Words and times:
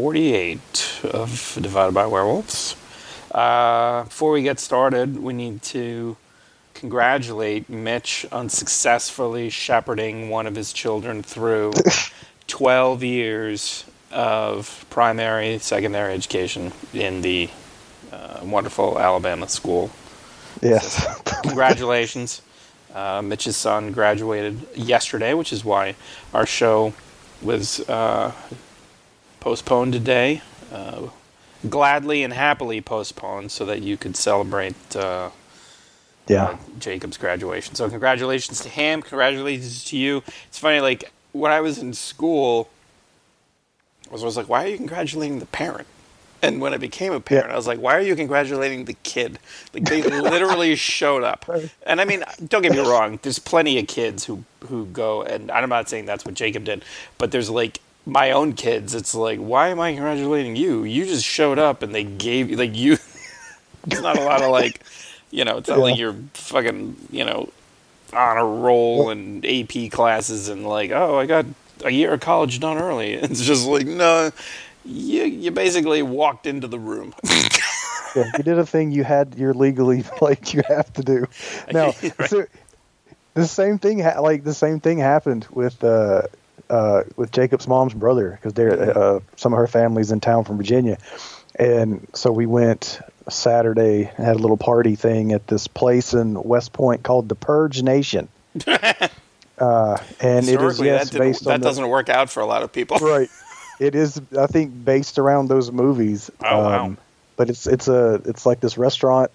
148 0.00 1.00
of 1.12 1.58
Divided 1.60 1.92
by 1.92 2.06
Werewolves. 2.06 2.74
Uh, 3.32 4.04
before 4.04 4.32
we 4.32 4.42
get 4.42 4.58
started, 4.58 5.22
we 5.22 5.34
need 5.34 5.60
to 5.62 6.16
congratulate 6.72 7.68
Mitch 7.68 8.24
on 8.32 8.48
successfully 8.48 9.50
shepherding 9.50 10.30
one 10.30 10.46
of 10.46 10.56
his 10.56 10.72
children 10.72 11.22
through 11.22 11.72
12 12.46 13.02
years 13.04 13.84
of 14.10 14.86
primary, 14.88 15.58
secondary 15.58 16.14
education 16.14 16.72
in 16.94 17.20
the 17.20 17.50
uh, 18.10 18.40
wonderful 18.42 18.98
Alabama 18.98 19.48
school. 19.48 19.90
Yes. 20.62 21.04
Congratulations. 21.42 22.40
Uh, 22.94 23.20
Mitch's 23.22 23.56
son 23.58 23.92
graduated 23.92 24.66
yesterday, 24.74 25.34
which 25.34 25.52
is 25.52 25.62
why 25.62 25.94
our 26.32 26.46
show 26.46 26.94
was 27.42 27.80
uh, 27.88 28.32
postponed 29.40 29.92
today. 29.92 30.42
Uh, 30.72 31.08
gladly 31.68 32.22
and 32.22 32.32
happily 32.32 32.80
postponed 32.80 33.52
so 33.52 33.64
that 33.66 33.82
you 33.82 33.96
could 33.96 34.16
celebrate 34.16 34.96
uh, 34.96 35.30
yeah. 36.26 36.56
Jacob's 36.78 37.16
graduation. 37.16 37.74
So 37.74 37.88
congratulations 37.90 38.60
to 38.60 38.68
him. 38.68 39.02
Congratulations 39.02 39.84
to 39.86 39.96
you. 39.96 40.22
It's 40.48 40.58
funny, 40.58 40.80
like 40.80 41.12
when 41.32 41.52
I 41.52 41.60
was 41.60 41.78
in 41.78 41.92
school, 41.92 42.70
I 44.08 44.12
was 44.12 44.22
always 44.22 44.36
like, 44.36 44.48
"Why 44.48 44.64
are 44.64 44.68
you 44.68 44.76
congratulating 44.76 45.38
the 45.38 45.46
parent?" 45.46 45.86
And 46.42 46.60
when 46.60 46.72
I 46.72 46.78
became 46.78 47.12
a 47.12 47.20
parent, 47.20 47.48
Yeah. 47.48 47.52
I 47.52 47.56
was 47.56 47.66
like, 47.66 47.80
"Why 47.80 47.94
are 47.96 48.00
you 48.00 48.16
congratulating 48.16 48.86
the 48.86 48.96
kid?" 49.02 49.38
Like 49.74 49.84
they 49.84 50.02
literally 50.02 50.74
showed 50.94 51.22
up. 51.22 51.48
And 51.86 52.00
I 52.00 52.04
mean, 52.04 52.24
don't 52.48 52.62
get 52.62 52.72
me 52.72 52.78
wrong. 52.80 53.18
There's 53.22 53.38
plenty 53.38 53.78
of 53.78 53.86
kids 53.86 54.24
who 54.24 54.44
who 54.68 54.86
go, 54.86 55.22
and 55.22 55.50
I'm 55.50 55.68
not 55.68 55.88
saying 55.88 56.06
that's 56.06 56.24
what 56.24 56.34
Jacob 56.34 56.64
did, 56.64 56.84
but 57.18 57.30
there's 57.32 57.50
like 57.50 57.80
my 58.06 58.30
own 58.32 58.52
kids. 58.54 58.94
It's 58.94 59.14
like, 59.14 59.38
why 59.38 59.68
am 59.68 59.80
I 59.80 59.92
congratulating 59.92 60.56
you? 60.56 60.84
You 60.84 61.04
just 61.06 61.24
showed 61.24 61.58
up, 61.58 61.82
and 61.82 61.94
they 61.94 62.04
gave 62.04 62.50
you 62.50 62.56
like 62.56 62.76
you. 62.76 62.92
it's 63.86 64.00
not 64.00 64.18
a 64.18 64.22
lot 64.22 64.42
of 64.42 64.50
like, 64.50 64.82
you 65.30 65.44
know, 65.44 65.58
it's 65.58 65.68
not 65.68 65.78
like 65.78 65.98
you're 65.98 66.16
fucking, 66.34 66.96
you 67.10 67.24
know, 67.24 67.48
on 68.12 68.36
a 68.36 68.44
roll 68.44 69.10
in 69.10 69.44
AP 69.44 69.90
classes 69.92 70.48
and 70.48 70.66
like, 70.66 70.90
oh, 70.90 71.18
I 71.18 71.26
got 71.26 71.46
a 71.84 71.90
year 71.90 72.12
of 72.14 72.20
college 72.20 72.60
done 72.60 72.78
early. 72.78 73.14
It's 73.22 73.42
just 73.42 73.66
like, 73.66 73.86
no, 73.86 74.30
you 74.84 75.24
you 75.24 75.50
basically 75.50 76.02
walked 76.02 76.46
into 76.46 76.66
the 76.66 76.78
room. 76.78 77.14
yeah, 78.16 78.24
you 78.36 78.44
did 78.44 78.58
a 78.58 78.66
thing 78.66 78.90
you 78.90 79.04
had 79.04 79.34
you're 79.36 79.54
legally 79.54 80.04
like 80.20 80.52
you 80.54 80.62
have 80.68 80.92
to 80.94 81.02
do. 81.02 81.26
Now, 81.72 81.92
Right. 82.18 82.28
so, 82.28 82.46
the 83.34 83.46
same 83.46 83.78
thing 83.78 84.00
ha- 84.00 84.20
like 84.20 84.42
the 84.42 84.54
same 84.54 84.80
thing 84.80 84.98
happened 84.98 85.46
with 85.50 85.82
uh, 85.84 86.22
uh, 86.70 87.02
with 87.16 87.32
Jacob's 87.32 87.66
mom's 87.68 87.94
brother 87.94 88.30
because 88.30 88.54
they're 88.54 88.96
uh, 88.98 89.20
some 89.36 89.52
of 89.52 89.58
her 89.58 89.66
family's 89.66 90.10
in 90.12 90.20
town 90.20 90.44
from 90.44 90.56
Virginia, 90.56 90.96
and 91.56 92.06
so 92.14 92.30
we 92.32 92.46
went 92.46 93.00
Saturday 93.28 94.10
and 94.16 94.26
had 94.26 94.36
a 94.36 94.38
little 94.38 94.56
party 94.56 94.96
thing 94.96 95.32
at 95.32 95.46
this 95.46 95.66
place 95.66 96.14
in 96.14 96.40
West 96.42 96.72
Point 96.72 97.02
called 97.02 97.28
the 97.28 97.34
Purge 97.34 97.82
Nation. 97.82 98.28
Uh, 99.58 99.98
and 100.20 100.48
it 100.48 100.58
is 100.58 100.80
yes 100.80 101.10
that, 101.10 101.18
based 101.18 101.44
that 101.44 101.60
doesn't 101.60 101.88
work 101.88 102.08
out 102.08 102.30
for 102.30 102.40
a 102.40 102.46
lot 102.46 102.62
of 102.62 102.72
people. 102.72 102.96
right. 102.98 103.28
It 103.78 103.94
is, 103.94 104.20
I 104.38 104.46
think, 104.46 104.84
based 104.84 105.18
around 105.18 105.48
those 105.48 105.70
movies. 105.72 106.30
Um, 106.40 106.46
Oh, 106.50 106.58
wow. 106.64 106.96
But 107.36 107.48
it's 107.50 107.66
it's 107.66 107.88
a 107.88 108.20
it's 108.26 108.44
like 108.46 108.60
this 108.60 108.76
restaurant. 108.78 109.30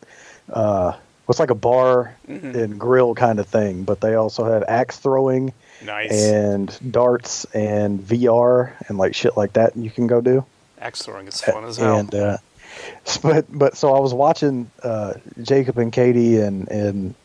Uh, 0.51 0.93
it's 1.29 1.39
like 1.39 1.49
a 1.51 1.55
bar 1.55 2.15
Mm-hmm. 2.27 2.57
and 2.57 2.79
grill 2.79 3.13
kind 3.15 3.39
of 3.39 3.47
thing. 3.47 3.83
But 3.83 4.01
they 4.01 4.13
also 4.15 4.45
have 4.45 4.63
axe 4.67 4.97
throwing 4.97 5.53
Nice. 5.83 6.11
and 6.11 6.91
darts 6.91 7.45
and 7.53 7.99
VR 7.99 8.71
and 8.87 8.97
like 8.97 9.15
shit 9.15 9.35
like 9.37 9.53
that. 9.53 9.75
You 9.75 9.89
can 9.89 10.07
go 10.07 10.21
do. 10.21 10.45
Axe 10.79 11.03
throwing 11.03 11.27
is 11.27 11.41
fun 11.41 11.65
as 11.65 11.77
hell. 11.77 11.97
And 11.99 12.13
uh, 12.15 12.37
but 13.21 13.45
but 13.49 13.77
so 13.77 13.93
I 13.95 13.99
was 13.99 14.13
watching 14.13 14.69
uh, 14.83 15.13
Jacob 15.41 15.77
and 15.77 15.91
Katie 15.91 16.37
and 16.39 16.67
and 16.69 17.15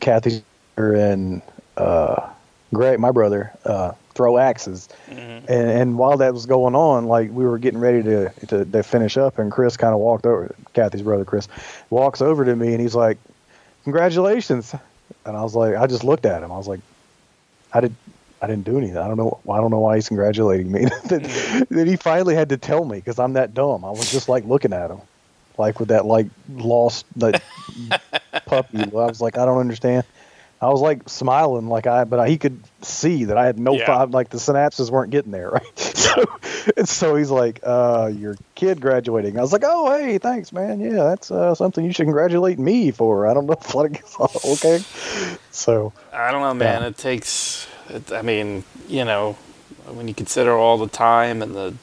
Kathy 0.00 0.42
and 0.76 1.42
uh, 1.76 2.28
Greg, 2.74 2.98
my 2.98 3.10
brother, 3.10 3.52
uh, 3.64 3.92
throw 4.14 4.38
axes. 4.38 4.88
Mhm. 5.10 5.44
And, 5.48 5.70
and 5.70 5.98
while 5.98 6.16
that 6.18 6.32
was 6.34 6.46
going 6.46 6.74
on, 6.74 7.06
like 7.06 7.30
we 7.30 7.44
were 7.44 7.58
getting 7.58 7.80
ready 7.80 8.02
to 8.02 8.30
to, 8.48 8.64
to 8.64 8.82
finish 8.82 9.16
up, 9.16 9.38
and 9.38 9.50
Chris 9.52 9.76
kind 9.76 9.94
of 9.94 10.00
walked 10.00 10.26
over. 10.26 10.54
Kathy's 10.74 11.02
brother, 11.02 11.24
Chris, 11.24 11.48
walks 11.90 12.20
over 12.20 12.44
to 12.44 12.54
me, 12.56 12.72
and 12.72 12.80
he's 12.80 12.94
like, 12.94 13.18
"Congratulations!" 13.84 14.74
And 15.24 15.36
I 15.36 15.42
was 15.42 15.54
like, 15.54 15.76
I 15.76 15.86
just 15.86 16.04
looked 16.04 16.26
at 16.26 16.42
him. 16.42 16.50
I 16.52 16.56
was 16.56 16.68
like, 16.68 16.80
I 17.72 17.80
did. 17.80 17.94
I 18.42 18.46
didn't 18.46 18.64
do 18.64 18.76
anything. 18.76 18.98
I 18.98 19.08
don't 19.08 19.16
know. 19.16 19.40
I 19.50 19.56
don't 19.56 19.70
know 19.70 19.80
why 19.80 19.96
he's 19.96 20.08
congratulating 20.08 20.70
me. 20.70 20.86
then, 21.06 21.66
then 21.70 21.86
he 21.86 21.96
finally 21.96 22.34
had 22.34 22.50
to 22.50 22.56
tell 22.56 22.84
me 22.84 22.98
because 22.98 23.18
I'm 23.18 23.32
that 23.34 23.54
dumb. 23.54 23.84
I 23.84 23.90
was 23.90 24.10
just 24.10 24.28
like 24.28 24.44
looking 24.44 24.72
at 24.72 24.90
him, 24.90 25.00
like 25.58 25.80
with 25.80 25.88
that 25.88 26.04
like 26.04 26.26
lost 26.50 27.06
that 27.16 27.42
puppy. 28.46 28.78
I 28.78 28.88
was 28.88 29.20
like, 29.20 29.38
I 29.38 29.46
don't 29.46 29.58
understand. 29.58 30.04
I 30.60 30.68
was 30.70 30.80
like 30.80 31.08
smiling, 31.08 31.68
like 31.68 31.86
I, 31.86 32.04
but 32.04 32.28
he 32.28 32.38
could 32.38 32.58
see 32.80 33.24
that 33.24 33.36
I 33.36 33.44
had 33.44 33.58
no 33.58 33.74
Yeah. 33.74 33.86
five, 33.86 34.10
like 34.12 34.30
the 34.30 34.38
synapses 34.38 34.90
weren't 34.90 35.10
getting 35.10 35.30
there, 35.30 35.50
right? 35.58 35.78
So, 35.78 36.24
and 36.76 36.88
so 36.88 37.14
he's 37.14 37.30
like, 37.30 37.60
uh, 37.62 38.10
"Your 38.14 38.36
kid 38.54 38.80
graduating." 38.80 39.38
I 39.38 39.42
was 39.42 39.52
like, 39.52 39.64
"Oh, 39.66 39.94
hey, 39.94 40.16
thanks, 40.18 40.52
man. 40.52 40.80
Yeah, 40.80 41.02
that's 41.04 41.30
uh, 41.30 41.54
something 41.54 41.84
you 41.84 41.92
should 41.92 42.06
congratulate 42.06 42.58
me 42.58 42.90
for." 42.90 43.26
I 43.26 43.34
don't 43.34 43.44
know, 43.46 43.52
if 43.60 43.74
like, 43.74 44.02
okay. 44.46 44.78
So, 45.50 45.92
I 46.12 46.30
don't 46.32 46.40
know, 46.40 46.54
man. 46.54 46.82
Yeah. 46.82 46.88
It 46.88 46.96
takes. 46.96 47.66
It, 47.90 48.10
I 48.12 48.22
mean, 48.22 48.64
you 48.88 49.04
know, 49.04 49.34
when 49.92 50.08
you 50.08 50.14
consider 50.14 50.52
all 50.54 50.78
the 50.78 50.88
time 50.88 51.42
and 51.42 51.54
the 51.54 51.74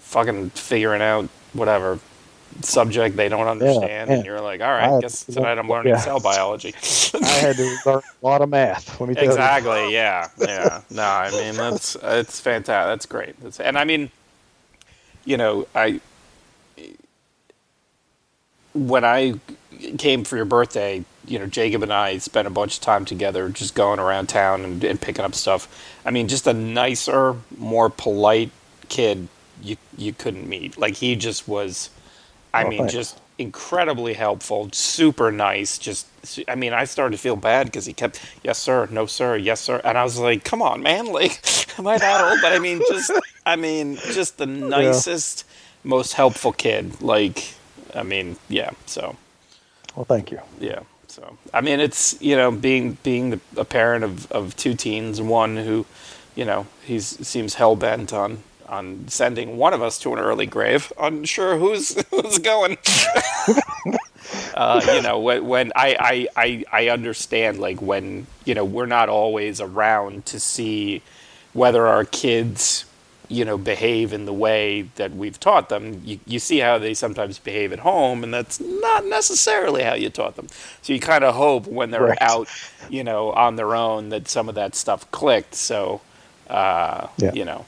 fucking 0.00 0.50
figuring 0.50 1.02
out 1.02 1.28
whatever 1.52 1.98
subject 2.64 3.16
they 3.16 3.28
don't 3.28 3.46
understand, 3.48 4.10
and 4.10 4.24
you're 4.24 4.40
like, 4.40 4.60
all 4.60 4.70
right, 4.70 4.90
I- 4.96 5.00
guess 5.00 5.24
tonight 5.24 5.58
I'm 5.58 5.68
learning 5.68 5.94
yeah. 5.94 6.00
cell 6.00 6.20
biology. 6.20 6.74
I 7.22 7.28
had 7.28 7.56
to 7.56 7.76
learn 7.86 8.02
a 8.22 8.26
lot 8.26 8.42
of 8.42 8.48
math. 8.48 9.00
Let 9.00 9.08
me 9.08 9.14
tell 9.14 9.24
you. 9.24 9.30
exactly. 9.30 9.92
Yeah. 9.92 10.28
Yeah. 10.38 10.82
No, 10.90 11.02
I 11.02 11.30
mean 11.30 11.54
that's 11.56 11.96
it's 12.02 12.40
fantastic. 12.40 12.90
That's 12.90 13.06
great. 13.06 13.40
That's, 13.40 13.60
and 13.60 13.78
I 13.78 13.84
mean, 13.84 14.10
you 15.24 15.36
know, 15.36 15.66
I 15.74 16.00
when 18.74 19.04
I 19.04 19.34
came 19.98 20.24
for 20.24 20.36
your 20.36 20.44
birthday, 20.44 21.04
you 21.26 21.38
know, 21.38 21.46
Jacob 21.46 21.82
and 21.82 21.92
I 21.92 22.18
spent 22.18 22.46
a 22.46 22.50
bunch 22.50 22.76
of 22.76 22.82
time 22.82 23.04
together, 23.04 23.48
just 23.48 23.74
going 23.74 23.98
around 23.98 24.28
town 24.28 24.62
and, 24.64 24.82
and 24.84 25.00
picking 25.00 25.24
up 25.24 25.34
stuff. 25.34 25.68
I 26.04 26.10
mean, 26.10 26.28
just 26.28 26.46
a 26.46 26.52
nicer, 26.52 27.36
more 27.56 27.90
polite 27.90 28.50
kid 28.88 29.28
you 29.62 29.76
you 29.96 30.12
couldn't 30.12 30.48
meet. 30.48 30.78
Like 30.78 30.94
he 30.94 31.16
just 31.16 31.48
was. 31.48 31.90
I 32.60 32.64
Oh, 32.64 32.70
mean, 32.70 32.86
thanks. 32.86 32.88
just 32.88 33.20
incredibly 33.38 34.14
helpful, 34.14 34.70
super 34.72 35.32
nice. 35.32 35.78
Just, 35.78 36.08
I 36.48 36.54
mean, 36.56 36.72
I 36.74 36.84
started 36.84 37.16
to 37.16 37.22
feel 37.22 37.36
bad 37.36 37.66
because 37.66 37.86
he 37.86 37.92
kept, 37.94 38.20
yes 38.44 38.58
sir, 38.58 38.88
no 38.90 39.06
sir, 39.06 39.36
yes 39.36 39.60
sir, 39.60 39.80
and 39.84 39.98
I 39.98 40.04
was 40.04 40.18
like, 40.18 40.44
come 40.44 40.62
on, 40.62 40.82
man, 40.82 41.06
like, 41.12 41.40
am 41.78 41.86
I 41.86 41.98
that 41.98 42.20
old? 42.20 42.40
But 42.40 42.52
I 42.52 42.58
mean, 42.58 42.82
just, 42.82 43.20
I 43.46 43.56
mean, 43.56 44.02
just 44.08 44.38
the 44.38 44.46
nicest, 44.46 45.44
most 45.84 46.14
helpful 46.14 46.52
kid. 46.52 47.00
Like, 47.02 47.54
I 47.94 48.02
mean, 48.04 48.36
yeah. 48.48 48.70
So, 48.86 49.16
Well, 49.96 50.04
thank 50.06 50.30
you. 50.32 50.40
yeah. 50.60 50.80
So, 51.08 51.38
I 51.54 51.60
mean, 51.62 51.80
it's 51.80 52.20
you 52.20 52.36
know, 52.36 52.50
being 52.50 52.98
being 53.02 53.30
the, 53.30 53.40
a 53.56 53.64
parent 53.64 54.04
of 54.04 54.30
of 54.32 54.56
two 54.56 54.74
teens, 54.74 55.20
one 55.22 55.56
who, 55.58 55.86
you 56.34 56.44
know, 56.44 56.66
he 56.84 57.00
seems 57.00 57.54
hell 57.54 57.76
bent 57.76 58.12
on 58.12 58.42
on 58.68 59.08
sending 59.08 59.56
one 59.56 59.74
of 59.74 59.82
us 59.82 59.98
to 60.00 60.12
an 60.12 60.18
early 60.18 60.46
grave. 60.46 60.92
Unsure 61.00 61.58
who's 61.58 61.94
who's 62.10 62.38
going. 62.38 62.78
uh, 64.54 64.80
you 64.94 65.02
know, 65.02 65.18
when, 65.20 65.46
when 65.46 65.72
I, 65.76 66.28
I 66.36 66.44
I 66.44 66.64
I 66.84 66.88
understand 66.88 67.58
like 67.58 67.80
when 67.80 68.26
you 68.44 68.54
know 68.54 68.64
we're 68.64 68.86
not 68.86 69.08
always 69.08 69.60
around 69.60 70.26
to 70.26 70.40
see 70.40 71.02
whether 71.52 71.86
our 71.86 72.04
kids 72.04 72.84
you 73.28 73.44
know 73.44 73.58
behave 73.58 74.12
in 74.12 74.24
the 74.24 74.32
way 74.32 74.82
that 74.96 75.10
we've 75.12 75.40
taught 75.40 75.68
them 75.68 76.00
you, 76.04 76.20
you 76.26 76.38
see 76.38 76.58
how 76.58 76.78
they 76.78 76.94
sometimes 76.94 77.40
behave 77.40 77.72
at 77.72 77.80
home 77.80 78.22
and 78.22 78.32
that's 78.32 78.60
not 78.60 79.04
necessarily 79.04 79.82
how 79.82 79.94
you 79.94 80.08
taught 80.08 80.36
them 80.36 80.46
so 80.82 80.92
you 80.92 81.00
kind 81.00 81.24
of 81.24 81.34
hope 81.34 81.66
when 81.66 81.90
they're 81.90 82.04
Right. 82.04 82.18
out 82.20 82.46
you 82.88 83.02
know 83.02 83.32
on 83.32 83.56
their 83.56 83.74
own 83.74 84.10
that 84.10 84.28
some 84.28 84.48
of 84.48 84.54
that 84.54 84.76
stuff 84.76 85.10
clicked 85.10 85.56
so 85.56 86.00
uh, 86.48 87.08
Yeah. 87.16 87.32
you 87.32 87.44
know 87.44 87.64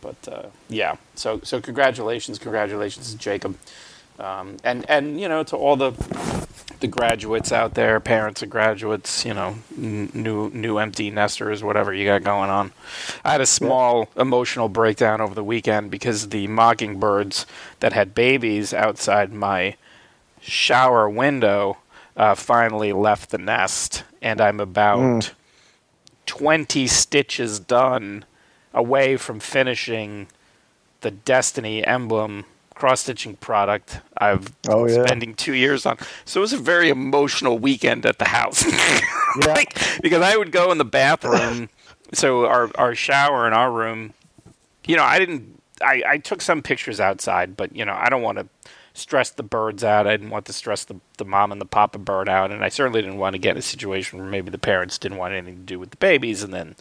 but 0.00 0.16
uh, 0.28 0.46
yeah 0.68 0.96
so 1.14 1.40
so 1.42 1.60
congratulations 1.60 2.38
congratulations 2.38 3.12
to 3.12 3.18
jacob 3.18 3.56
um, 4.18 4.56
and 4.64 4.88
and 4.90 5.20
you 5.20 5.28
know 5.28 5.42
to 5.42 5.56
all 5.56 5.76
the 5.76 5.92
the 6.80 6.86
graduates 6.88 7.52
out 7.52 7.74
there, 7.74 8.00
parents 8.00 8.40
of 8.40 8.48
graduates, 8.48 9.26
you 9.26 9.34
know, 9.34 9.56
n- 9.76 10.08
new 10.14 10.48
new 10.50 10.78
empty 10.78 11.10
nesters, 11.10 11.62
whatever 11.62 11.92
you 11.92 12.06
got 12.06 12.22
going 12.22 12.48
on. 12.48 12.72
I 13.22 13.32
had 13.32 13.42
a 13.42 13.46
small 13.46 14.08
emotional 14.16 14.70
breakdown 14.70 15.20
over 15.20 15.34
the 15.34 15.44
weekend 15.44 15.90
because 15.90 16.30
the 16.30 16.46
mockingbirds 16.46 17.44
that 17.80 17.92
had 17.92 18.14
babies 18.14 18.72
outside 18.72 19.30
my 19.30 19.76
shower 20.40 21.06
window 21.10 21.76
uh, 22.16 22.34
finally 22.34 22.94
left 22.94 23.28
the 23.28 23.36
nest, 23.38 24.04
and 24.22 24.40
I'm 24.40 24.58
about 24.58 25.00
Mm. 25.00 25.30
twenty 26.24 26.86
stitches 26.86 27.60
done 27.60 28.24
away 28.74 29.16
from 29.16 29.40
finishing 29.40 30.28
the 31.00 31.10
Destiny 31.10 31.84
emblem 31.84 32.44
cross 32.74 33.00
stitching 33.00 33.36
product 33.36 34.00
I've 34.16 34.52
Oh, 34.68 34.86
yeah. 34.86 35.02
spending 35.04 35.34
two 35.34 35.52
years 35.54 35.84
on. 35.84 35.98
So 36.24 36.40
it 36.40 36.42
was 36.42 36.52
a 36.54 36.58
very 36.58 36.88
emotional 36.88 37.58
weekend 37.58 38.06
at 38.06 38.18
the 38.18 38.26
house. 38.26 38.64
Like, 39.36 39.78
because 40.02 40.22
I 40.22 40.36
would 40.36 40.50
go 40.50 40.72
in 40.72 40.78
the 40.78 40.84
bathroom. 40.84 41.68
so 42.12 42.46
our 42.46 42.68
our 42.74 42.96
shower 42.96 43.46
in 43.46 43.52
our 43.52 43.70
room, 43.70 44.12
you 44.84 44.96
know, 44.96 45.04
I 45.04 45.20
didn't. 45.20 45.62
I, 45.80 46.02
I 46.04 46.18
took 46.18 46.42
some 46.42 46.62
pictures 46.62 46.98
outside, 46.98 47.56
but 47.56 47.74
you 47.76 47.84
know, 47.84 47.94
I 47.94 48.08
don't 48.08 48.22
want 48.22 48.38
to 48.38 48.48
stress 48.92 49.30
the 49.30 49.44
birds 49.44 49.84
out. 49.84 50.08
I 50.08 50.10
didn't 50.16 50.30
want 50.30 50.46
to 50.46 50.52
stress 50.52 50.82
the 50.84 50.96
the 51.18 51.24
mom 51.24 51.52
and 51.52 51.60
the 51.60 51.64
papa 51.64 51.98
bird 51.98 52.28
out, 52.28 52.50
and 52.50 52.64
I 52.64 52.68
certainly 52.70 53.02
didn't 53.02 53.18
want 53.18 53.34
to 53.34 53.38
get 53.38 53.52
in 53.52 53.58
a 53.58 53.62
situation 53.62 54.18
where 54.18 54.26
maybe 54.28 54.50
the 54.50 54.58
parents 54.58 54.98
didn't 54.98 55.18
want 55.18 55.32
anything 55.32 55.58
to 55.58 55.62
do 55.62 55.78
with 55.78 55.90
the 55.90 55.96
babies, 55.98 56.42
and 56.42 56.52
then 56.52 56.74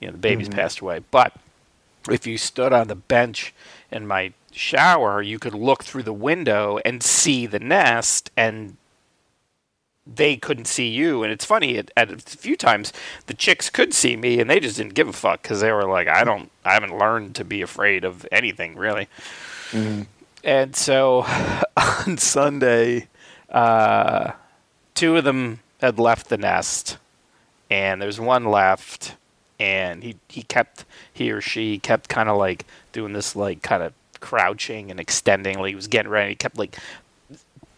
you 0.00 0.08
know 0.08 0.12
the 0.12 0.18
babies 0.18 0.48
passed 0.48 0.80
away. 0.80 1.00
But 1.10 1.32
if 2.10 2.26
you 2.26 2.38
stood 2.38 2.72
on 2.72 2.88
the 2.88 2.94
bench 2.94 3.54
in 3.90 4.06
my 4.06 4.32
shower, 4.52 5.22
you 5.22 5.38
could 5.38 5.54
look 5.54 5.84
through 5.84 6.02
the 6.02 6.12
window 6.12 6.78
and 6.84 7.02
see 7.02 7.46
the 7.46 7.60
nest, 7.60 8.30
and 8.36 8.76
they 10.06 10.36
couldn't 10.36 10.64
see 10.66 10.88
you. 10.88 11.22
And 11.22 11.32
it's 11.32 11.44
funny, 11.44 11.76
at, 11.76 11.90
at 11.96 12.10
a 12.10 12.16
few 12.18 12.56
times 12.56 12.92
the 13.26 13.34
chicks 13.34 13.70
could 13.70 13.94
see 13.94 14.16
me, 14.16 14.40
and 14.40 14.48
they 14.50 14.58
just 14.60 14.78
didn't 14.78 14.94
give 14.94 15.08
a 15.08 15.12
fuck 15.12 15.42
because 15.42 15.60
they 15.60 15.72
were 15.72 15.84
like, 15.84 16.08
I 16.08 16.24
don't, 16.24 16.50
I 16.64 16.72
haven't 16.72 16.98
learned 16.98 17.34
to 17.36 17.44
be 17.44 17.62
afraid 17.62 18.04
of 18.04 18.26
anything 18.32 18.76
really. 18.76 19.08
And 20.42 20.74
so 20.74 21.26
on 22.06 22.16
Sunday, 22.18 23.08
uh, 23.50 24.32
two 24.94 25.16
of 25.16 25.24
them 25.24 25.60
had 25.80 25.98
left 25.98 26.28
the 26.28 26.38
nest, 26.38 26.98
and 27.70 28.00
there's 28.02 28.18
one 28.20 28.44
left, 28.46 29.16
and 29.60 30.02
he 30.02 30.16
he 30.28 30.42
kept 30.42 30.84
he 31.12 31.30
or 31.30 31.40
she 31.40 31.78
kept 31.78 32.08
kind 32.08 32.28
of 32.28 32.36
like 32.38 32.64
doing 32.92 33.12
this 33.12 33.36
like 33.36 33.62
kind 33.62 33.82
of 33.82 33.92
crouching 34.18 34.90
and 34.90 34.98
extending, 34.98 35.58
like 35.58 35.68
he 35.68 35.74
was 35.76 35.86
getting 35.86 36.10
ready. 36.10 36.30
He 36.30 36.36
kept 36.36 36.58
like 36.58 36.76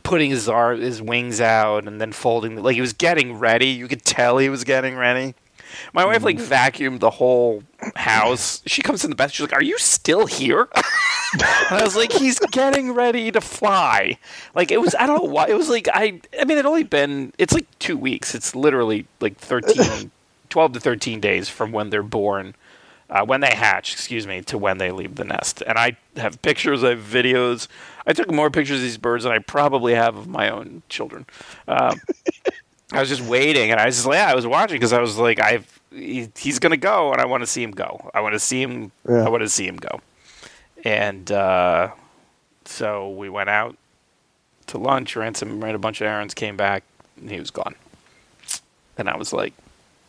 putting 0.03 0.31
his 0.31 0.49
arm, 0.49 0.81
his 0.81 1.03
wings 1.03 1.41
out, 1.41 1.87
and 1.87 2.01
then 2.01 2.13
folding. 2.13 2.63
Like 2.63 2.77
he 2.77 2.81
was 2.81 2.93
getting 2.93 3.39
ready. 3.39 3.67
You 3.67 3.89
could 3.89 4.05
tell 4.05 4.39
he 4.39 4.49
was 4.49 4.65
getting 4.65 4.97
ready. 4.97 5.35
My 5.93 6.05
wife 6.05 6.23
like 6.23 6.37
mm-hmm. 6.37 6.53
vacuumed 6.53 7.01
the 7.01 7.11
whole 7.11 7.63
house. 7.97 8.63
She 8.67 8.83
comes 8.83 9.05
in 9.05 9.11
the 9.11 9.17
bathroom. 9.17 9.33
She's 9.33 9.53
like, 9.53 9.55
"Are 9.55 9.65
you 9.65 9.79
still 9.79 10.27
here?" 10.27 10.69
and 11.33 11.43
I 11.71 11.83
was 11.83 11.97
like, 11.97 12.13
"He's 12.13 12.39
getting 12.39 12.93
ready 12.93 13.31
to 13.33 13.41
fly." 13.41 14.19
Like 14.55 14.71
it 14.71 14.81
was. 14.81 14.95
I 14.95 15.07
don't 15.07 15.25
know 15.25 15.31
why. 15.31 15.49
It 15.49 15.57
was 15.57 15.69
like 15.69 15.89
I. 15.93 16.21
I 16.39 16.45
mean, 16.45 16.59
it 16.59 16.67
only 16.67 16.85
been. 16.85 17.33
It's 17.39 17.55
like 17.55 17.67
two 17.79 17.97
weeks. 17.97 18.35
It's 18.35 18.55
literally 18.55 19.07
like 19.21 19.39
13, 19.39 20.11
12 20.53 20.75
to 20.75 20.81
thirteen 20.81 21.19
days 21.19 21.49
from 21.49 21.73
when 21.73 21.89
they're 21.91 22.03
born. 22.03 22.55
Uh, 23.09 23.25
when 23.25 23.41
they 23.41 23.55
hatch, 23.55 23.93
excuse 23.93 24.27
me, 24.27 24.41
to 24.41 24.57
when 24.57 24.79
they 24.79 24.91
leave 24.91 25.17
the 25.17 25.25
nest. 25.25 25.63
And 25.67 25.79
I 25.79 25.99
have 26.17 26.41
pictures, 26.41 26.83
I 26.83 26.91
have 26.91 27.01
videos. 27.01 27.69
I 28.07 28.15
took 28.15 28.31
more 28.31 28.51
pictures 28.51 28.79
of 28.79 28.83
these 28.83 28.97
birds 28.97 29.25
than 29.25 29.35
I 29.35 29.39
probably 29.39 29.93
have 29.95 30.17
of 30.17 30.29
my 30.29 30.49
own 30.49 30.83
children. 30.89 31.27
Um, 31.69 32.01
I 32.93 33.01
was 33.01 33.11
just 33.11 33.21
waiting, 33.23 33.71
and 33.71 33.79
I 33.79 33.87
was 33.87 33.97
just 33.97 34.07
like, 34.07 34.17
yeah, 34.17 34.31
I 34.31 34.35
was 34.35 34.47
watching 34.47 34.77
because 34.77 34.95
I 34.95 35.01
was 35.01 35.19
like, 35.19 35.41
I've 35.41 35.81
he, 35.91 36.29
he's 36.37 36.59
gonna 36.59 36.77
go, 36.79 37.13
and 37.13 37.21
I 37.21 37.27
want 37.27 37.43
to 37.43 37.47
see 37.47 37.63
him 37.63 37.73
go. 37.73 38.11
I 38.15 38.21
want 38.21 38.35
to 38.35 38.39
see 38.39 38.63
him. 38.63 38.93
Yeah. 39.09 39.27
I 39.27 39.29
want 39.29 39.43
to 39.43 39.49
see 39.49 39.67
him 39.67 39.77
go. 39.77 40.01
And 40.85 41.31
uh, 41.31 41.91
so 42.65 43.11
we 43.11 43.29
went 43.29 43.51
out 43.51 43.77
to 44.69 44.79
lunch, 44.79 45.17
ran 45.17 45.35
some, 45.35 45.63
ran 45.63 45.75
a 45.75 45.79
bunch 45.79 46.01
of 46.01 46.07
errands, 46.07 46.35
came 46.35 46.57
back, 46.57 46.83
and 47.21 47.31
he 47.31 47.39
was 47.39 47.51
gone. 47.51 47.75
And 48.97 49.09
I 49.09 49.17
was 49.17 49.33
like, 49.33 49.55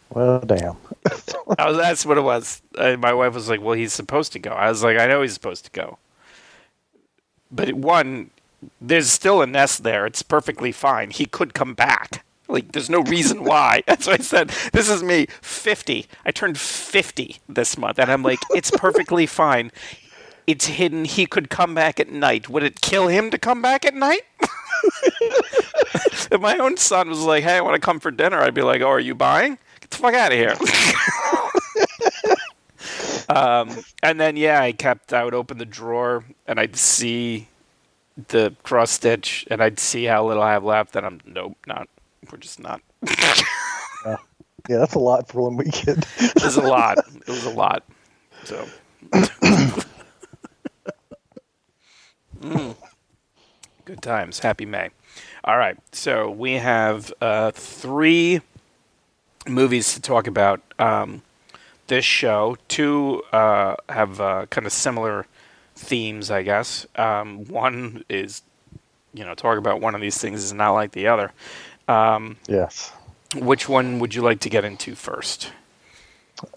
Well, 0.09 0.39
damn. 0.41 0.77
Was, 1.47 1.77
that's 1.77 2.05
what 2.05 2.17
it 2.17 2.21
was. 2.21 2.61
Uh, 2.77 2.95
my 2.97 3.13
wife 3.13 3.33
was 3.33 3.49
like, 3.49 3.61
"Well, 3.61 3.73
he's 3.73 3.93
supposed 3.93 4.31
to 4.33 4.39
go." 4.39 4.51
I 4.51 4.69
was 4.69 4.83
like, 4.83 4.97
"I 4.97 5.07
know 5.07 5.21
he's 5.21 5.33
supposed 5.33 5.65
to 5.65 5.71
go." 5.71 5.97
But 7.51 7.73
one, 7.73 8.31
there's 8.79 9.09
still 9.09 9.41
a 9.41 9.47
nest 9.47 9.83
there. 9.83 10.05
It's 10.05 10.23
perfectly 10.23 10.71
fine. 10.71 11.11
He 11.11 11.25
could 11.25 11.53
come 11.53 11.73
back. 11.73 12.23
Like, 12.47 12.71
there's 12.71 12.89
no 12.89 13.01
reason 13.01 13.43
why. 13.43 13.83
That's 13.87 14.07
why 14.07 14.13
I 14.13 14.17
said, 14.17 14.49
"This 14.71 14.89
is 14.89 15.03
me, 15.03 15.27
50. 15.41 16.07
I 16.25 16.31
turned 16.31 16.57
50 16.57 17.37
this 17.49 17.77
month, 17.77 17.99
and 17.99 18.11
I'm 18.11 18.23
like, 18.23 18.39
it's 18.51 18.71
perfectly 18.71 19.25
fine. 19.25 19.71
It's 20.47 20.67
hidden. 20.67 21.05
He 21.05 21.25
could 21.25 21.49
come 21.49 21.73
back 21.75 21.99
at 21.99 22.09
night. 22.09 22.49
Would 22.49 22.63
it 22.63 22.81
kill 22.81 23.07
him 23.07 23.29
to 23.31 23.37
come 23.37 23.61
back 23.61 23.85
at 23.85 23.93
night?" 23.93 24.21
if 25.21 26.39
my 26.39 26.57
own 26.57 26.77
son 26.77 27.09
was 27.09 27.19
like, 27.19 27.43
"Hey, 27.43 27.57
I 27.57 27.61
want 27.61 27.75
to 27.75 27.85
come 27.85 27.99
for 27.99 28.11
dinner," 28.11 28.41
I'd 28.41 28.53
be 28.53 28.61
like, 28.61 28.81
"Oh, 28.81 28.89
are 28.89 28.99
you 28.99 29.15
buying? 29.15 29.57
The 29.93 29.99
fuck 29.99 30.13
out 30.13 30.31
of 30.31 30.37
here." 30.37 30.55
um, 33.29 33.69
and 34.01 34.19
then 34.19 34.37
yeah, 34.37 34.61
I 34.61 34.71
kept. 34.71 35.13
I 35.13 35.23
would 35.23 35.33
open 35.33 35.57
the 35.57 35.65
drawer 35.65 36.23
and 36.47 36.59
I'd 36.59 36.75
see 36.75 37.47
the 38.27 38.55
cross 38.63 38.91
stitch, 38.91 39.47
and 39.49 39.61
I'd 39.61 39.79
see 39.79 40.05
how 40.05 40.25
little 40.25 40.43
I 40.43 40.51
have 40.53 40.63
left, 40.63 40.95
and 40.95 41.05
I'm 41.05 41.21
nope, 41.25 41.57
not. 41.65 41.87
We're 42.31 42.37
just 42.37 42.59
not. 42.59 42.81
Yeah, 44.69 44.77
that's 44.77 44.95
a 44.95 44.99
lot 44.99 45.27
for 45.27 45.41
one 45.41 45.57
weekend. 45.57 46.05
It 46.19 46.41
was 46.41 46.55
a 46.55 46.61
lot. 46.61 46.97
It 46.97 47.27
was 47.27 47.43
a 47.43 47.49
lot. 47.49 47.83
So. 48.45 48.65
Mm. 52.39 52.75
Good 53.85 54.01
times. 54.01 54.39
Happy 54.39 54.65
May. 54.65 54.89
All 55.43 55.57
right. 55.57 55.77
So 55.91 56.29
we 56.29 56.53
have 56.53 57.13
uh, 57.19 57.51
three 57.51 58.41
movies 59.47 59.93
to 59.93 60.01
talk 60.01 60.27
about 60.27 60.61
um, 60.79 61.21
this 61.87 62.05
show. 62.05 62.57
Two 62.67 63.23
uh, 63.31 63.75
have 63.89 64.19
uh, 64.21 64.45
kind 64.47 64.65
of 64.65 64.73
similar 64.73 65.25
themes, 65.75 66.31
I 66.31 66.43
guess. 66.43 66.85
Um, 66.95 67.45
one 67.45 68.03
is, 68.09 68.41
you 69.13 69.25
know, 69.25 69.35
talk 69.35 69.57
about 69.57 69.81
one 69.81 69.95
of 69.95 70.01
these 70.01 70.17
things 70.17 70.43
is 70.43 70.53
not 70.53 70.71
like 70.71 70.91
the 70.91 71.07
other. 71.07 71.31
Um, 71.87 72.37
yes. 72.47 72.93
which 73.35 73.67
one 73.67 73.99
would 73.99 74.15
you 74.15 74.21
like 74.21 74.39
to 74.41 74.49
get 74.49 74.63
into 74.63 74.95
first? 74.95 75.51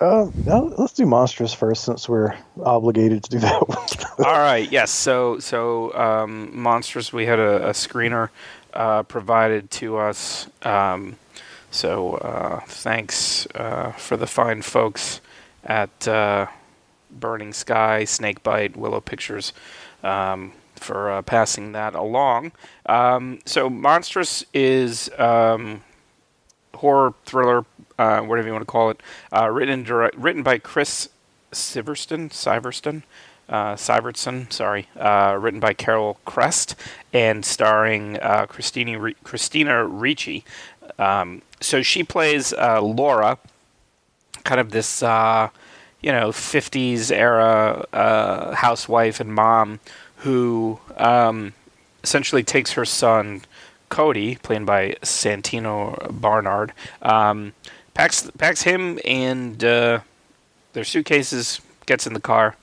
Uh, 0.01 0.31
no, 0.45 0.73
let's 0.79 0.93
do 0.93 1.07
monstrous 1.07 1.53
first, 1.53 1.85
since 1.85 2.09
we're 2.09 2.35
obligated 2.65 3.23
to 3.25 3.31
do 3.31 3.39
that 3.39 3.69
one. 3.69 4.27
All 4.27 4.39
right. 4.39 4.71
Yes. 4.71 4.91
So 4.91 5.39
so 5.39 5.95
um, 5.95 6.51
monstrous. 6.59 7.13
We 7.13 7.27
had 7.27 7.39
a, 7.39 7.69
a 7.69 7.71
screener 7.71 8.31
uh, 8.73 9.03
provided 9.05 9.71
to 9.73 9.97
us. 9.99 10.49
Um, 10.63 11.17
so 11.71 12.15
uh, 12.15 12.61
thanks 12.67 13.47
uh, 13.55 13.93
for 13.93 14.17
the 14.17 14.27
fine 14.27 14.63
folks 14.63 15.21
at 15.65 16.09
uh, 16.09 16.47
Burning 17.11 17.53
Sky, 17.53 18.05
Snakebite, 18.05 18.77
Willow 18.77 19.01
Pictures. 19.01 19.53
Um, 20.03 20.53
for 20.77 21.11
uh, 21.11 21.23
passing 21.23 21.73
that 21.73 21.95
along. 21.95 22.53
Um, 22.87 23.41
so, 23.45 23.69
Monstrous 23.69 24.45
is 24.53 25.11
um, 25.19 25.83
horror 26.75 27.15
thriller, 27.25 27.65
uh, 27.99 28.21
whatever 28.21 28.49
you 28.49 28.53
want 28.53 28.63
to 28.63 28.71
call 28.71 28.91
it, 28.91 29.01
uh, 29.33 29.49
written 29.51 29.83
direct, 29.83 30.17
written 30.17 30.43
by 30.43 30.59
Chris 30.59 31.09
Siverston, 31.53 32.31
Siverston, 32.31 33.03
Sivertson, 33.49 34.53
sorry, 34.53 34.89
written 34.95 35.61
by 35.61 35.73
Carol 35.73 36.19
Chrest, 36.25 36.75
and 37.13 37.45
starring 37.45 38.15
Ri- 38.15 39.17
Christina 39.25 39.85
Ricci. 39.87 40.45
Um, 40.99 41.43
so 41.61 41.83
she 41.83 42.03
plays 42.03 42.53
uh, 42.53 42.81
Laura, 42.81 43.39
kind 44.45 44.61
of 44.61 44.71
this 44.71 45.03
uh, 45.03 45.49
you 46.01 46.13
know 46.13 46.31
50s 46.31 47.11
era 47.11 47.85
uh, 47.93 48.55
housewife 48.55 49.21
and 49.21 49.35
mom 49.35 49.81
who 50.19 50.79
um, 50.97 51.53
essentially 52.03 52.43
takes 52.43 52.73
her 52.73 52.85
son 52.85 53.43
Cody, 53.89 54.37
played 54.37 54.67
by 54.67 54.97
Santino 55.03 56.09
Barnard, 56.21 56.73
um, 57.03 57.53
packs 57.95 58.31
packs 58.37 58.63
him 58.63 58.99
and 59.05 59.63
uh, 59.63 60.01
their 60.73 60.85
suitcases, 60.85 61.61
gets 61.87 62.07
in 62.07 62.13
the 62.13 62.21
car, 62.21 62.57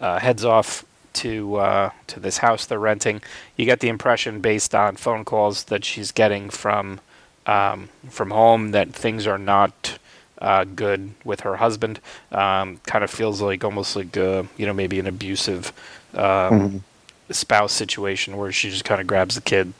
uh, 0.00 0.18
heads 0.18 0.44
off 0.44 0.84
to 1.14 1.56
uh, 1.56 1.90
to 2.06 2.20
this 2.20 2.38
house 2.38 2.66
they're 2.66 2.78
renting. 2.78 3.22
You 3.56 3.64
get 3.66 3.80
the 3.80 3.88
impression 3.88 4.40
based 4.40 4.74
on 4.74 4.96
phone 4.96 5.24
calls 5.24 5.64
that 5.64 5.84
she's 5.84 6.12
getting 6.12 6.50
from 6.50 7.00
um, 7.46 7.88
from 8.08 8.30
home 8.30 8.70
that 8.72 8.92
things 8.92 9.26
are 9.26 9.38
not 9.38 9.98
uh, 10.38 10.64
good 10.64 11.12
with 11.24 11.40
her 11.40 11.56
husband. 11.56 12.00
Um, 12.32 12.80
kind 12.86 13.04
of 13.04 13.10
feels 13.10 13.40
like 13.40 13.64
almost 13.64 13.96
like 13.96 14.16
uh, 14.16 14.44
you 14.56 14.66
know 14.66 14.74
maybe 14.74 14.98
an 14.98 15.06
abusive 15.06 15.72
um, 16.14 16.84
spouse 17.30 17.72
situation 17.72 18.36
where 18.36 18.52
she 18.52 18.70
just 18.70 18.84
kind 18.84 19.00
of 19.00 19.06
grabs 19.06 19.34
the 19.34 19.40
kid 19.40 19.72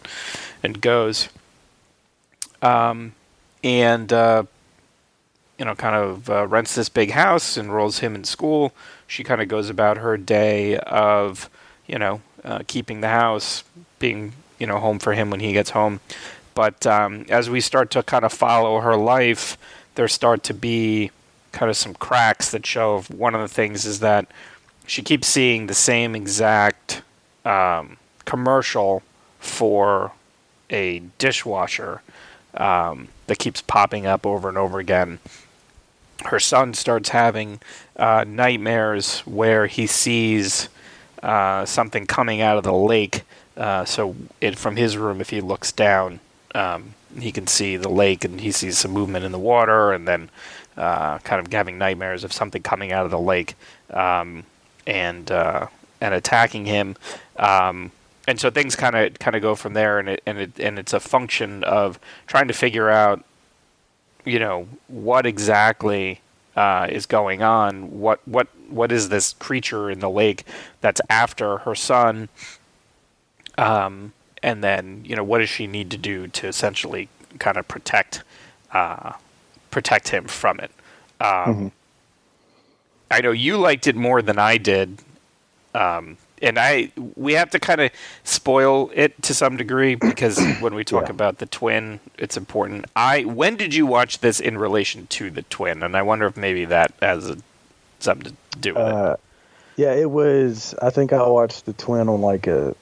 and 0.62 0.80
goes. 0.80 1.28
Um, 2.62 3.12
and 3.62 4.12
uh, 4.12 4.44
you 5.58 5.64
know, 5.64 5.74
kind 5.74 5.94
of 5.94 6.28
uh, 6.28 6.46
rents 6.46 6.74
this 6.74 6.88
big 6.88 7.12
house, 7.12 7.56
enrolls 7.56 7.98
him 7.98 8.14
in 8.14 8.24
school. 8.24 8.72
She 9.06 9.22
kind 9.22 9.40
of 9.40 9.48
goes 9.48 9.70
about 9.70 9.98
her 9.98 10.16
day 10.16 10.78
of, 10.78 11.48
you 11.86 11.98
know, 11.98 12.22
uh, 12.42 12.60
keeping 12.66 13.00
the 13.00 13.08
house, 13.08 13.62
being, 13.98 14.32
you 14.58 14.66
know, 14.66 14.78
home 14.78 14.98
for 14.98 15.12
him 15.12 15.30
when 15.30 15.40
he 15.40 15.52
gets 15.52 15.70
home. 15.70 16.00
But 16.54 16.86
um, 16.86 17.26
as 17.28 17.50
we 17.50 17.60
start 17.60 17.90
to 17.92 18.02
kind 18.02 18.24
of 18.24 18.32
follow 18.32 18.80
her 18.80 18.96
life, 18.96 19.58
there 19.94 20.08
start 20.08 20.42
to 20.44 20.54
be 20.54 21.10
kind 21.52 21.70
of 21.70 21.76
some 21.76 21.94
cracks 21.94 22.50
that 22.50 22.66
show 22.66 23.00
one 23.02 23.34
of 23.34 23.40
the 23.40 23.48
things 23.48 23.84
is 23.84 24.00
that 24.00 24.26
she 24.86 25.02
keeps 25.02 25.28
seeing 25.28 25.66
the 25.66 25.74
same 25.74 26.14
exact 26.14 27.02
um, 27.44 27.96
commercial 28.24 29.02
for 29.38 30.12
a 30.70 31.02
dishwasher 31.18 32.02
um, 32.54 33.08
that 33.26 33.38
keeps 33.38 33.60
popping 33.62 34.06
up 34.06 34.26
over 34.26 34.48
and 34.48 34.58
over 34.58 34.78
again. 34.78 35.18
Her 36.24 36.40
son 36.40 36.74
starts 36.74 37.10
having 37.10 37.60
uh, 37.96 38.24
nightmares 38.26 39.20
where 39.20 39.66
he 39.66 39.86
sees 39.86 40.68
uh, 41.22 41.64
something 41.64 42.06
coming 42.06 42.40
out 42.40 42.56
of 42.56 42.64
the 42.64 42.72
lake. 42.72 43.22
Uh, 43.56 43.84
so, 43.84 44.16
it, 44.40 44.58
from 44.58 44.76
his 44.76 44.96
room, 44.96 45.20
if 45.20 45.30
he 45.30 45.40
looks 45.40 45.70
down, 45.70 46.20
um, 46.54 46.94
he 47.18 47.32
can 47.32 47.46
see 47.46 47.76
the 47.76 47.88
lake 47.88 48.24
and 48.24 48.40
he 48.40 48.50
sees 48.52 48.78
some 48.78 48.92
movement 48.92 49.24
in 49.24 49.32
the 49.32 49.38
water, 49.38 49.92
and 49.92 50.06
then 50.06 50.30
uh, 50.76 51.18
kind 51.18 51.44
of 51.44 51.52
having 51.52 51.78
nightmares 51.78 52.24
of 52.24 52.32
something 52.32 52.62
coming 52.62 52.92
out 52.92 53.04
of 53.04 53.10
the 53.10 53.18
lake 53.18 53.54
um, 53.90 54.44
and 54.86 55.30
uh, 55.30 55.66
and 56.00 56.14
attacking 56.14 56.66
him. 56.66 56.96
Um, 57.36 57.92
and 58.26 58.40
so 58.40 58.50
things 58.50 58.74
kind 58.74 58.96
of 58.96 59.18
kind 59.18 59.36
of 59.36 59.42
go 59.42 59.54
from 59.54 59.74
there, 59.74 59.98
and 59.98 60.08
it 60.08 60.22
and 60.26 60.38
it 60.38 60.58
and 60.58 60.78
it's 60.78 60.92
a 60.92 61.00
function 61.00 61.62
of 61.64 61.98
trying 62.26 62.48
to 62.48 62.54
figure 62.54 62.88
out, 62.88 63.24
you 64.24 64.38
know, 64.38 64.66
what 64.88 65.26
exactly 65.26 66.20
uh, 66.56 66.86
is 66.90 67.06
going 67.06 67.42
on. 67.42 68.00
What 68.00 68.26
what 68.26 68.48
what 68.68 68.90
is 68.90 69.08
this 69.08 69.34
creature 69.34 69.90
in 69.90 70.00
the 70.00 70.10
lake 70.10 70.44
that's 70.80 71.00
after 71.10 71.58
her 71.58 71.74
son? 71.74 72.28
Um, 73.56 74.12
and 74.44 74.62
then 74.62 75.02
you 75.04 75.16
know 75.16 75.24
what 75.24 75.38
does 75.38 75.48
she 75.48 75.66
need 75.66 75.90
to 75.90 75.96
do 75.96 76.28
to 76.28 76.46
essentially 76.46 77.08
kind 77.38 77.56
of 77.56 77.66
protect 77.66 78.22
uh, 78.72 79.14
protect 79.70 80.08
him 80.08 80.26
from 80.26 80.60
it? 80.60 80.70
Um, 81.20 81.28
mm-hmm. 81.28 81.68
I 83.10 83.20
know 83.22 83.32
you 83.32 83.56
liked 83.56 83.86
it 83.86 83.96
more 83.96 84.22
than 84.22 84.38
I 84.38 84.58
did. 84.58 84.98
Um, 85.74 86.18
and 86.42 86.58
I 86.58 86.92
we 87.16 87.32
have 87.32 87.50
to 87.50 87.58
kind 87.58 87.80
of 87.80 87.90
spoil 88.22 88.90
it 88.94 89.20
to 89.22 89.34
some 89.34 89.56
degree 89.56 89.94
because 90.10 90.38
when 90.60 90.74
we 90.74 90.84
talk 90.84 91.04
yeah. 91.04 91.10
about 91.10 91.38
the 91.38 91.46
twin, 91.46 91.98
it's 92.18 92.36
important. 92.36 92.84
I 92.94 93.24
when 93.24 93.56
did 93.56 93.74
you 93.74 93.86
watch 93.86 94.18
this 94.18 94.40
in 94.40 94.58
relation 94.58 95.06
to 95.08 95.30
the 95.30 95.42
twin? 95.42 95.82
And 95.82 95.96
I 95.96 96.02
wonder 96.02 96.26
if 96.26 96.36
maybe 96.36 96.66
that 96.66 96.92
has 97.00 97.30
a, 97.30 97.38
something 97.98 98.36
to 98.52 98.58
do 98.58 98.74
with 98.74 98.82
uh, 98.82 99.16
it. 99.16 99.80
Yeah, 99.80 99.94
it 99.94 100.10
was. 100.10 100.74
I 100.82 100.90
think 100.90 101.12
I 101.12 101.26
watched 101.26 101.64
the 101.66 101.72
twin 101.72 102.08
on 102.08 102.20
like 102.20 102.46
a 102.46 102.76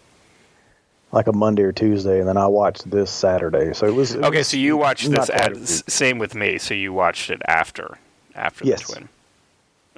like 1.12 1.26
a 1.26 1.32
Monday 1.32 1.62
or 1.62 1.72
Tuesday, 1.72 2.18
and 2.18 2.28
then 2.28 2.38
I 2.38 2.46
watched 2.46 2.90
this 2.90 3.10
Saturday. 3.10 3.74
So 3.74 3.86
it 3.86 3.94
was 3.94 4.14
it 4.14 4.24
okay. 4.24 4.38
Was 4.38 4.48
so 4.48 4.56
you 4.56 4.76
watched 4.76 5.10
this 5.10 5.30
at 5.30 5.56
same 5.56 6.18
with 6.18 6.34
me. 6.34 6.58
So 6.58 6.74
you 6.74 6.92
watched 6.92 7.30
it 7.30 7.42
after 7.46 7.98
after 8.34 8.64
yes. 8.64 8.86
the 8.86 8.94
twin. 8.94 9.08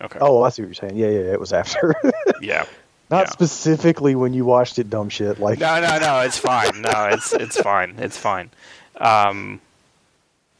Okay. 0.03 0.19
Oh, 0.21 0.43
I 0.43 0.49
see 0.49 0.63
what 0.63 0.69
you're 0.69 0.75
saying. 0.75 0.97
Yeah, 0.97 1.09
yeah, 1.09 1.33
it 1.33 1.41
was 1.41 1.53
after. 1.53 1.95
yeah. 2.41 2.67
Not 3.11 3.27
yeah. 3.27 3.31
specifically 3.31 4.17
when 4.17 4.35
you 4.35 4.45
watched 4.45 4.79
it, 4.79 4.91
dumb 4.91 5.09
shit. 5.09 5.39
Like 5.39 5.61
no, 5.61 5.81
no, 5.81 5.99
no. 5.99 6.21
It's 6.21 6.39
fine. 6.39 6.83
No, 6.83 7.09
it's 7.13 7.33
it's 7.33 7.61
fine. 7.61 7.95
It's 7.99 8.19
fine. 8.19 8.51
Um, 8.97 9.61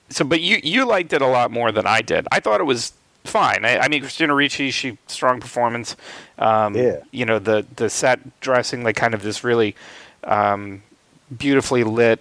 so, 0.09 0.25
but 0.25 0.41
you 0.41 0.61
you 0.63 0.87
liked 0.87 1.13
it 1.13 1.21
a 1.21 1.27
lot 1.27 1.51
more 1.51 1.73
than 1.73 1.87
I 1.87 2.01
did. 2.01 2.29
I 2.31 2.39
thought 2.39 2.61
it 2.61 2.65
was 2.65 2.93
fine. 3.25 3.65
I, 3.65 3.79
I 3.79 3.89
mean, 3.89 4.03
Christina 4.03 4.35
Ricci, 4.35 4.71
she 4.71 4.99
strong 5.09 5.41
performance. 5.41 5.97
Um, 6.39 6.77
yeah. 6.77 7.01
You 7.11 7.25
know 7.25 7.41
the 7.41 7.67
the 7.75 7.91
set 7.91 8.41
dressing, 8.41 8.85
like 8.85 8.95
kind 8.95 9.15
of 9.15 9.23
this 9.23 9.43
really 9.43 9.75
um, 10.25 10.83
beautifully 11.37 11.85
lit, 11.85 12.21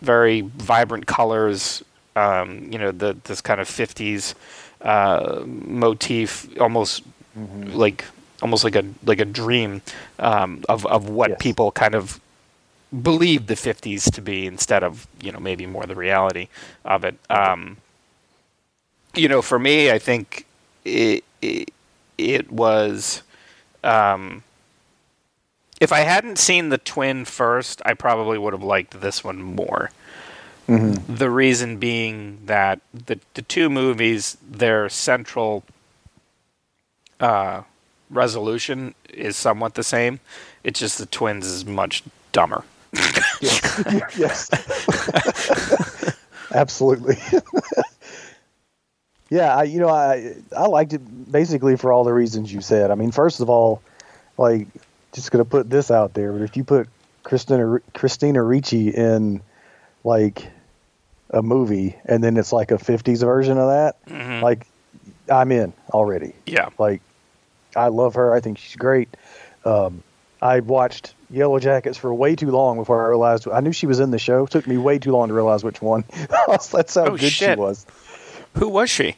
very 0.00 0.42
vibrant 0.42 1.06
colors. 1.06 1.84
Um, 2.16 2.70
you 2.72 2.78
know 2.78 2.90
the 2.90 3.16
this 3.24 3.40
kind 3.40 3.60
of 3.60 3.68
'50s 3.68 4.34
uh, 4.82 5.42
motif, 5.46 6.48
almost 6.60 7.02
mm-hmm. 7.38 7.72
like 7.72 8.04
almost 8.42 8.64
like 8.64 8.76
a 8.76 8.84
like 9.04 9.20
a 9.20 9.24
dream 9.24 9.82
um, 10.18 10.64
of 10.68 10.86
of 10.86 11.08
what 11.08 11.30
yes. 11.30 11.38
people 11.40 11.70
kind 11.70 11.94
of 11.94 12.20
believed 13.02 13.46
the 13.46 13.54
50s 13.54 14.12
to 14.12 14.20
be 14.20 14.46
instead 14.46 14.82
of 14.82 15.06
you 15.22 15.30
know 15.30 15.38
maybe 15.38 15.64
more 15.64 15.86
the 15.86 15.94
reality 15.94 16.48
of 16.84 17.04
it 17.04 17.16
um, 17.30 17.76
you 19.14 19.28
know 19.28 19.40
for 19.40 19.58
me 19.58 19.90
i 19.92 19.98
think 19.98 20.44
it 20.84 21.22
it, 21.40 21.70
it 22.18 22.50
was 22.50 23.22
um, 23.84 24.42
if 25.80 25.92
i 25.92 26.00
hadn't 26.00 26.38
seen 26.38 26.68
the 26.68 26.78
twin 26.78 27.24
first 27.24 27.82
i 27.84 27.92
probably 27.94 28.38
would 28.38 28.52
have 28.52 28.62
liked 28.62 29.00
this 29.00 29.24
one 29.24 29.42
more 29.42 29.90
mm-hmm. 30.68 31.14
the 31.14 31.30
reason 31.30 31.78
being 31.78 32.38
that 32.46 32.80
the 32.94 33.18
the 33.34 33.42
two 33.42 33.68
movies 33.68 34.36
their 34.42 34.88
central 34.88 35.64
uh, 37.20 37.62
resolution 38.08 38.94
is 39.08 39.36
somewhat 39.36 39.74
the 39.74 39.82
same. 39.82 40.20
It's 40.64 40.80
just 40.80 40.98
the 40.98 41.06
twins 41.06 41.46
is 41.46 41.64
much 41.64 42.02
dumber. 42.32 42.64
yes. 43.40 44.50
Absolutely. 46.54 47.16
yeah, 49.30 49.56
I, 49.56 49.62
you 49.62 49.78
know, 49.78 49.88
I 49.88 50.34
I 50.56 50.66
liked 50.66 50.92
it 50.92 51.30
basically 51.30 51.76
for 51.76 51.92
all 51.92 52.02
the 52.02 52.12
reasons 52.12 52.52
you 52.52 52.60
said. 52.60 52.90
I 52.90 52.96
mean, 52.96 53.12
first 53.12 53.40
of 53.40 53.48
all, 53.48 53.82
like 54.36 54.66
just 55.12 55.30
gonna 55.30 55.44
put 55.44 55.68
this 55.68 55.90
out 55.90 56.14
there, 56.14 56.32
but 56.32 56.42
if 56.42 56.56
you 56.56 56.64
put 56.64 56.88
Christina 57.22 57.80
Christina 57.94 58.42
Ricci 58.42 58.88
in 58.88 59.42
like 60.04 60.48
a 61.30 61.42
movie 61.42 61.96
and 62.04 62.22
then 62.22 62.36
it's 62.36 62.52
like 62.52 62.70
a 62.70 62.76
50s 62.76 63.20
version 63.20 63.58
of 63.58 63.68
that, 63.68 64.04
mm-hmm. 64.06 64.42
like 64.42 64.66
I'm 65.30 65.52
in 65.52 65.72
already. 65.92 66.34
Yeah. 66.46 66.70
Like 66.78 67.02
I 67.76 67.88
love 67.88 68.14
her. 68.14 68.34
I 68.34 68.40
think 68.40 68.58
she's 68.58 68.76
great. 68.76 69.08
Um, 69.64 70.02
I 70.42 70.60
watched 70.60 71.14
Yellowjackets 71.32 71.96
for 71.96 72.12
way 72.14 72.34
too 72.34 72.50
long 72.50 72.78
before 72.78 73.04
I 73.04 73.08
realized 73.08 73.46
I 73.48 73.60
knew 73.60 73.72
she 73.72 73.86
was 73.86 74.00
in 74.00 74.10
the 74.10 74.18
show. 74.18 74.44
It 74.44 74.50
took 74.50 74.66
me 74.66 74.78
way 74.78 74.98
too 74.98 75.12
long 75.12 75.28
to 75.28 75.34
realize 75.34 75.62
which 75.62 75.82
one. 75.82 76.04
That's 76.48 76.94
how 76.94 77.04
oh, 77.04 77.16
good 77.16 77.30
shit. 77.30 77.56
she 77.56 77.60
was. 77.60 77.86
Who 78.56 78.68
was 78.68 78.90
she? 78.90 79.16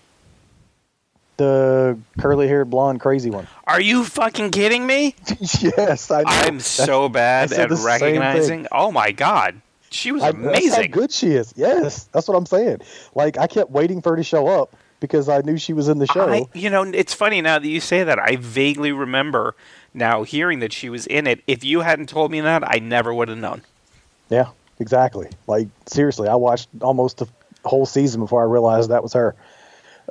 The 1.37 1.99
curly 2.19 2.47
haired 2.47 2.71
blonde 2.71 3.01
crazy 3.01 3.31
one. 3.31 3.47
Are 3.67 3.81
you 3.81 4.05
fucking 4.05 4.51
kidding 4.51 4.87
me? 4.87 5.15
yes, 5.61 6.11
I 6.11 6.23
am 6.47 6.61
so 6.61 7.09
bad 7.09 7.53
at 7.53 7.71
recognizing. 7.71 8.67
Oh 8.71 8.93
my 8.93 9.13
god. 9.13 9.61
She 9.91 10.13
was 10.13 10.23
amazing. 10.23 10.71
That's 10.71 10.77
how 10.77 10.87
good 10.87 11.13
she 11.13 11.29
is. 11.29 11.53
Yes, 11.57 12.05
that's 12.05 12.29
what 12.29 12.37
I'm 12.37 12.47
saying. 12.47 12.81
Like 13.15 13.39
I 13.39 13.47
kept 13.47 13.71
waiting 13.71 14.03
for 14.03 14.11
her 14.11 14.17
to 14.17 14.23
show 14.23 14.47
up 14.47 14.75
because 15.01 15.29
I 15.29 15.41
knew 15.41 15.59
she 15.59 15.73
was 15.73 15.89
in 15.89 15.99
the 15.99 16.07
show. 16.07 16.29
I, 16.29 16.47
you 16.55 16.71
know, 16.71 16.83
it's 16.83 17.13
funny 17.13 17.43
now 17.43 17.59
that 17.59 17.69
you 17.69 17.81
say 17.81 18.05
that. 18.05 18.19
I 18.19 18.37
vaguely 18.37 18.93
remember 18.93 19.55
now 19.93 20.23
hearing 20.23 20.61
that 20.61 20.73
she 20.73 20.89
was 20.89 21.07
in 21.07 21.27
it. 21.27 21.43
If 21.47 21.65
you 21.65 21.81
hadn't 21.81 22.09
told 22.09 22.31
me 22.31 22.41
that, 22.41 22.63
I 22.67 22.79
never 22.79 23.13
would 23.13 23.29
have 23.29 23.39
known. 23.39 23.63
Yeah, 24.31 24.51
exactly. 24.79 25.29
Like 25.47 25.69
seriously, 25.87 26.29
I 26.29 26.37
watched 26.37 26.69
almost 26.81 27.19
the 27.19 27.29
whole 27.65 27.85
season 27.85 28.21
before 28.21 28.43
I 28.43 28.47
realized 28.47 28.91
that 28.91 29.03
was 29.03 29.13
her. 29.13 29.35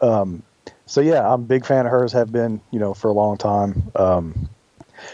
Um, 0.01 0.43
so 0.91 0.99
yeah, 0.99 1.25
I'm 1.25 1.43
a 1.43 1.45
big 1.45 1.65
fan 1.65 1.85
of 1.85 1.91
hers. 1.91 2.11
Have 2.11 2.33
been, 2.33 2.59
you 2.69 2.77
know, 2.77 2.93
for 2.93 3.07
a 3.07 3.13
long 3.13 3.37
time. 3.37 3.93
Um, 3.95 4.49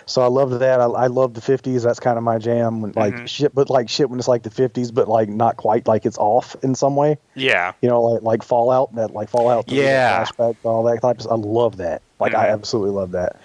so 0.08 0.24
I 0.24 0.26
loved 0.26 0.54
that. 0.54 0.82
I, 0.82 0.86
I 0.86 1.06
love 1.06 1.36
the 1.36 1.40
50s. 1.40 1.84
That's 1.84 2.00
kind 2.00 2.18
of 2.18 2.24
my 2.24 2.40
jam. 2.40 2.82
When, 2.82 2.94
like 2.94 3.14
mm-hmm. 3.14 3.26
shit, 3.26 3.54
but 3.54 3.70
like 3.70 3.88
shit 3.88 4.10
when 4.10 4.18
it's 4.18 4.28
like 4.28 4.42
the 4.42 4.50
50s, 4.50 4.92
but 4.92 5.08
like 5.08 5.30
not 5.30 5.56
quite 5.56 5.86
like 5.86 6.08
it's 6.08 6.18
off 6.18 6.56
in 6.64 6.74
some 6.74 6.96
way. 6.96 7.20
Yeah. 7.36 7.74
You 7.84 7.90
know, 7.90 8.02
like 8.02 8.24
like 8.24 8.44
Fallout, 8.44 8.96
that 8.96 9.12
like 9.12 9.30
Fallout. 9.30 9.70
Yeah. 9.70 10.26
Flashback, 10.26 10.56
all 10.64 10.82
that 10.86 11.00
type. 11.00 11.20
Of, 11.20 11.28
I 11.28 11.36
love 11.36 11.78
that. 11.78 12.02
Like 12.20 12.32
mm-hmm. 12.32 12.42
I 12.42 12.48
absolutely 12.48 12.96
love 12.96 13.12
that. 13.12 13.40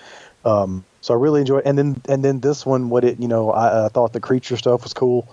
Um, 0.47 0.87
so 1.03 1.12
I 1.12 1.19
really 1.19 1.43
enjoy. 1.43 1.59
It. 1.59 1.67
And 1.67 1.77
then 1.77 2.01
and 2.09 2.25
then 2.25 2.41
this 2.41 2.65
one, 2.65 2.89
what 2.89 3.05
it 3.05 3.21
you 3.21 3.29
know, 3.29 3.51
I, 3.51 3.85
I 3.85 3.89
thought 3.91 4.15
the 4.15 4.21
creature 4.21 4.57
stuff 4.57 4.85
was 4.85 4.95
cool. 4.95 5.29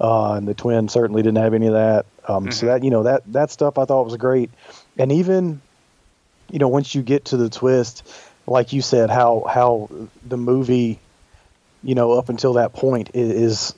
Uh, 0.00 0.34
and 0.34 0.46
the 0.46 0.54
twin 0.54 0.88
certainly 0.88 1.22
didn't 1.22 1.38
have 1.38 1.52
any 1.52 1.66
of 1.66 1.72
that. 1.72 2.06
Um, 2.28 2.44
mm-hmm. 2.44 2.52
So 2.52 2.66
that 2.66 2.84
you 2.84 2.90
know 2.90 3.02
that 3.02 3.22
that 3.32 3.50
stuff 3.50 3.76
I 3.76 3.86
thought 3.86 4.04
was 4.04 4.16
great. 4.16 4.50
And 4.96 5.10
even 5.10 5.60
you 6.54 6.58
know 6.60 6.68
once 6.68 6.94
you 6.94 7.02
get 7.02 7.26
to 7.26 7.36
the 7.36 7.50
twist 7.50 8.02
like 8.46 8.72
you 8.72 8.82
said, 8.82 9.10
how 9.10 9.44
how 9.48 9.88
the 10.26 10.36
movie, 10.36 10.98
you 11.82 11.94
know, 11.94 12.12
up 12.12 12.28
until 12.28 12.54
that 12.54 12.72
point 12.72 13.10
is, 13.14 13.74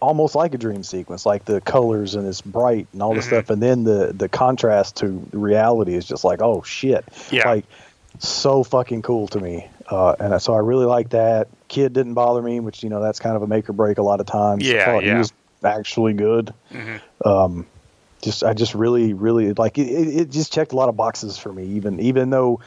almost 0.00 0.34
like 0.34 0.54
a 0.54 0.58
dream 0.58 0.82
sequence, 0.82 1.24
like 1.24 1.44
the 1.44 1.60
colors 1.60 2.14
and 2.14 2.26
it's 2.26 2.40
bright 2.40 2.86
and 2.92 3.02
all 3.02 3.14
this 3.14 3.26
mm-hmm. 3.26 3.36
stuff, 3.36 3.50
and 3.50 3.62
then 3.62 3.84
the 3.84 4.12
the 4.12 4.28
contrast 4.28 4.96
to 4.96 5.26
reality 5.32 5.94
is 5.94 6.04
just 6.04 6.24
like, 6.24 6.42
oh 6.42 6.62
shit, 6.62 7.04
yeah, 7.30 7.48
like 7.48 7.64
so 8.18 8.64
fucking 8.64 9.02
cool 9.02 9.28
to 9.28 9.40
me. 9.40 9.68
Uh, 9.88 10.14
and 10.18 10.40
so 10.40 10.54
I 10.54 10.58
really 10.58 10.86
like 10.86 11.10
that. 11.10 11.48
Kid 11.68 11.92
didn't 11.92 12.14
bother 12.14 12.42
me, 12.42 12.58
which 12.60 12.82
you 12.82 12.88
know 12.88 13.00
that's 13.00 13.18
kind 13.18 13.36
of 13.36 13.42
a 13.42 13.46
make 13.46 13.68
or 13.68 13.74
break 13.74 13.98
a 13.98 14.02
lot 14.02 14.20
of 14.20 14.26
times. 14.26 14.66
Yeah, 14.66 14.98
yeah. 14.98 15.12
He 15.12 15.18
was 15.18 15.32
actually 15.62 16.14
good. 16.14 16.52
Mm-hmm. 16.72 17.28
Um, 17.28 17.66
just 18.24 18.42
I 18.42 18.54
just 18.54 18.74
really 18.74 19.12
really 19.12 19.52
like 19.52 19.78
it, 19.78 19.88
it. 19.88 20.30
Just 20.30 20.52
checked 20.52 20.72
a 20.72 20.76
lot 20.76 20.88
of 20.88 20.96
boxes 20.96 21.38
for 21.38 21.52
me, 21.52 21.64
even 21.64 22.00
even 22.00 22.30
though 22.30 22.60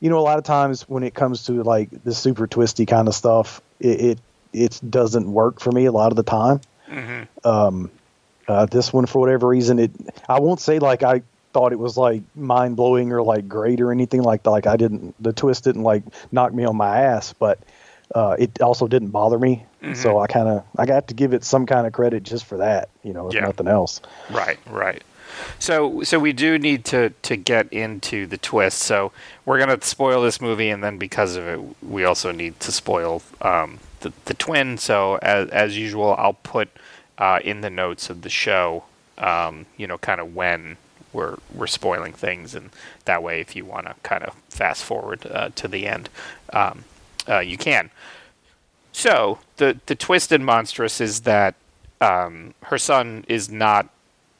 you 0.00 0.10
know, 0.10 0.18
a 0.18 0.20
lot 0.20 0.38
of 0.38 0.44
times 0.44 0.82
when 0.88 1.02
it 1.02 1.14
comes 1.14 1.44
to 1.46 1.62
like 1.62 1.88
the 2.04 2.14
super 2.14 2.46
twisty 2.46 2.86
kind 2.86 3.08
of 3.08 3.14
stuff, 3.14 3.62
it 3.80 4.00
it, 4.00 4.18
it 4.52 4.80
doesn't 4.88 5.32
work 5.32 5.60
for 5.60 5.72
me 5.72 5.86
a 5.86 5.92
lot 5.92 6.12
of 6.12 6.16
the 6.16 6.22
time. 6.22 6.60
Mm-hmm. 6.88 7.48
Um, 7.48 7.90
uh, 8.46 8.66
this 8.66 8.92
one, 8.92 9.06
for 9.06 9.20
whatever 9.20 9.48
reason, 9.48 9.78
it 9.78 9.90
I 10.28 10.40
won't 10.40 10.60
say 10.60 10.78
like 10.78 11.02
I 11.02 11.22
thought 11.52 11.72
it 11.72 11.78
was 11.78 11.96
like 11.96 12.22
mind 12.34 12.76
blowing 12.76 13.12
or 13.12 13.22
like 13.22 13.48
great 13.48 13.80
or 13.80 13.90
anything 13.90 14.22
like 14.22 14.42
that. 14.42 14.50
Like 14.50 14.66
I 14.66 14.76
didn't, 14.76 15.14
the 15.22 15.32
twist 15.32 15.64
didn't 15.64 15.82
like 15.82 16.02
knock 16.30 16.52
me 16.52 16.64
on 16.64 16.76
my 16.76 17.00
ass, 17.00 17.32
but 17.32 17.58
uh, 18.14 18.36
it 18.38 18.60
also 18.60 18.86
didn't 18.86 19.10
bother 19.10 19.38
me. 19.38 19.64
Mm-hmm. 19.82 19.94
So 19.94 20.18
I 20.18 20.26
kind 20.26 20.48
of, 20.48 20.64
I 20.78 20.86
got 20.86 21.08
to 21.08 21.14
give 21.14 21.32
it 21.32 21.44
some 21.44 21.66
kind 21.66 21.86
of 21.86 21.92
credit 21.92 22.22
just 22.22 22.44
for 22.44 22.58
that, 22.58 22.88
you 23.02 23.12
know, 23.12 23.28
if 23.28 23.34
Yeah. 23.34 23.40
nothing 23.42 23.68
else. 23.68 24.00
Right, 24.30 24.58
right. 24.70 25.02
So, 25.58 26.02
so 26.02 26.18
we 26.18 26.32
do 26.32 26.58
need 26.58 26.84
to 26.86 27.10
to 27.22 27.36
get 27.36 27.70
into 27.72 28.26
the 28.26 28.38
twist. 28.38 28.78
So 28.78 29.12
we're 29.44 29.58
gonna 29.58 29.82
spoil 29.82 30.22
this 30.22 30.40
movie, 30.40 30.70
and 30.70 30.82
then 30.82 30.96
because 30.98 31.36
of 31.36 31.46
it, 31.46 31.60
we 31.82 32.04
also 32.04 32.32
need 32.32 32.58
to 32.60 32.72
spoil 32.72 33.22
um, 33.42 33.78
the 34.00 34.12
the 34.24 34.34
twin. 34.34 34.78
So 34.78 35.16
as 35.16 35.48
as 35.50 35.76
usual, 35.76 36.14
I'll 36.16 36.34
put 36.42 36.68
uh, 37.18 37.40
in 37.44 37.60
the 37.60 37.68
notes 37.70 38.08
of 38.08 38.22
the 38.22 38.30
show, 38.30 38.84
um, 39.18 39.66
you 39.76 39.86
know, 39.86 39.98
kind 39.98 40.20
of 40.20 40.34
when 40.34 40.78
we're 41.12 41.36
we're 41.52 41.66
spoiling 41.66 42.12
things, 42.14 42.54
and 42.54 42.70
that 43.04 43.22
way, 43.22 43.40
if 43.40 43.54
you 43.56 43.64
want 43.66 43.86
to 43.88 43.94
kind 44.04 44.24
of 44.24 44.32
fast 44.48 44.84
forward 44.84 45.26
uh, 45.26 45.50
to 45.56 45.68
the 45.68 45.86
end, 45.86 46.08
um, 46.52 46.84
uh, 47.28 47.40
you 47.40 47.56
can. 47.56 47.90
So 48.92 49.38
the 49.56 49.78
the 49.86 49.94
twist 49.94 50.32
in 50.32 50.44
Monstrous 50.44 51.00
is 51.00 51.20
that 51.22 51.54
um, 52.00 52.54
her 52.64 52.78
son 52.78 53.24
is 53.28 53.50
not 53.50 53.88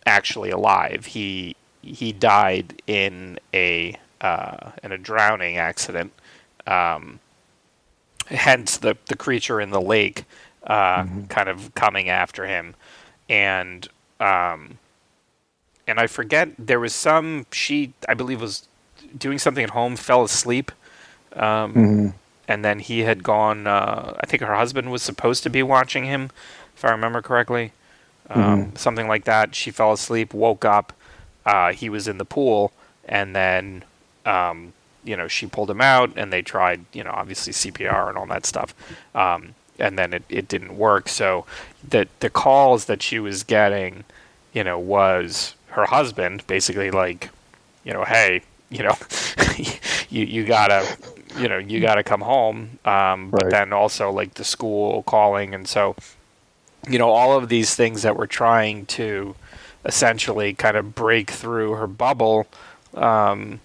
actually 0.07 0.51
alive. 0.51 1.07
He 1.07 1.57
he 1.83 2.13
died 2.13 2.81
in 2.87 3.39
a 3.53 3.99
uh, 4.21 4.73
in 4.83 4.93
a 4.93 4.99
drowning 4.99 5.59
accident. 5.59 6.13
Um, 6.67 7.21
hence 8.27 8.79
the 8.79 8.97
the 9.07 9.17
creature 9.17 9.61
in 9.61 9.71
the 9.71 9.81
lake 9.81 10.25
uh, 10.67 11.05
kind 11.29 11.49
of 11.49 11.75
coming 11.75 12.09
after 12.09 12.47
him, 12.47 12.75
and 13.29 13.89
um, 14.21 14.79
and 15.87 16.01
I 16.01 16.07
forget 16.07 16.51
there 16.59 16.81
was 16.81 16.95
some 16.95 17.47
she 17.53 17.93
I 18.09 18.15
believe 18.15 18.41
was 18.41 18.69
doing 19.17 19.39
something 19.39 19.65
at 19.65 19.71
home, 19.71 19.97
fell 19.97 20.25
asleep. 20.25 20.73
Um, 21.35 21.75
hmm 21.75 22.09
and 22.49 22.65
then 22.65 22.79
he 22.79 23.01
had 23.01 23.23
gone. 23.23 23.67
Uh, 23.67 24.17
I 24.21 24.27
think 24.27 24.43
her 24.43 24.55
husband 24.55 24.91
was 24.91 25.03
supposed 25.03 25.43
to 25.45 25.51
be 25.51 25.63
watching 25.63 26.05
him, 26.05 26.31
if 26.75 26.85
I 26.85 26.91
remember 26.91 27.23
correctly. 27.23 27.73
Um, 28.29 28.75
Something 28.77 29.09
like 29.09 29.25
that. 29.25 29.55
She 29.55 29.71
fell 29.71 29.93
asleep, 29.93 30.35
woke 30.35 30.65
up. 30.65 30.93
Uh, 31.45 31.73
he 31.73 31.89
was 31.89 32.09
in 32.09 32.19
the 32.19 32.25
pool, 32.25 32.73
and 33.05 33.37
then, 33.37 33.85
um, 34.25 34.73
you 35.05 35.17
know, 35.17 35.29
she 35.29 35.47
pulled 35.47 35.71
him 35.71 35.81
out, 35.81 36.11
and 36.17 36.33
they 36.33 36.43
tried, 36.43 36.85
you 36.93 37.05
know, 37.05 37.13
obviously 37.13 37.53
CPR 37.53 38.09
and 38.09 38.19
all 38.19 38.27
that 38.27 38.45
stuff. 38.45 38.75
Um, 39.15 39.55
and 39.79 39.99
then 39.99 40.13
it, 40.13 40.25
it 40.29 40.49
didn't 40.49 40.77
work. 40.77 41.09
So 41.09 41.47
the 41.87 42.09
the 42.21 42.31
calls 42.31 42.87
that 42.87 43.03
she 43.03 43.19
was 43.19 43.45
getting, 43.45 44.05
you 44.53 44.65
know, 44.65 44.79
was 44.79 45.55
her 45.69 45.85
husband 45.85 46.47
basically 46.47 46.91
like, 46.91 47.31
you 47.85 47.93
know, 47.93 48.05
hey, 48.05 48.43
you 48.71 48.83
know, 48.83 48.97
you 50.11 50.25
you 50.25 50.45
gotta, 50.45 50.97
you 51.39 51.49
know, 51.49 51.59
you 51.59 51.81
gotta 51.81 52.03
come 52.03 52.21
home. 52.23 52.79
Um, 52.85 53.31
but 53.31 53.43
Right. 53.45 53.51
then 53.51 53.73
also 53.73 54.11
like 54.11 54.35
the 54.35 54.45
school 54.45 55.03
calling, 55.05 55.55
and 55.55 55.69
so, 55.69 55.97
you 56.89 56.99
know, 56.99 57.11
all 57.11 57.37
of 57.37 57.49
these 57.49 57.75
things 57.75 58.03
that 58.03 58.17
were 58.17 58.27
trying 58.27 58.87
to 58.87 59.35
essentially 59.85 60.53
kind 60.55 60.77
of 60.77 60.95
break 60.95 61.31
through 61.31 61.73
her 61.73 61.87
bubble, 61.87 62.47
um, 62.95 63.61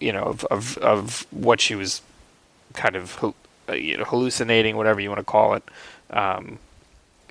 you 0.00 0.12
know, 0.12 0.24
of, 0.24 0.44
of 0.46 0.78
of 0.78 1.26
what 1.30 1.60
she 1.60 1.74
was 1.74 2.02
kind 2.74 2.96
of 2.96 3.34
uh, 3.68 3.72
you 3.74 3.96
know 3.96 4.04
hallucinating, 4.04 4.76
whatever 4.76 5.00
you 5.00 5.08
want 5.08 5.20
to 5.20 5.24
call 5.24 5.54
it. 5.54 5.62
Um, 6.10 6.58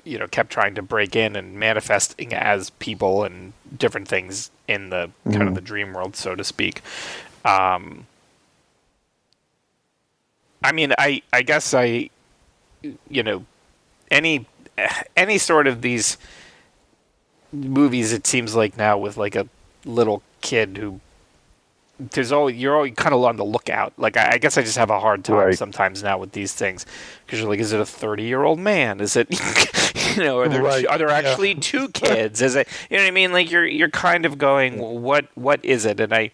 you 0.04 0.18
know, 0.18 0.26
kept 0.26 0.50
trying 0.50 0.74
to 0.74 0.82
break 0.82 1.14
in 1.14 1.36
and 1.36 1.54
manifesting 1.54 2.34
as 2.34 2.70
people 2.70 3.22
and 3.22 3.52
different 3.78 4.08
things 4.08 4.50
in 4.66 4.90
the 4.90 5.10
kind 5.30 5.42
of 5.46 5.50
Mhm. 5.50 5.54
the 5.54 5.60
dream 5.60 5.92
world, 5.92 6.16
so 6.16 6.34
to 6.34 6.42
speak. 6.42 6.82
Um, 7.44 8.06
I 10.64 10.72
mean, 10.72 10.92
I 10.98 11.22
I 11.32 11.42
guess 11.42 11.74
I, 11.74 12.10
you 13.08 13.22
know, 13.22 13.44
any 14.10 14.46
any 15.16 15.38
sort 15.38 15.66
of 15.66 15.82
these 15.82 16.16
movies, 17.52 18.12
it 18.12 18.26
seems 18.26 18.54
like 18.54 18.76
now 18.76 18.98
with 18.98 19.16
like 19.16 19.34
a 19.36 19.46
little 19.84 20.22
kid 20.40 20.76
who 20.78 21.00
there's 22.00 22.32
always 22.32 22.56
you're 22.56 22.74
always 22.74 22.94
kind 22.94 23.14
of 23.14 23.22
on 23.22 23.36
the 23.36 23.44
lookout. 23.44 23.92
Like 23.96 24.16
I, 24.16 24.32
I 24.32 24.38
guess 24.38 24.56
I 24.58 24.62
just 24.62 24.78
have 24.78 24.90
a 24.90 24.98
hard 24.98 25.24
time 25.24 25.36
Right. 25.36 25.58
sometimes 25.58 26.02
now 26.02 26.18
with 26.18 26.32
these 26.32 26.52
things 26.52 26.84
because 27.26 27.38
you're 27.40 27.48
like, 27.48 27.60
is 27.60 27.72
it 27.72 27.80
a 27.80 27.86
30 27.86 28.24
year 28.24 28.42
old 28.42 28.58
man? 28.58 29.00
Is 29.00 29.14
it 29.16 29.28
you 30.16 30.24
know 30.24 30.38
are 30.40 30.48
there 30.48 30.62
Right, 30.62 30.86
are 30.86 30.98
there 30.98 31.08
yeah. 31.10 31.18
actually 31.18 31.54
two 31.54 31.88
kids? 31.90 32.40
Is 32.42 32.56
it 32.56 32.66
you 32.90 32.96
know 32.96 33.02
what 33.04 33.08
I 33.08 33.12
mean? 33.12 33.32
Like 33.32 33.50
you're 33.50 33.66
you're 33.66 33.90
kind 33.90 34.24
of 34.24 34.38
going, 34.38 34.78
well, 34.78 34.98
what 34.98 35.26
what 35.34 35.64
is 35.64 35.84
it? 35.84 36.00
And 36.00 36.12
I 36.12 36.30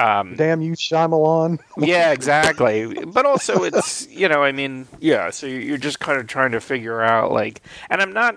um 0.00 0.34
Damn 0.36 0.62
you, 0.62 0.72
Shyamalan. 0.72 1.60
yeah, 1.78 2.12
exactly. 2.12 3.04
But 3.04 3.26
also, 3.26 3.64
it's 3.64 4.08
you 4.08 4.28
know, 4.28 4.42
I 4.42 4.52
mean, 4.52 4.86
yeah. 4.98 5.30
So 5.30 5.46
you're 5.46 5.76
just 5.78 6.00
kind 6.00 6.18
of 6.18 6.26
trying 6.26 6.52
to 6.52 6.60
figure 6.60 7.02
out 7.02 7.32
like, 7.32 7.60
and 7.90 8.00
I'm 8.00 8.12
not, 8.12 8.36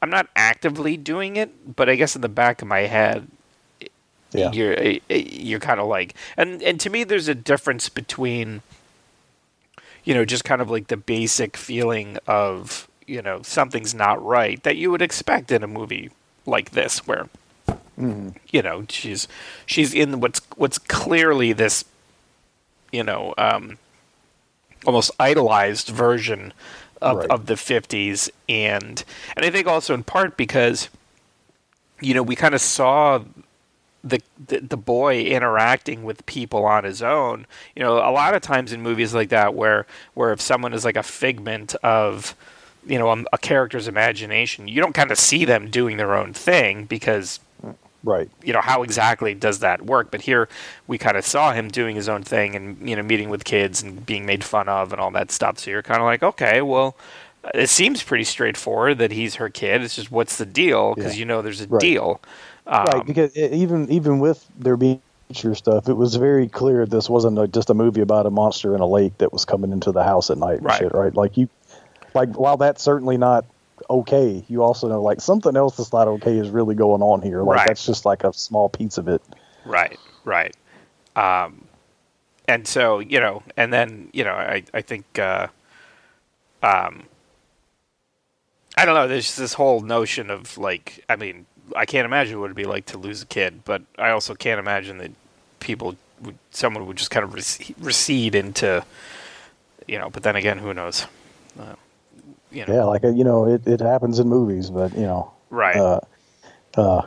I'm 0.00 0.10
not 0.10 0.28
actively 0.36 0.96
doing 0.96 1.36
it, 1.36 1.76
but 1.76 1.88
I 1.88 1.96
guess 1.96 2.14
in 2.14 2.22
the 2.22 2.28
back 2.28 2.62
of 2.62 2.68
my 2.68 2.80
head, 2.80 3.26
Yeah. 4.32 4.52
you're 4.52 4.74
eh, 4.78 4.98
eh, 5.10 5.16
you're 5.16 5.60
kind 5.60 5.80
of 5.80 5.86
like, 5.88 6.14
and 6.36 6.62
and 6.62 6.78
to 6.80 6.90
me, 6.90 7.04
there's 7.04 7.28
a 7.28 7.34
difference 7.34 7.88
between, 7.88 8.62
you 10.04 10.14
know, 10.14 10.24
just 10.24 10.44
kind 10.44 10.60
of 10.62 10.70
like 10.70 10.86
the 10.88 10.96
basic 10.96 11.56
feeling 11.56 12.18
of 12.26 12.88
you 13.06 13.20
know 13.20 13.42
something's 13.42 13.94
not 13.94 14.24
right 14.24 14.62
that 14.62 14.76
you 14.76 14.90
would 14.90 15.02
expect 15.02 15.50
in 15.50 15.62
a 15.64 15.66
movie 15.66 16.10
like 16.46 16.70
this, 16.70 17.06
where 17.06 17.28
hmm 17.96 18.30
you 18.50 18.62
know 18.62 18.84
she's 18.88 19.28
she's 19.66 19.92
in 19.94 20.20
what's 20.20 20.40
what's 20.56 20.78
clearly 20.78 21.52
this 21.52 21.84
you 22.90 23.02
know 23.04 23.34
um, 23.38 23.78
almost 24.86 25.10
idolized 25.18 25.88
version 25.88 26.52
of, 27.00 27.18
Right. 27.18 27.30
of 27.30 27.46
the 27.46 27.54
50s 27.54 28.30
and 28.48 29.04
and 29.36 29.44
I 29.44 29.50
think 29.50 29.66
also 29.66 29.92
in 29.94 30.04
part 30.04 30.36
because 30.36 30.88
you 32.00 32.14
know 32.14 32.22
we 32.22 32.36
kind 32.36 32.54
of 32.54 32.60
saw 32.60 33.22
the, 34.04 34.20
the 34.46 34.60
the 34.60 34.76
boy 34.76 35.22
interacting 35.22 36.02
with 36.04 36.24
people 36.26 36.64
on 36.64 36.84
his 36.84 37.02
own 37.02 37.46
you 37.76 37.82
know 37.82 37.94
a 37.98 38.10
lot 38.10 38.34
of 38.34 38.42
times 38.42 38.72
in 38.72 38.82
movies 38.82 39.14
like 39.14 39.28
that 39.30 39.54
where 39.54 39.86
where 40.14 40.32
if 40.32 40.40
someone 40.40 40.72
is 40.72 40.84
like 40.84 40.96
a 40.96 41.02
figment 41.02 41.74
of 41.82 42.34
you 42.86 42.98
know 42.98 43.10
a, 43.12 43.24
a 43.32 43.38
character's 43.38 43.86
imagination 43.88 44.66
you 44.68 44.80
don't 44.80 44.94
kind 44.94 45.10
of 45.12 45.18
see 45.18 45.44
them 45.44 45.70
doing 45.70 45.96
their 45.96 46.14
own 46.14 46.32
thing 46.32 46.84
because 46.84 47.38
Right. 48.04 48.28
you 48.42 48.52
know 48.52 48.60
how 48.60 48.82
exactly 48.82 49.34
does 49.34 49.60
that 49.60 49.82
work 49.86 50.10
but 50.10 50.22
here 50.22 50.48
we 50.86 50.98
kind 50.98 51.16
of 51.16 51.24
saw 51.24 51.52
him 51.52 51.68
doing 51.68 51.94
his 51.96 52.08
own 52.08 52.22
thing 52.22 52.54
and 52.56 52.88
you 52.88 52.96
know 52.96 53.02
meeting 53.02 53.30
with 53.30 53.44
kids 53.44 53.82
and 53.82 54.04
being 54.04 54.26
made 54.26 54.42
fun 54.42 54.68
of 54.68 54.92
and 54.92 55.00
all 55.00 55.10
that 55.12 55.30
stuff 55.30 55.58
so 55.58 55.70
you're 55.70 55.82
kind 55.82 56.00
of 56.00 56.04
like 56.06 56.22
okay 56.22 56.62
well 56.62 56.96
it 57.54 57.68
seems 57.68 58.02
pretty 58.02 58.24
straightforward 58.24 58.98
that 58.98 59.12
he's 59.12 59.36
her 59.36 59.48
kid 59.48 59.82
it's 59.82 59.96
just 59.96 60.10
what's 60.10 60.36
the 60.38 60.46
deal 60.46 60.94
because 60.94 61.14
Yeah. 61.14 61.20
you 61.20 61.24
know 61.26 61.42
there's 61.42 61.60
a 61.60 61.66
Right. 61.68 61.80
deal 61.80 62.20
um, 62.66 62.86
right. 62.86 63.04
Because 63.06 63.32
it, 63.36 63.52
even 63.52 63.90
even 63.90 64.20
with 64.20 64.46
there 64.56 64.76
being 64.76 65.02
nature 65.28 65.54
stuff, 65.56 65.88
it 65.88 65.94
was 65.94 66.14
very 66.14 66.46
clear 66.48 66.86
this 66.86 67.10
wasn't 67.10 67.36
a, 67.36 67.48
just 67.48 67.70
a 67.70 67.74
movie 67.74 68.02
about 68.02 68.24
a 68.24 68.30
monster 68.30 68.76
in 68.76 68.80
a 68.80 68.86
lake 68.86 69.18
that 69.18 69.32
was 69.32 69.44
coming 69.44 69.72
into 69.72 69.90
the 69.90 70.04
house 70.04 70.30
at 70.30 70.38
night. 70.38 70.58
And 70.58 70.66
Right. 70.66 70.78
Shit, 70.78 70.92
right. 70.94 71.12
Like 71.12 71.36
you, 71.36 71.48
like 72.14 72.38
while 72.38 72.56
that's 72.56 72.80
certainly 72.80 73.16
not 73.16 73.44
okay, 73.90 74.44
you 74.48 74.62
also 74.62 74.88
know 74.88 75.02
like 75.02 75.20
something 75.20 75.56
else 75.56 75.76
that's 75.76 75.92
not 75.92 76.08
okay 76.08 76.38
is 76.38 76.50
really 76.50 76.74
going 76.74 77.02
on 77.02 77.22
here. 77.22 77.42
Like 77.42 77.58
Right. 77.58 77.66
that's 77.68 77.84
just 77.86 78.04
like 78.04 78.24
a 78.24 78.32
small 78.32 78.68
piece 78.68 78.98
of 78.98 79.08
it. 79.08 79.22
Right, 79.64 79.98
right. 80.24 80.54
Um, 81.16 81.64
and 82.48 82.66
so 82.66 82.98
you 82.98 83.20
know, 83.20 83.42
and 83.56 83.72
then 83.72 84.08
you 84.12 84.24
know, 84.24 84.32
I 84.34 84.64
I 84.74 84.82
think, 84.82 85.18
uh, 85.18 85.48
um, 86.62 87.04
I 88.76 88.84
don't 88.84 88.94
know. 88.94 89.06
There's 89.08 89.36
this 89.36 89.54
whole 89.54 89.80
notion 89.80 90.30
of 90.30 90.56
like, 90.58 91.04
I 91.08 91.16
mean, 91.16 91.46
I 91.76 91.84
can't 91.86 92.06
imagine 92.06 92.38
what 92.40 92.46
it'd 92.46 92.56
be 92.56 92.64
like 92.64 92.86
to 92.86 92.98
lose 92.98 93.22
a 93.22 93.26
kid, 93.26 93.64
but 93.64 93.82
I 93.98 94.10
also 94.10 94.34
can't 94.34 94.58
imagine 94.58 94.98
that 94.98 95.12
people, 95.60 95.96
would, 96.22 96.38
someone 96.50 96.86
would 96.86 96.96
just 96.96 97.10
kind 97.10 97.24
of 97.24 97.34
rec- 97.34 97.76
recede 97.78 98.34
into, 98.34 98.84
you 99.86 99.98
know. 99.98 100.08
But 100.10 100.22
then 100.22 100.36
again, 100.36 100.58
who 100.58 100.72
knows? 100.72 101.06
Uh, 101.58 101.74
you 102.52 102.64
know, 102.66 102.74
Yeah, 102.74 102.84
like 102.84 103.02
you 103.02 103.24
know, 103.24 103.46
it, 103.46 103.66
it 103.66 103.80
happens 103.80 104.18
in 104.18 104.28
movies, 104.28 104.70
but 104.70 104.94
you 104.94 105.02
know, 105.02 105.32
right. 105.50 105.76
uh, 105.76 106.00
uh, 106.76 107.02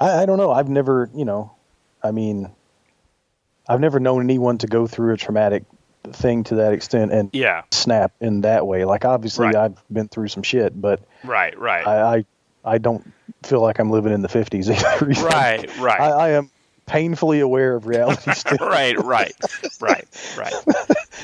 I, 0.00 0.22
I 0.22 0.26
don't 0.26 0.38
know. 0.38 0.50
I've 0.50 0.68
never, 0.68 1.10
you 1.14 1.24
know, 1.24 1.52
I 2.02 2.10
mean, 2.10 2.50
I've 3.68 3.80
never 3.80 3.98
known 4.00 4.22
anyone 4.22 4.58
to 4.58 4.66
go 4.66 4.86
through 4.86 5.14
a 5.14 5.16
traumatic 5.16 5.64
thing 6.12 6.44
to 6.44 6.56
that 6.56 6.72
extent 6.72 7.12
and 7.12 7.30
yeah, 7.32 7.62
snap 7.72 8.12
in 8.20 8.42
that 8.42 8.66
way. 8.66 8.84
Like 8.84 9.04
obviously, 9.04 9.46
Right. 9.46 9.56
I've 9.56 9.82
been 9.92 10.08
through 10.08 10.28
some 10.28 10.42
shit, 10.42 10.80
but 10.80 11.00
right, 11.24 11.58
right, 11.58 11.86
I, 11.86 12.16
I, 12.18 12.24
I 12.74 12.78
don't 12.78 13.12
feel 13.42 13.60
like 13.60 13.78
I'm 13.80 13.90
living 13.90 14.12
in 14.12 14.22
the 14.22 14.28
50s 14.28 14.70
either. 14.70 15.26
right, 15.26 15.78
right. 15.80 16.00
I, 16.00 16.10
I 16.10 16.28
am 16.30 16.50
painfully 16.86 17.40
aware 17.40 17.74
of 17.74 17.86
reality 17.86 18.30
still. 18.34 18.58
right, 18.60 18.96
right, 19.02 19.34
right, 19.80 20.06
right, 20.36 20.54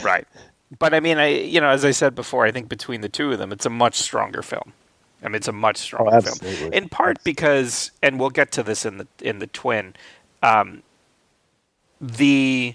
right. 0.02 0.26
But 0.82 0.94
I 0.94 1.00
mean, 1.00 1.18
I 1.18 1.28
you 1.28 1.60
know, 1.60 1.68
as 1.68 1.84
I 1.84 1.92
said 1.92 2.16
before, 2.16 2.44
I 2.44 2.50
think 2.50 2.68
between 2.68 3.02
the 3.02 3.08
two 3.08 3.30
of 3.30 3.38
them, 3.38 3.52
it's 3.52 3.64
a 3.64 3.70
much 3.70 3.94
stronger 3.94 4.42
film. 4.42 4.72
I 5.22 5.28
mean, 5.28 5.36
it's 5.36 5.46
a 5.46 5.52
much 5.52 5.76
stronger 5.76 6.20
film. 6.20 6.72
In 6.72 6.88
part 6.88 7.22
because, 7.22 7.92
and 8.02 8.18
we'll 8.18 8.30
get 8.30 8.50
to 8.52 8.64
this 8.64 8.84
in 8.84 8.98
the 8.98 9.06
in 9.20 9.38
the 9.38 9.46
twin. 9.46 9.94
um, 10.42 10.82
the 12.00 12.74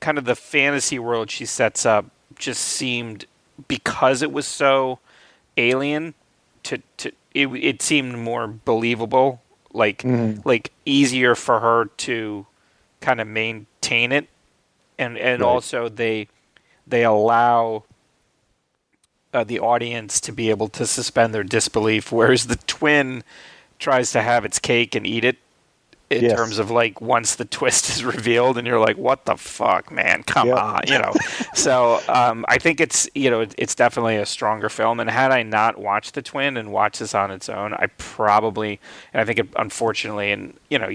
kind 0.00 0.16
of 0.16 0.24
the 0.24 0.34
fantasy 0.34 0.98
world 0.98 1.30
she 1.30 1.44
sets 1.44 1.84
up 1.84 2.06
just 2.36 2.62
seemed 2.62 3.26
because 3.68 4.22
it 4.22 4.32
was 4.32 4.46
so 4.46 4.98
alien 5.58 6.14
to 6.62 6.78
to 6.96 7.12
it, 7.34 7.48
it 7.48 7.82
seemed 7.82 8.16
more 8.16 8.46
believable 8.48 9.42
like 9.74 9.98
Mhm. 10.02 10.40
like 10.46 10.70
easier 10.86 11.34
for 11.34 11.60
her 11.60 11.84
to 11.98 12.46
kind 13.02 13.20
of 13.20 13.28
maintain 13.28 14.12
it 14.12 14.28
and 14.98 15.18
and 15.18 15.42
Right. 15.42 15.48
also 15.48 15.90
they 15.90 16.28
they 16.90 17.04
allow 17.04 17.84
uh, 19.32 19.44
the 19.44 19.60
audience 19.60 20.20
to 20.20 20.32
be 20.32 20.50
able 20.50 20.68
to 20.68 20.86
suspend 20.86 21.32
their 21.34 21.44
disbelief 21.44 22.10
whereas 22.12 22.46
the 22.48 22.56
twin 22.66 23.22
tries 23.78 24.10
to 24.12 24.20
have 24.22 24.44
its 24.44 24.58
cake 24.58 24.94
and 24.94 25.06
eat 25.06 25.24
it 25.24 25.36
in 26.10 26.24
Yes. 26.24 26.36
terms 26.36 26.58
of 26.58 26.72
like 26.72 27.00
once 27.00 27.36
the 27.36 27.44
twist 27.44 27.88
is 27.88 28.04
revealed 28.04 28.58
and 28.58 28.66
you're 28.66 28.80
like 28.80 28.96
what 28.98 29.26
the 29.26 29.36
fuck 29.36 29.92
man 29.92 30.24
come 30.24 30.48
Yep. 30.48 30.58
on 30.58 30.80
you 30.88 30.98
know 30.98 31.12
so 31.54 32.00
um, 32.08 32.44
i 32.48 32.58
think 32.58 32.80
it's 32.80 33.08
you 33.14 33.30
know 33.30 33.40
it, 33.42 33.54
it's 33.56 33.76
definitely 33.76 34.16
a 34.16 34.26
stronger 34.26 34.68
film 34.68 34.98
and 34.98 35.08
had 35.08 35.30
i 35.30 35.44
not 35.44 35.78
watched 35.78 36.14
the 36.14 36.22
twin 36.22 36.56
and 36.56 36.72
watched 36.72 36.98
this 36.98 37.14
on 37.14 37.30
its 37.30 37.48
own 37.48 37.72
i 37.74 37.86
probably 37.98 38.80
and 39.14 39.20
i 39.20 39.24
think 39.24 39.38
it 39.38 39.48
unfortunately 39.54 40.32
and 40.32 40.54
you 40.68 40.80
know 40.80 40.90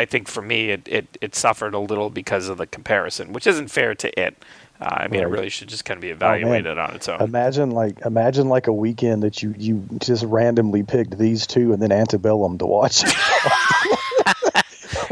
I 0.00 0.06
think 0.06 0.28
for 0.28 0.40
me, 0.42 0.70
it, 0.70 0.88
it, 0.88 1.18
it 1.20 1.34
suffered 1.34 1.74
a 1.74 1.78
little 1.78 2.08
because 2.10 2.48
of 2.48 2.56
the 2.58 2.66
comparison, 2.66 3.32
which 3.32 3.46
isn't 3.46 3.68
fair 3.68 3.94
to 3.96 4.20
it. 4.20 4.36
Uh, 4.80 4.84
I 5.04 5.08
mean, 5.08 5.20
it 5.20 5.28
really 5.28 5.50
should 5.50 5.68
just 5.68 5.84
kind 5.84 5.98
of 5.98 6.02
be 6.02 6.08
evaluated 6.08 6.78
on 6.78 6.94
its 6.94 7.06
own. 7.06 7.20
Imagine 7.20 7.70
like 7.72 8.00
imagine 8.06 8.48
like 8.48 8.66
a 8.66 8.72
weekend 8.72 9.22
that 9.24 9.42
you 9.42 9.54
you 9.58 9.84
just 9.98 10.24
randomly 10.24 10.82
picked 10.82 11.18
these 11.18 11.46
two 11.46 11.74
and 11.74 11.82
then 11.82 11.92
Antebellum 11.92 12.56
to 12.58 12.66
watch. 12.66 13.04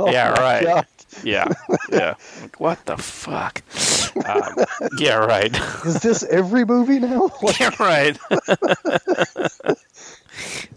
Oh 0.01 0.11
Yeah, 0.11 0.31
right. 0.31 0.65
God. 0.65 0.87
yeah, 1.25 1.49
yeah. 1.91 2.15
Like, 2.41 2.61
what 2.61 2.85
the 2.87 2.97
fuck? 2.97 3.63
Um, 4.25 4.65
yeah, 4.99 5.17
right. 5.17 5.53
Is 5.85 6.01
this 6.01 6.23
every 6.23 6.65
movie 6.65 7.01
now? 7.01 7.31
Yeah, 7.59 7.75
right. 7.81 8.17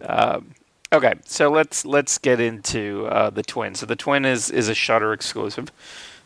um, 0.02 0.52
okay, 0.92 1.14
so 1.26 1.50
let's 1.50 1.86
let's 1.86 2.18
get 2.18 2.40
into 2.40 3.08
uh, 3.08 3.30
the 3.30 3.44
twin. 3.44 3.76
So 3.76 3.86
the 3.86 3.96
twin 3.96 4.26
is 4.26 4.50
is 4.50 4.70
a 4.70 4.76
Shudder 4.76 5.14
exclusive, 5.14 5.72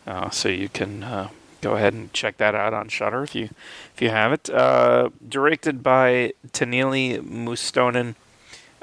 uh, 0.07 0.29
so 0.29 0.49
you 0.49 0.69
can 0.69 1.03
uh, 1.03 1.29
go 1.61 1.75
ahead 1.75 1.93
and 1.93 2.11
check 2.13 2.37
that 2.37 2.55
out 2.55 2.73
on 2.73 2.89
Shudder 2.89 3.23
if 3.23 3.35
you 3.35 3.49
if 3.93 4.01
you 4.01 4.09
have 4.09 4.33
it. 4.33 4.49
Uh, 4.49 5.09
directed 5.27 5.83
by 5.83 6.33
Taneli 6.51 7.19
Mustonen, 7.21 8.15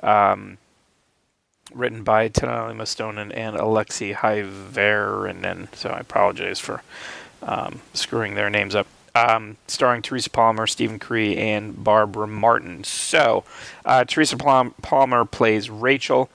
um, 0.03 0.59
written 1.75 2.03
by 2.03 2.29
Taneli 2.29 2.75
Mustonen 2.75 3.33
and 3.35 3.57
Aleksi 3.57 4.15
Hyvärinen. 4.15 5.75
So 5.75 5.91
I 5.91 6.01
apologize 6.01 6.59
for 6.59 6.83
um, 7.43 7.81
screwing 7.95 8.35
their 8.35 8.51
names 8.51 8.75
up. 8.75 8.87
Um, 9.15 9.59
starring 9.67 10.01
Teresa 10.01 10.31
Palmer, 10.31 10.67
Steven 10.67 10.99
Cree, 10.99 11.37
and 11.37 11.85
Barbara 11.85 12.27
Marten. 12.27 12.83
So, 12.83 13.45
uh, 13.85 14.05
Teresa 14.05 14.37
Palmer 14.37 15.25
plays 15.27 15.69
Rachel. 15.69 16.31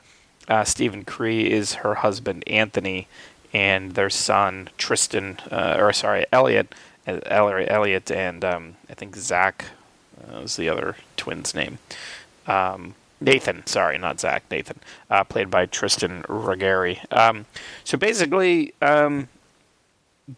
Uh, 0.47 0.63
Steven 0.63 1.03
Cree 1.03 1.51
is 1.51 1.75
her 1.75 1.95
husband 1.95 2.43
Anthony, 2.47 3.07
and 3.53 3.95
their 3.95 4.09
son 4.09 4.69
Tristan, 4.77 5.39
uh, 5.51 5.77
or 5.79 5.91
sorry, 5.91 6.25
Elliot, 6.31 6.73
uh, 7.07 7.19
Elliot, 7.25 7.71
Elliot, 7.71 8.11
and 8.11 8.45
um, 8.45 8.75
I 8.89 8.93
think 8.93 9.15
Zach 9.15 9.65
uh, 10.21 10.41
was 10.41 10.55
the 10.55 10.69
other 10.69 10.95
twin's 11.15 11.55
name. 11.55 11.79
Um, 12.45 12.95
Nathan, 13.19 13.65
sorry, 13.65 13.97
not 13.97 14.19
Zach. 14.19 14.43
Nathan, 14.51 14.79
uh, 15.09 15.23
played 15.23 15.49
by 15.49 15.65
Tristan 15.65 16.23
Ruggeri. 16.23 16.99
Um, 17.11 17.45
so 17.83 17.97
basically, 17.97 18.73
um, 18.81 19.27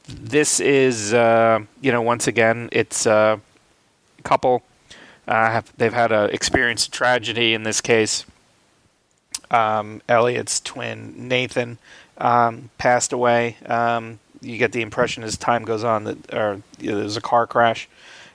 this 0.07 0.59
is 0.59 1.13
uh, 1.13 1.59
you 1.81 1.91
know 1.91 2.01
once 2.01 2.27
again 2.27 2.69
it's 2.71 3.05
a 3.05 3.39
couple. 4.23 4.63
Uh, 5.27 5.51
have, 5.51 5.71
they've 5.77 5.93
had 5.93 6.11
a 6.11 6.25
experienced 6.25 6.91
tragedy 6.91 7.53
in 7.53 7.63
this 7.63 7.81
case. 7.81 8.25
Um, 9.51 10.01
elliot's 10.07 10.59
twin 10.59 11.27
nathan 11.27 11.79
um, 12.17 12.69
passed 12.77 13.13
away. 13.13 13.57
Um, 13.65 14.19
you 14.41 14.57
get 14.57 14.71
the 14.71 14.81
impression 14.81 15.23
as 15.23 15.37
time 15.37 15.65
goes 15.65 15.83
on 15.83 16.03
that 16.05 16.33
or 16.33 16.61
you 16.79 16.91
know, 16.91 16.99
there's 16.99 17.17
a 17.17 17.21
car 17.21 17.47
crash 17.47 17.89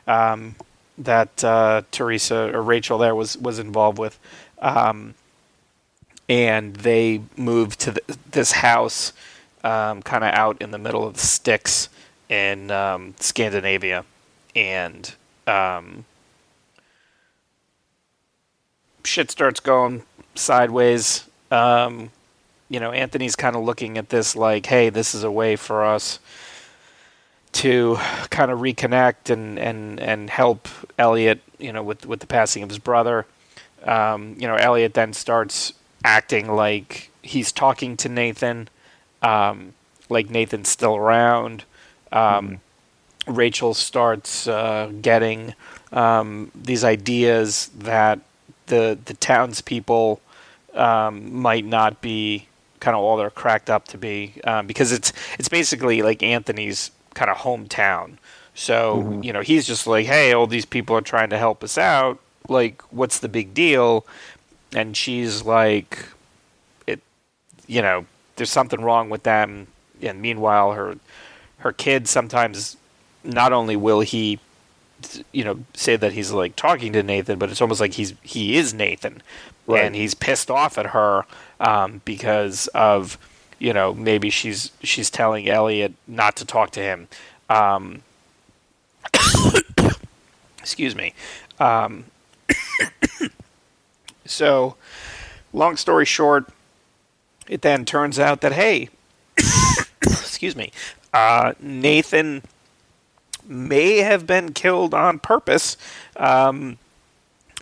um, 0.07 0.57
that 0.99 1.43
uh, 1.45 1.83
teresa 1.91 2.51
or 2.55 2.63
rachel 2.63 2.99
there 2.99 3.15
was 3.15 3.37
was 3.39 3.59
involved 3.59 3.99
with. 3.99 4.19
Um, 4.61 5.15
and 6.29 6.77
they 6.77 7.21
moved 7.37 7.81
to 7.81 7.93
th- 7.93 8.19
this 8.31 8.53
house 8.53 9.13
um, 9.65 10.03
kind 10.03 10.23
of 10.23 10.33
out 10.35 10.61
in 10.61 10.71
the 10.71 10.79
middle 10.79 11.07
of 11.07 11.15
the 11.15 11.21
sticks 11.21 11.89
in 12.29 12.71
um, 12.71 13.15
Scandinavia, 13.19 14.05
and 14.55 15.15
um, 15.47 16.05
shit 19.05 19.31
starts 19.31 19.61
going 19.61 20.03
sideways. 20.35 21.25
Um, 21.51 22.11
you 22.69 22.79
know, 22.79 22.93
Anthony's 22.93 23.37
kind 23.37 23.57
of 23.57 23.65
looking 23.65 23.99
at 23.99 24.11
this 24.11 24.37
like, 24.37 24.67
"Hey, 24.67 24.91
this 24.91 25.15
is 25.15 25.25
a 25.25 25.31
way 25.31 25.57
for 25.57 25.85
us 25.85 26.21
to 27.53 27.97
kind 28.31 28.51
of 28.51 28.61
reconnect 28.61 29.31
and 29.31 29.59
and 29.59 29.99
and 29.99 30.31
help 30.31 30.69
Elliot." 30.99 31.41
You 31.59 31.73
know, 31.73 31.83
with 31.83 32.07
with 32.07 32.21
the 32.21 32.27
passing 32.27 32.63
of 32.63 32.69
his 32.69 32.79
brother. 32.79 33.27
Um, 33.85 34.37
you 34.39 34.49
know, 34.49 34.55
Elliot 34.55 34.95
then 34.95 35.13
starts 35.13 35.75
acting 36.05 36.51
like 36.51 37.11
he's 37.23 37.53
talking 37.53 37.97
to 37.99 38.09
Nathan 38.09 38.69
um, 39.25 39.73
like 40.09 40.31
Nathan's 40.31 40.69
still 40.69 40.95
around. 40.95 41.65
Um, 42.13 42.61
Rachel 43.27 43.73
starts 43.73 44.47
uh, 44.47 44.93
getting 45.01 45.55
um, 45.93 46.51
these 46.55 46.85
ideas 46.85 47.71
that 47.77 48.21
the 48.67 48.99
the 49.07 49.15
townspeople 49.15 50.21
um, 50.75 51.35
might 51.35 51.65
not 51.65 52.01
be 52.01 52.49
kind 52.81 52.95
of 52.95 53.03
all 53.03 53.17
they're 53.17 53.31
cracked 53.31 53.71
up 53.71 53.89
to 53.89 53.99
be 53.99 54.35
um, 54.45 54.67
because 54.67 54.93
it's 54.93 55.13
it's 55.39 55.49
basically 55.49 56.03
like 56.03 56.23
Anthony's 56.23 56.91
kind 57.15 57.31
of 57.31 57.39
hometown. 57.39 58.19
So 58.55 59.21
you 59.23 59.33
know 59.33 59.41
he's 59.41 59.67
just 59.67 59.87
like, 59.87 60.07
hey, 60.07 60.33
all 60.33 60.47
these 60.47 60.67
people 60.67 60.95
are 60.97 61.01
trying 61.01 61.31
to 61.31 61.39
help 61.39 61.65
us 61.65 61.79
out. 61.79 62.21
Like, 62.47 62.83
what's 62.93 63.21
the 63.21 63.29
big 63.29 63.55
deal? 63.55 64.05
And 64.75 64.95
she's 64.95 65.45
like, 65.45 66.07
it, 66.87 67.01
you 67.67 67.81
know, 67.81 68.05
there's 68.37 68.51
something 68.51 68.81
wrong 68.81 69.11
with 69.11 69.23
them. 69.23 69.69
And 70.03 70.21
meanwhile, 70.21 70.73
her 70.73 70.97
her 71.59 71.73
kid 71.73 72.09
sometimes 72.09 72.77
not 73.23 73.53
only 73.53 73.75
will 73.77 74.01
he, 74.01 74.39
you 75.33 75.45
know, 75.45 75.61
say 75.73 75.97
that 75.97 76.13
he's 76.13 76.31
like 76.31 76.57
talking 76.57 76.93
to 76.93 77.03
Nathan, 77.03 77.39
but 77.39 77.51
it's 77.51 77.61
almost 77.63 77.81
like 77.81 77.95
he's 77.95 78.15
he 78.23 78.57
is 78.57 78.75
Nathan, 78.75 79.23
Right. 79.67 79.85
and 79.85 79.95
he's 79.95 80.15
pissed 80.15 80.51
off 80.51 80.77
at 80.77 80.87
her 80.89 81.25
um, 81.61 82.03
because 82.05 82.67
of 82.69 83.17
you 83.59 83.73
know 83.73 83.95
maybe 83.95 84.29
she's 84.31 84.73
she's 84.83 85.11
telling 85.11 85.49
Elliot 85.49 85.95
not 86.07 86.37
to 86.37 86.45
talk 86.45 86.71
to 86.73 86.81
him. 86.81 87.09
Um, 87.49 88.03
excuse 90.59 90.95
me. 90.97 91.15
Um, 91.61 92.05
so, 94.27 94.77
long 95.53 95.77
story 95.77 96.05
short, 96.05 96.49
it 97.49 97.63
then 97.63 97.85
turns 97.85 98.19
out 98.19 98.41
that 98.41 98.53
hey, 98.53 98.89
excuse 100.03 100.57
me, 100.57 100.73
uh, 101.13 101.55
Nathan 101.61 102.43
may 103.47 103.99
have 103.99 104.27
been 104.27 104.53
killed 104.53 104.95
on 104.95 105.19
purpose, 105.19 105.77
um, 106.17 106.79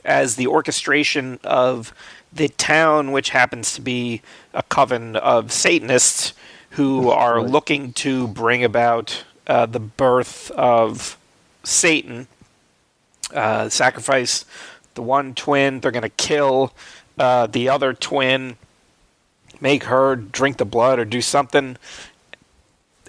as 0.05 0.37
the 0.37 0.47
orchestration 0.47 1.39
of 1.45 1.93
the 2.33 2.49
town, 2.49 3.13
which 3.13 3.31
happens 3.31 3.75
to 3.75 3.81
be 3.81 4.23
a 4.55 4.63
coven 4.65 5.17
of 5.17 5.53
Satanists 5.53 6.33
who 6.71 7.11
are 7.11 7.43
looking 7.43 7.93
to 7.93 8.27
bring 8.29 8.65
about 8.65 9.25
uh, 9.47 9.67
the 9.67 9.81
birth 9.81 10.51
of 10.53 11.19
Satan, 11.63 12.27
uh, 13.35 13.69
sacrifice 13.69 14.45
the 14.95 15.03
one 15.03 15.35
twin. 15.35 15.81
They're 15.81 15.91
going 15.91 16.03
to 16.03 16.09
kill 16.09 16.73
uh, 17.19 17.47
the 17.47 17.69
other 17.69 17.93
twin, 17.93 18.57
make 19.63 19.85
her 19.85 20.17
drink 20.17 20.57
the 20.59 20.65
blood 20.67 20.99
or 20.99 21.05
do 21.07 21.23
something, 21.23 21.77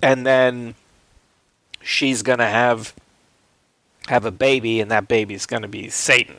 and 0.02 0.26
then 0.26 0.76
she's 1.82 2.22
going 2.22 2.40
to 2.40 2.48
have 2.48 2.94
have 4.08 4.26
a 4.26 4.32
baby, 4.32 4.80
and 4.82 4.92
that 4.92 5.08
baby's 5.08 5.46
going 5.46 5.62
to 5.64 5.68
be 5.68 5.90
Satan. 5.90 6.36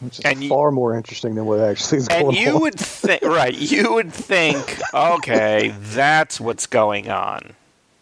Which 0.00 0.18
is 0.18 0.24
And 0.24 0.42
you- 0.42 0.48
far 0.48 0.72
more 0.72 0.96
interesting 0.96 1.36
than 1.36 1.46
what 1.46 1.60
actually 1.60 1.98
is 1.98 2.08
going 2.08 2.26
on. 2.26 2.28
And 2.34 2.36
you 2.44 2.54
on. 2.56 2.60
would 2.62 2.74
think, 2.78 3.22
right? 3.40 3.54
You 3.54 3.94
would 3.94 4.12
think, 4.12 4.80
okay, 4.92 5.72
that's 5.78 6.40
what's 6.40 6.66
going 6.66 7.08
on. 7.08 7.54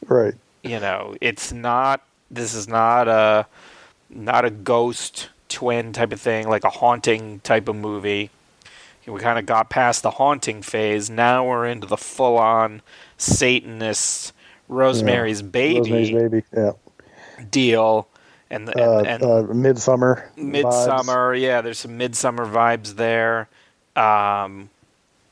right. 0.06 0.34
you 0.62 0.80
know 0.80 1.14
it's 1.20 1.52
not 1.52 2.02
this 2.30 2.52
is 2.54 2.66
not 2.68 3.08
a 3.08 3.46
not 4.10 4.44
a 4.44 4.50
ghost 4.50 5.28
twin 5.48 5.92
type 5.92 6.12
of 6.12 6.20
thing 6.20 6.48
like 6.48 6.64
a 6.64 6.70
haunting 6.70 7.40
type 7.40 7.66
of 7.68 7.76
movie 7.76 8.28
we 9.06 9.18
kind 9.20 9.38
of 9.38 9.46
got 9.46 9.70
past 9.70 10.02
the 10.02 10.12
haunting 10.12 10.62
phase. 10.62 11.10
Now 11.10 11.46
we're 11.46 11.66
into 11.66 11.86
the 11.86 11.96
full 11.96 12.38
on 12.38 12.82
Satanist 13.18 14.32
Rosemary's 14.68 15.42
Baby 15.42 15.80
Rosemary's 15.92 16.10
Baby. 16.10 16.42
Yeah. 16.56 16.72
deal. 17.50 18.08
And, 18.50 18.66
the, 18.68 18.72
Uh, 18.80 19.02
and, 19.06 19.22
uh, 19.22 19.26
Midsommar. 19.52 20.24
vibes. 20.36 20.62
Midsommar 20.64 21.40
yeah 21.40 21.60
there's 21.60 21.78
some 21.78 21.98
Midsommar 21.98 22.50
vibes 22.50 22.96
there 22.96 23.48
um 23.96 24.70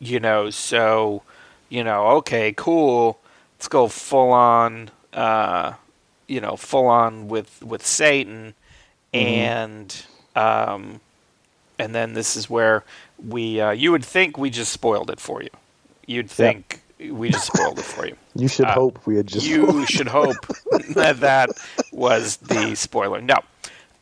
you 0.01 0.19
know 0.21 0.51
so 0.51 1.23
you 1.69 1.83
know 1.85 2.07
okay 2.09 2.53
cool 2.57 3.19
let's 3.57 3.69
go 3.69 3.89
full 3.89 4.31
on 4.33 4.91
uh 5.13 5.73
you 6.29 6.41
know 6.41 6.57
full 6.57 6.87
on 6.87 7.29
with 7.29 7.63
with 7.63 7.85
satan 7.87 8.55
and 9.15 10.03
um 10.37 11.01
and 11.79 11.95
then 11.95 12.15
this 12.15 12.37
is 12.37 12.51
where 12.51 12.85
we 13.27 13.61
uh 13.61 13.71
you 13.71 13.91
would 13.93 14.05
think 14.05 14.39
we 14.39 14.51
just 14.51 14.73
spoiled 14.73 15.11
it 15.11 15.21
for 15.21 15.43
you 15.43 15.51
you'd 16.07 16.31
think 16.31 16.81
we 17.11 17.29
just 17.31 17.47
spoiled 17.47 17.79
it 17.79 17.85
for 17.85 18.07
you 18.07 18.17
You 18.35 18.49
should 18.49 18.67
Uh, 18.67 18.75
hope 18.75 19.05
we 19.07 19.17
had 19.17 19.27
just. 19.27 19.47
you 19.47 19.85
should 19.87 20.09
hope 20.09 20.37
that 20.95 21.21
that 21.21 21.51
was 21.93 22.37
the 22.37 22.77
spoiler. 22.77 23.21
No, 23.21 23.39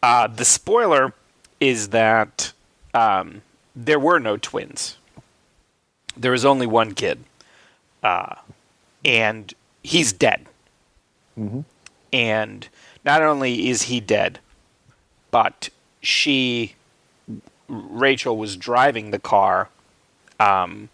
uh, 0.03 0.27
the 0.27 0.45
spoiler 0.45 1.15
is 1.59 1.89
that 1.89 2.53
um, 2.93 3.41
there 3.75 3.99
were 3.99 4.19
no 4.19 4.37
twins. 4.37 4.99
There 6.19 6.33
was 6.33 6.45
only 6.45 6.67
one 6.67 6.93
kid, 6.93 7.25
uh, 8.03 8.35
and 9.07 9.55
he's 9.83 10.13
dead. 10.13 10.47
Mm-hmm. 11.39 11.61
And 12.13 12.69
not 13.07 13.23
only 13.23 13.69
is 13.71 13.83
he 13.83 14.01
dead, 14.01 14.39
but 15.31 15.71
she, 16.03 16.75
Rachel, 17.69 18.37
was 18.37 18.57
driving 18.57 19.11
the 19.11 19.19
car, 19.19 19.69
um, 20.39 20.89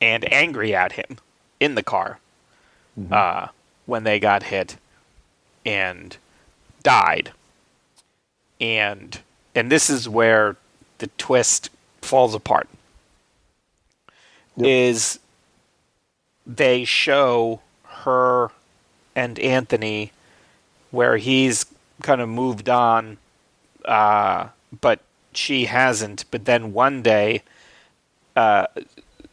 and 0.00 0.30
angry 0.32 0.74
at 0.74 0.92
him 0.92 1.18
in 1.58 1.74
the 1.74 1.82
car 1.82 2.18
uh, 3.10 3.48
when 3.86 4.04
they 4.04 4.18
got 4.18 4.44
hit 4.44 4.76
and 5.64 6.16
died. 6.82 7.32
And 8.60 9.20
and 9.54 9.70
this 9.70 9.90
is 9.90 10.08
where 10.08 10.56
the 10.98 11.08
twist 11.18 11.70
falls 12.02 12.34
apart. 12.34 12.68
Yep. 14.56 14.66
Is 14.66 15.18
they 16.46 16.84
show 16.84 17.60
her 17.84 18.50
and 19.14 19.38
Anthony 19.38 20.12
where 20.90 21.16
he's 21.16 21.66
kind 22.02 22.20
of 22.20 22.28
moved 22.28 22.68
on, 22.68 23.18
uh, 23.84 24.48
but 24.80 25.00
she 25.32 25.66
hasn't. 25.66 26.24
But 26.30 26.44
then 26.44 26.72
one 26.72 27.02
day, 27.02 27.42
uh, 28.36 28.66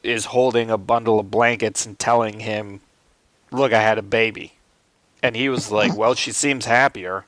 is 0.04 0.26
holding 0.26 0.70
a 0.70 0.78
bundle 0.78 1.20
of 1.20 1.30
blankets 1.30 1.86
and 1.86 1.98
telling 2.00 2.40
him, 2.42 2.82
"Look, 3.52 3.74
I 3.74 3.82
had 3.82 3.98
a 3.98 4.04
baby," 4.04 4.54
and 5.22 5.36
he 5.36 5.50
was 5.50 5.72
like, 5.72 5.96
"Well, 5.96 6.16
she 6.16 6.32
seems 6.32 6.66
happier, 6.66 7.26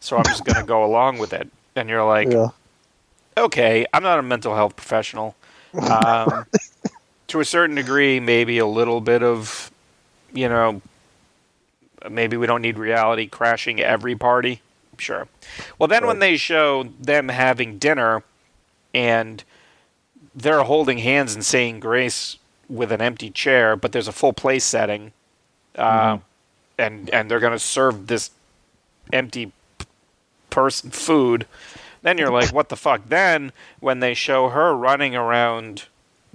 so 0.00 0.16
I'm 0.16 0.24
just 0.24 0.44
going 0.44 0.56
to 0.56 0.64
go 0.64 0.84
along 0.84 1.18
with 1.18 1.32
it." 1.32 1.50
And 1.76 1.90
you're 1.90 2.04
like, 2.04 2.32
yeah. 2.32 2.48
okay, 3.36 3.86
I'm 3.92 4.02
not 4.02 4.18
a 4.18 4.22
mental 4.22 4.54
health 4.54 4.76
professional. 4.76 5.36
Um, 5.74 6.46
to 7.28 7.40
a 7.40 7.44
certain 7.44 7.76
degree, 7.76 8.18
maybe 8.18 8.58
a 8.58 8.66
little 8.66 9.02
bit 9.02 9.22
of, 9.22 9.70
you 10.32 10.48
know, 10.48 10.80
maybe 12.10 12.38
we 12.38 12.46
don't 12.46 12.62
need 12.62 12.78
reality 12.78 13.26
crashing 13.26 13.78
every 13.80 14.16
party. 14.16 14.62
Sure. 14.98 15.28
Well, 15.78 15.88
then 15.88 16.06
when 16.06 16.18
they 16.20 16.36
show 16.36 16.84
them 17.00 17.28
having 17.28 17.78
dinner 17.78 18.22
and 18.94 19.44
they're 20.34 20.62
holding 20.62 20.98
hands 20.98 21.34
and 21.34 21.44
saying 21.44 21.80
grace 21.80 22.38
with 22.68 22.92
an 22.92 23.00
empty 23.00 23.30
chair, 23.30 23.76
but 23.76 23.92
there's 23.92 24.08
a 24.08 24.12
full 24.12 24.32
place 24.32 24.64
setting, 24.64 25.12
uh, 25.76 26.18
and 26.78 27.10
and 27.10 27.30
they're 27.30 27.40
going 27.40 27.52
to 27.52 27.58
serve 27.58 28.06
this 28.06 28.30
empty 29.12 29.52
p- 29.78 29.86
person 30.50 30.90
food, 30.90 31.46
then 32.02 32.18
you're 32.18 32.30
like, 32.30 32.52
what 32.52 32.68
the 32.68 32.76
fuck? 32.76 33.08
Then 33.08 33.52
when 33.80 34.00
they 34.00 34.14
show 34.14 34.48
her 34.50 34.76
running 34.76 35.14
around 35.14 35.84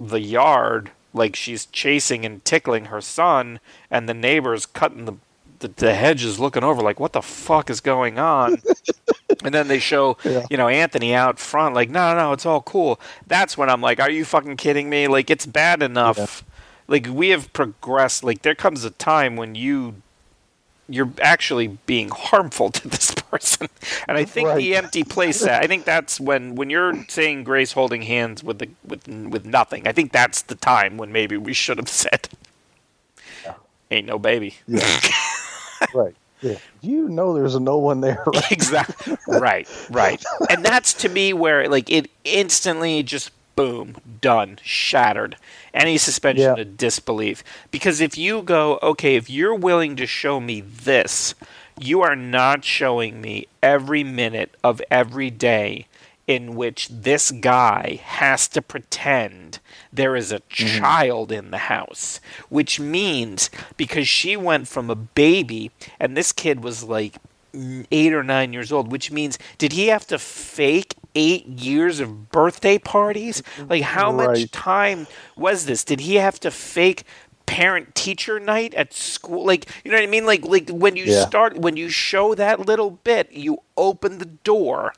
the 0.00 0.20
yard 0.20 0.90
like 1.14 1.36
she's 1.36 1.66
chasing 1.66 2.24
and 2.24 2.44
tickling 2.44 2.86
her 2.86 3.00
son, 3.00 3.60
and 3.90 4.08
the 4.08 4.14
neighbors 4.14 4.66
cutting 4.66 5.04
the 5.04 5.14
the, 5.62 5.68
the 5.68 5.94
hedges, 5.94 6.38
looking 6.38 6.62
over 6.62 6.82
like, 6.82 7.00
what 7.00 7.12
the 7.14 7.22
fuck 7.22 7.70
is 7.70 7.80
going 7.80 8.18
on? 8.18 8.56
and 9.44 9.54
then 9.54 9.68
they 9.68 9.78
show 9.78 10.16
Yeah. 10.24 10.44
you 10.50 10.56
know 10.56 10.68
Anthony 10.68 11.14
out 11.14 11.38
front 11.38 11.74
like, 11.74 11.88
no, 11.88 12.12
no, 12.12 12.18
no, 12.18 12.32
it's 12.32 12.44
all 12.46 12.60
cool. 12.60 13.00
That's 13.26 13.56
when 13.56 13.70
I'm 13.70 13.80
like, 13.80 14.00
are 14.00 14.10
you 14.10 14.24
fucking 14.24 14.56
kidding 14.56 14.90
me? 14.90 15.08
Like 15.08 15.30
it's 15.30 15.46
bad 15.46 15.82
enough. 15.82 16.44
Like 16.88 17.06
we 17.10 17.30
have 17.30 17.52
progressed. 17.52 18.22
Like 18.22 18.42
there 18.42 18.54
comes 18.54 18.84
a 18.84 18.90
time 18.90 19.36
when 19.36 19.54
you 19.54 19.94
you're 20.88 21.12
actually 21.22 21.78
being 21.86 22.10
harmful 22.10 22.70
to 22.70 22.88
this 22.88 23.10
person. 23.30 23.68
And 24.06 24.18
I 24.18 24.24
think 24.24 24.54
the 24.56 24.76
empty 24.76 25.04
place 25.04 25.42
I 25.42 25.66
think 25.66 25.84
that's 25.84 26.20
when 26.20 26.54
when 26.54 26.68
you're 26.70 27.04
saying 27.08 27.44
Grace 27.44 27.72
holding 27.72 28.02
hands 28.02 28.44
with 28.44 28.58
the 28.58 28.68
with 28.86 29.08
with 29.08 29.46
nothing. 29.46 29.86
I 29.88 29.92
think 29.92 30.12
that's 30.12 30.42
the 30.42 30.56
time 30.56 30.98
when 30.98 31.10
maybe 31.12 31.36
we 31.36 31.52
should 31.54 31.78
have 31.78 31.88
said 31.88 32.28
ain't 33.92 34.06
no 34.06 34.18
baby. 34.18 34.56
Yeah. 34.66 35.00
right. 35.94 36.14
Yeah. 36.40 36.58
You 36.80 37.08
know 37.08 37.34
there's 37.34 37.58
no 37.58 37.78
one 37.78 38.00
there. 38.00 38.22
Right? 38.26 38.50
exactly. 38.50 39.16
Right, 39.26 39.68
right. 39.90 40.22
And 40.48 40.64
that's 40.64 40.92
to 40.94 41.08
me 41.08 41.32
where 41.32 41.68
like 41.68 41.90
it 41.90 42.10
instantly 42.24 43.02
just 43.02 43.30
boom, 43.56 43.96
done, 44.20 44.58
shattered. 44.62 45.36
Any 45.74 45.98
suspension 45.98 46.56
Yeah. 46.56 46.62
of 46.62 46.76
disbelief. 46.76 47.42
Because 47.70 48.00
if 48.00 48.16
you 48.18 48.42
go, 48.42 48.78
okay, 48.82 49.16
if 49.16 49.30
you're 49.30 49.54
willing 49.54 49.96
to 49.96 50.06
show 50.06 50.40
me 50.40 50.60
this, 50.60 51.34
you 51.78 52.00
are 52.02 52.16
not 52.16 52.64
showing 52.64 53.20
me 53.20 53.46
every 53.62 54.02
minute 54.04 54.54
of 54.64 54.80
every 54.90 55.30
day 55.30 55.86
in 56.32 56.54
which 56.54 56.88
this 56.88 57.30
guy 57.30 58.00
has 58.04 58.48
to 58.48 58.62
pretend 58.62 59.58
there 59.92 60.16
is 60.16 60.32
a 60.32 60.40
mm-hmm. 60.40 60.78
child 60.78 61.30
in 61.30 61.50
the 61.50 61.58
house, 61.58 62.20
which 62.48 62.80
means 62.80 63.50
because 63.76 64.08
she 64.08 64.34
went 64.36 64.66
from 64.66 64.88
a 64.88 64.94
baby 64.94 65.70
and 66.00 66.16
this 66.16 66.32
kid 66.32 66.64
was 66.64 66.84
like 66.84 67.16
eight 67.90 68.14
or 68.14 68.22
nine 68.22 68.54
years 68.54 68.72
old, 68.72 68.90
which 68.90 69.10
means 69.10 69.38
did 69.58 69.72
he 69.72 69.88
have 69.88 70.06
to 70.06 70.18
fake 70.18 70.94
eight 71.14 71.46
years 71.46 72.00
of 72.00 72.30
birthday 72.30 72.78
parties? 72.78 73.42
Like, 73.68 73.82
how 73.82 74.10
much 74.10 74.50
time 74.50 75.06
was 75.36 75.66
this? 75.66 75.84
Did 75.84 76.00
he 76.00 76.14
have 76.14 76.40
to 76.40 76.50
fake? 76.50 77.04
parent 77.44 77.94
teacher 77.94 78.38
night 78.40 78.72
at 78.74 78.94
school 78.94 79.44
like 79.44 79.66
you 79.84 79.90
know 79.90 79.96
what 79.98 80.04
i 80.04 80.06
mean 80.06 80.24
like 80.24 80.42
like 80.46 80.70
when 80.70 80.96
you 80.96 81.04
Yeah. 81.04 81.26
start 81.26 81.58
when 81.58 81.76
you 81.76 81.90
show 81.90 82.34
that 82.36 82.60
little 82.60 82.92
bit 82.92 83.30
you 83.32 83.58
open 83.76 84.18
the 84.18 84.24
door 84.24 84.94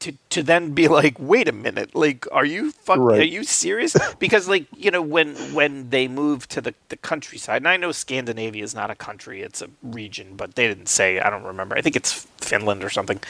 to 0.00 0.12
to 0.30 0.42
then 0.42 0.72
be 0.74 0.88
like, 0.88 1.16
wait 1.18 1.48
a 1.48 1.52
minute, 1.52 1.94
like, 1.94 2.26
are 2.32 2.44
you 2.44 2.72
fuck, 2.72 2.98
Right. 2.98 3.20
are 3.20 3.24
you 3.24 3.44
serious? 3.44 3.96
Because 4.18 4.48
like 4.48 4.66
you 4.76 4.90
know 4.90 5.02
when 5.02 5.34
when 5.54 5.90
they 5.90 6.08
move 6.08 6.48
to 6.48 6.60
the 6.60 6.74
the 6.88 6.96
countryside, 6.96 7.58
and 7.58 7.68
I 7.68 7.76
know 7.76 7.92
Scandinavia 7.92 8.64
is 8.64 8.74
not 8.74 8.90
a 8.90 8.94
country; 8.96 9.42
it's 9.42 9.62
a 9.62 9.68
region, 9.82 10.36
but 10.36 10.54
they 10.56 10.66
didn't 10.68 10.88
say. 10.88 11.20
I 11.20 11.30
don't 11.30 11.44
remember. 11.44 11.76
I 11.76 11.82
think 11.82 11.96
it's 11.96 12.26
Finland 12.40 12.84
or 12.84 12.90
something. 12.90 13.20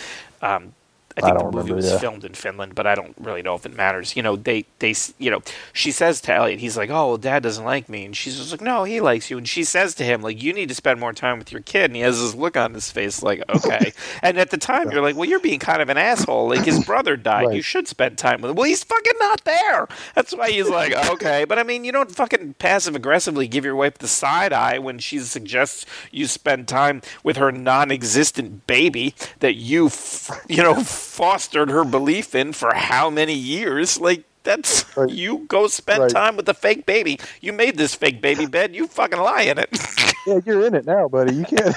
Um, 0.42 0.74
I 1.16 1.22
think 1.22 1.38
the 1.38 1.50
movie 1.50 1.72
was 1.72 1.92
filmed 2.00 2.24
in 2.24 2.34
Finland, 2.34 2.74
but 2.74 2.86
I 2.86 2.94
don't 2.94 3.14
really 3.20 3.42
know 3.42 3.54
if 3.54 3.66
it 3.66 3.74
matters. 3.74 4.14
You 4.16 4.22
know, 4.22 4.36
they 4.36 4.64
they 4.78 4.94
you 5.18 5.30
know 5.30 5.40
she 5.72 5.90
says 5.90 6.20
to 6.22 6.32
Elliot, 6.32 6.60
he's 6.60 6.76
like, 6.76 6.88
oh 6.90 7.08
well, 7.08 7.16
Dad 7.16 7.42
doesn't 7.42 7.64
like 7.64 7.88
me, 7.88 8.04
and 8.04 8.16
she's 8.16 8.36
just 8.38 8.52
like, 8.52 8.60
no, 8.60 8.84
he 8.84 9.00
likes 9.00 9.30
you, 9.30 9.36
and 9.38 9.48
she 9.48 9.64
says 9.64 9.94
to 9.96 10.04
him 10.04 10.22
like, 10.22 10.42
you 10.42 10.52
need 10.52 10.68
to 10.68 10.74
spend 10.74 11.00
more 11.00 11.12
time 11.12 11.38
with 11.38 11.50
your 11.52 11.60
kid, 11.62 11.84
and 11.86 11.96
he 11.96 12.02
has 12.02 12.20
this 12.20 12.34
look 12.34 12.56
on 12.56 12.74
his 12.74 12.90
face 12.90 13.22
like, 13.22 13.42
okay, 13.48 13.92
and 14.22 14.38
at 14.38 14.50
the 14.50 14.56
time 14.58 14.90
you're 14.90 15.02
like, 15.02 15.16
well, 15.16 15.28
you're 15.28 15.40
being 15.40 15.58
kind 15.58 15.82
of 15.82 15.88
an 15.88 15.98
asshole, 15.98 16.48
like 16.48 16.64
his 16.64 16.84
brother 16.84 17.16
died, 17.16 17.46
Right. 17.46 17.56
you 17.56 17.62
should 17.62 17.88
spend 17.88 18.16
time 18.16 18.40
with 18.40 18.50
him. 18.52 18.56
Well, 18.56 18.66
he's 18.66 18.84
fucking 18.84 19.12
not 19.18 19.44
there. 19.44 19.88
That's 20.14 20.32
why 20.34 20.50
he's 20.50 20.68
like, 20.68 20.92
okay, 21.10 21.44
but 21.44 21.58
I 21.58 21.64
mean, 21.64 21.84
you 21.84 21.92
don't 21.92 22.10
fucking 22.10 22.54
passive 22.54 22.94
aggressively 22.94 23.48
give 23.48 23.64
your 23.64 23.76
wife 23.76 23.98
the 23.98 24.08
side 24.08 24.52
eye 24.52 24.78
when 24.78 24.98
she 24.98 25.18
suggests 25.18 25.84
you 26.12 26.26
spend 26.26 26.68
time 26.68 27.02
with 27.24 27.36
her 27.36 27.50
non-existent 27.50 28.66
baby 28.66 29.14
that 29.40 29.54
you, 29.56 29.86
f- 29.86 30.44
you 30.48 30.62
know, 30.62 30.74
fostered 31.24 31.68
her 31.70 31.84
belief 31.84 32.34
in 32.34 32.50
for 32.54 32.72
how 32.74 33.10
many 33.10 33.34
years? 33.34 34.00
Like 34.00 34.24
that's 34.42 34.86
Right. 34.96 35.10
you 35.10 35.44
go 35.48 35.66
spend 35.68 36.00
Right. 36.04 36.10
time 36.10 36.34
with 36.34 36.46
the 36.46 36.54
fake 36.54 36.86
baby. 36.86 37.20
You 37.42 37.52
made 37.52 37.76
this 37.76 37.94
fake 37.94 38.22
baby 38.22 38.46
bed. 38.46 38.74
You 38.74 38.86
fucking 38.86 39.20
lie 39.20 39.42
in 39.42 39.58
it. 39.58 39.68
Yeah, 40.26 40.38
you're 40.44 40.66
in 40.66 40.74
it 40.74 40.84
now, 40.84 41.08
buddy. 41.08 41.34
You 41.34 41.44
can't. 41.44 41.74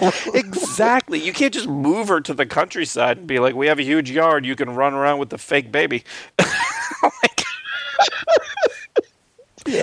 exactly. 0.34 1.18
You 1.20 1.32
can't 1.34 1.52
just 1.52 1.68
move 1.68 2.08
her 2.08 2.22
to 2.22 2.32
the 2.32 2.46
countryside 2.46 3.18
and 3.18 3.26
be 3.26 3.38
like, 3.38 3.54
"We 3.54 3.66
have 3.66 3.78
a 3.78 3.82
huge 3.82 4.10
yard. 4.10 4.46
You 4.46 4.56
can 4.56 4.74
run 4.74 4.94
around 4.94 5.18
with 5.18 5.28
the 5.28 5.36
fake 5.36 5.70
baby." 5.70 6.02
Like- 7.02 7.44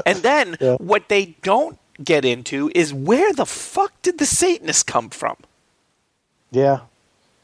And 0.08 0.18
then 0.24 0.58
Yeah. 0.60 0.76
what 0.78 1.08
they 1.08 1.36
don't 1.44 1.78
get 2.04 2.26
into 2.26 2.72
is 2.74 2.92
where 2.92 3.32
the 3.32 3.46
fuck 3.46 3.94
did 4.02 4.18
the 4.18 4.26
Satanist 4.26 4.88
come 4.88 5.10
from? 5.12 5.38
yeah. 6.52 6.80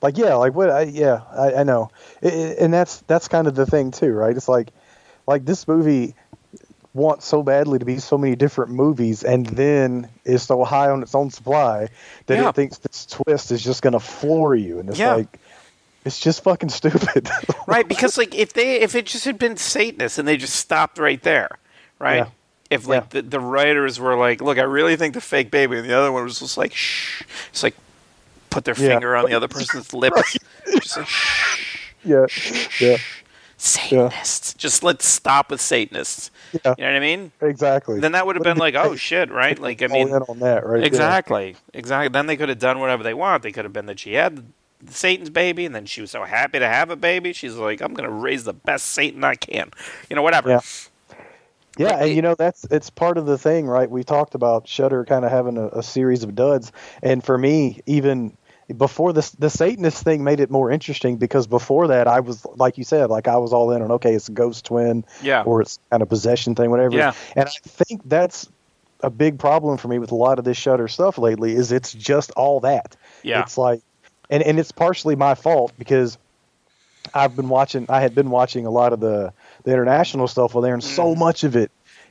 Like 0.05 0.17
yeah, 0.19 0.35
like 0.35 0.53
what? 0.53 0.69
I, 0.69 0.81
yeah, 0.83 1.21
I, 1.31 1.53
I 1.55 1.63
know, 1.63 1.89
I- 2.23 2.27
I- 2.27 2.55
and 2.61 2.71
that's 2.71 3.01
that's 3.07 3.27
kind 3.27 3.47
of 3.47 3.55
the 3.55 3.65
thing 3.65 3.89
too, 3.91 4.11
right? 4.13 4.35
It's 4.37 4.47
like 4.47 4.69
like 5.25 5.45
this 5.45 5.67
movie 5.67 6.13
wants 6.93 7.25
so 7.25 7.41
badly 7.41 7.79
to 7.79 7.85
be 7.85 7.97
so 7.97 8.15
many 8.17 8.35
different 8.35 8.71
movies 8.71 9.23
and 9.23 9.47
then 9.47 10.07
is 10.23 10.43
so 10.43 10.63
high 10.63 10.89
on 10.91 11.01
its 11.01 11.15
own 11.15 11.29
supply 11.31 11.89
that 12.27 12.37
Yeah. 12.37 12.49
it 12.49 12.55
thinks 12.55 12.77
this 12.77 13.05
twist 13.07 13.51
is 13.51 13.63
just 13.63 13.81
going 13.81 13.93
to 13.93 13.99
floor 13.99 14.53
you 14.55 14.79
and 14.79 14.89
it's 14.89 14.99
Yeah. 14.99 15.15
like 15.15 15.39
it's 16.05 16.19
just 16.19 16.43
fucking 16.43 16.69
stupid 16.69 17.27
right 17.67 17.85
because 17.87 18.17
like 18.17 18.33
if 18.35 18.53
they 18.53 18.79
if 18.79 18.93
it 18.95 19.07
just 19.07 19.25
had 19.25 19.37
been 19.39 19.57
satanists 19.57 20.19
and 20.19 20.25
they 20.27 20.37
just 20.37 20.55
stopped 20.55 20.97
right 20.99 21.21
there 21.23 21.49
right 21.99 22.17
Yeah. 22.17 22.27
if 22.69 22.87
like 22.87 23.01
Yeah. 23.13 23.21
the, 23.21 23.27
the 23.27 23.39
writers 23.41 23.99
were 23.99 24.15
like 24.15 24.39
look 24.39 24.57
i 24.57 24.61
really 24.63 24.95
think 24.95 25.15
the 25.15 25.21
fake 25.21 25.51
baby 25.51 25.77
and 25.79 25.89
the 25.89 25.93
other 25.97 26.11
one 26.13 26.23
was 26.23 26.39
just 26.39 26.57
like 26.57 26.73
shh 26.73 27.23
it's 27.49 27.63
like 27.63 27.75
put 28.55 28.63
their 28.65 28.73
Yeah. 28.77 28.87
finger 28.87 29.15
on 29.15 29.25
the 29.25 29.33
other 29.35 29.47
person's 29.47 29.93
lips 30.03 30.37
just 30.81 30.97
like 30.97 31.07
shh 31.07 31.91
yeah 32.03 32.25
yeah 32.79 32.97
satanists 33.57 34.53
just 34.53 34.83
let's 34.83 35.07
stop 35.07 35.49
with 35.51 35.61
satanists 35.61 36.29
Yeah. 36.53 36.75
you 36.77 36.83
know 36.85 36.91
what 36.91 36.97
i 36.97 36.99
mean 36.99 37.31
exactly 37.41 37.99
then 37.99 38.11
that 38.13 38.25
would 38.25 38.35
have 38.35 38.43
been 38.43 38.57
like 38.57 38.75
oh 38.75 38.95
shit 38.95 39.31
right 39.31 39.57
like 39.59 39.81
i 39.81 39.87
mean 39.87 40.11
on 40.11 40.39
that 40.39 40.65
right 40.65 40.77
there. 40.79 40.85
Exactly. 40.87 41.55
Exactly. 41.73 42.09
Then 42.09 42.27
they 42.27 42.37
could 42.37 42.49
have 42.49 42.59
done 42.59 42.79
whatever 42.79 43.03
they 43.03 43.13
want. 43.13 43.43
They 43.43 43.51
could 43.51 43.65
have 43.65 43.73
been 43.73 43.85
that 43.87 43.99
she 43.99 44.13
had 44.13 44.43
Satan's 44.89 45.29
baby, 45.29 45.65
and 45.65 45.73
then 45.73 45.85
she 45.85 45.99
was 46.01 46.11
so 46.11 46.23
happy 46.23 46.59
to 46.59 46.67
have 46.67 46.89
a 46.89 46.95
baby. 46.95 47.33
She's 47.33 47.55
like, 47.55 47.81
I'm 47.81 47.93
going 47.93 48.07
to 48.07 48.13
raise 48.15 48.43
the 48.43 48.53
best 48.53 48.87
Satan 48.87 49.23
I 49.23 49.35
can. 49.35 49.71
You 50.09 50.15
know, 50.15 50.21
whatever. 50.21 50.49
Yeah. 50.49 50.59
Yeah, 51.77 51.87
Like, 51.87 52.01
and 52.03 52.15
you 52.15 52.21
know 52.21 52.35
that's 52.35 52.65
it's 52.71 52.89
part 52.89 53.17
of 53.17 53.25
the 53.25 53.37
thing, 53.37 53.67
right? 53.67 53.89
We 53.89 54.03
talked 54.03 54.35
about 54.35 54.67
Shudder 54.67 55.03
kind 55.05 55.25
of 55.25 55.31
having 55.31 55.57
a, 55.57 55.67
a 55.69 55.83
series 55.83 56.23
of 56.23 56.35
duds, 56.35 56.71
and 57.03 57.23
for 57.23 57.37
me, 57.37 57.81
even 57.85 58.37
before 58.75 59.13
this, 59.13 59.29
the 59.31 59.49
Satanist 59.49 60.03
thing 60.03 60.23
made 60.23 60.39
it 60.39 60.49
more 60.49 60.71
interesting 60.71 61.17
because 61.17 61.45
before 61.47 61.87
that, 61.89 62.07
I 62.07 62.19
was 62.21 62.45
like 62.55 62.77
you 62.77 62.83
said, 62.83 63.09
like 63.09 63.27
I 63.27 63.37
was 63.37 63.53
all 63.53 63.71
in 63.71 63.81
on 63.81 63.91
okay, 63.93 64.13
it's 64.15 64.29
a 64.29 64.31
ghost 64.31 64.65
twin, 64.65 65.05
Yeah. 65.21 65.43
or 65.43 65.61
it's 65.61 65.79
kind 65.91 66.01
of 66.01 66.09
possession 66.09 66.55
thing, 66.55 66.71
whatever. 66.71 66.95
Yeah. 66.95 67.13
And 67.35 67.47
I 67.47 67.51
think 67.67 68.01
that's 68.05 68.49
a 69.01 69.09
big 69.09 69.37
problem 69.37 69.77
for 69.77 69.87
me 69.87 69.99
with 69.99 70.11
a 70.11 70.15
lot 70.15 70.39
of 70.39 70.45
this 70.45 70.57
Shudder 70.57 70.87
stuff 70.87 71.17
lately. 71.17 71.53
Is 71.53 71.71
it's 71.71 71.93
just 71.93 72.31
all 72.31 72.61
that. 72.61 72.95
Yeah. 73.23 73.41
It's 73.41 73.57
like, 73.57 73.81
and 74.29 74.41
and 74.41 74.57
it's 74.59 74.71
partially 74.71 75.15
my 75.15 75.35
fault 75.35 75.73
because 75.77 76.17
I've 77.13 77.35
been 77.35 77.49
watching. 77.49 77.85
I 77.89 78.01
had 78.01 78.15
been 78.15 78.31
watching 78.31 78.65
a 78.65 78.71
lot 78.71 78.93
of 78.93 78.99
the 78.99 79.31
the 79.63 79.71
international 79.73 80.27
stuff 80.27 80.55
over 80.55 80.65
there, 80.65 80.73
and 80.73 80.83
so 80.83 81.13
Mm. 81.13 81.17
much 81.19 81.43
of 81.43 81.55
it 81.55 81.69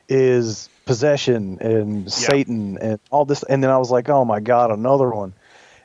is 0.08 0.68
possession 0.84 1.58
and 1.60 2.12
Satan 2.12 2.78
and 2.78 3.00
all 3.10 3.24
this. 3.24 3.42
And 3.42 3.62
then 3.62 3.70
I 3.70 3.78
was 3.78 3.90
like, 3.90 4.08
oh 4.08 4.24
my 4.24 4.38
god, 4.40 4.70
another 4.70 5.10
one. 5.10 5.32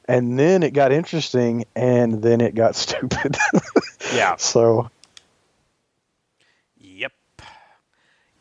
And 0.09 0.39
then 0.39 0.63
it 0.63 0.71
got 0.73 0.91
interesting, 0.91 1.65
and 1.75 2.23
then 2.23 2.41
it 2.41 2.55
got 2.55 2.75
stupid. 2.85 3.37
Yeah. 4.13 4.35
so 4.37 4.89
Yep. 6.81 7.11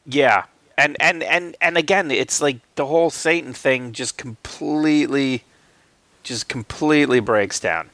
Yeah. 0.07 0.45
And, 0.79 0.97
and, 0.99 1.23
and, 1.23 1.57
and 1.61 1.77
again, 1.77 2.11
it's 2.11 2.41
like 2.41 2.57
the 2.77 2.87
whole 2.87 3.11
Satan 3.11 3.53
thing 3.53 3.93
just 3.93 4.17
completely, 4.17 5.45
just 6.23 6.49
completely 6.49 7.21
breaks 7.21 7.61
down. 7.61 7.91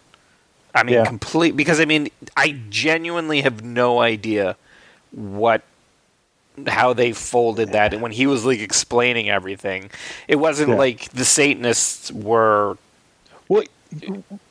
I 0.74 0.82
mean, 0.84 0.94
Yeah. 0.96 1.04
complete 1.04 1.56
because 1.56 1.80
I 1.80 1.84
mean, 1.84 2.08
I 2.36 2.60
genuinely 2.70 3.40
have 3.42 3.62
no 3.64 4.00
idea 4.00 4.56
what 5.12 5.62
how 6.68 6.92
they 6.92 7.12
folded 7.12 7.72
that. 7.72 7.92
And 7.92 8.02
when 8.02 8.12
he 8.12 8.26
was 8.28 8.44
like 8.44 8.60
explaining 8.60 9.28
everything, 9.28 9.90
it 10.28 10.36
wasn't 10.36 10.70
Yeah. 10.70 10.76
like 10.76 11.10
the 11.10 11.24
Satanists 11.24 12.12
were. 12.12 12.76
Well, 13.48 13.62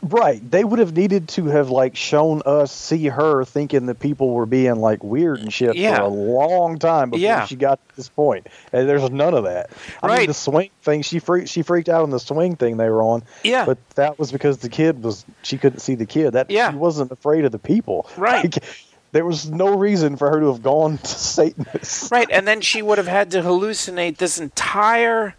right. 0.02 0.40
They 0.52 0.64
would 0.64 0.80
have 0.80 0.96
needed 0.96 1.28
to 1.30 1.46
have 1.48 1.70
like 1.70 1.96
shown 1.96 2.42
us, 2.46 2.72
see 2.72 3.08
her 3.08 3.44
thinking 3.46 3.88
that 3.88 4.00
people 4.00 4.32
were 4.32 4.46
being 4.46 4.76
like 4.76 5.04
weird 5.04 5.40
and 5.40 5.52
shit 5.52 5.76
Yeah. 5.76 5.98
for 5.98 6.02
a 6.04 6.08
long 6.08 6.80
time 6.80 7.10
before 7.10 7.22
Yeah. 7.22 7.46
she 7.46 7.56
got 7.56 7.80
to 7.90 7.96
this 7.96 8.10
point. 8.10 8.48
And 8.72 8.88
there's 8.88 9.10
none 9.10 9.34
of 9.34 9.44
that. 9.46 9.70
I 10.02 10.08
mean, 10.08 10.16
Right. 10.18 10.28
the 10.28 10.34
swing 10.34 10.70
thing, 10.84 11.02
she 11.02 11.20
freaked, 11.20 11.50
she 11.50 11.62
freaked 11.62 11.90
out 11.90 12.04
on 12.04 12.10
the 12.10 12.20
swing 12.20 12.56
thing 12.56 12.78
they 12.78 12.90
were 12.90 13.02
on. 13.02 13.24
Yeah. 13.44 13.66
But 13.66 13.78
that 13.96 14.18
was 14.18 14.32
because 14.32 14.60
the 14.60 14.70
kid 14.70 15.04
was, 15.04 15.26
she 15.42 15.58
couldn't 15.58 15.80
see 15.80 15.96
the 15.96 16.06
kid. 16.06 16.32
That 16.32 16.50
Yeah. 16.50 16.72
she 16.72 16.78
wasn't 16.78 17.12
afraid 17.12 17.44
of 17.46 17.52
the 17.52 17.60
people. 17.60 18.08
Right. 18.18 18.44
Like, 18.56 18.64
there 19.12 19.26
was 19.26 19.50
no 19.50 19.76
reason 19.78 20.16
for 20.16 20.30
her 20.30 20.40
to 20.40 20.48
have 20.48 20.64
gone 20.64 20.98
to 21.04 21.08
Satanists. 21.08 22.10
Right, 22.12 22.28
and 22.32 22.48
then 22.48 22.62
she 22.62 22.82
would 22.82 22.98
have 22.98 23.08
had 23.08 23.30
to 23.32 23.42
hallucinate 23.44 24.18
this 24.18 24.40
entire 24.40 25.36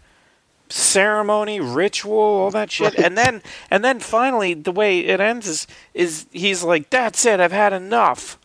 ceremony, 0.69 1.59
ritual, 1.59 2.13
all 2.19 2.51
that 2.51 2.71
shit. 2.71 2.95
And 2.95 3.17
then 3.17 3.41
and 3.69 3.83
then 3.83 3.99
finally 3.99 4.53
the 4.53 4.71
way 4.71 4.99
it 4.99 5.19
ends 5.19 5.47
is 5.47 5.67
is 5.93 6.25
he's 6.31 6.63
like, 6.63 6.89
That's 6.89 7.25
it, 7.25 7.39
I've 7.39 7.51
had 7.51 7.73
enough. 7.73 8.37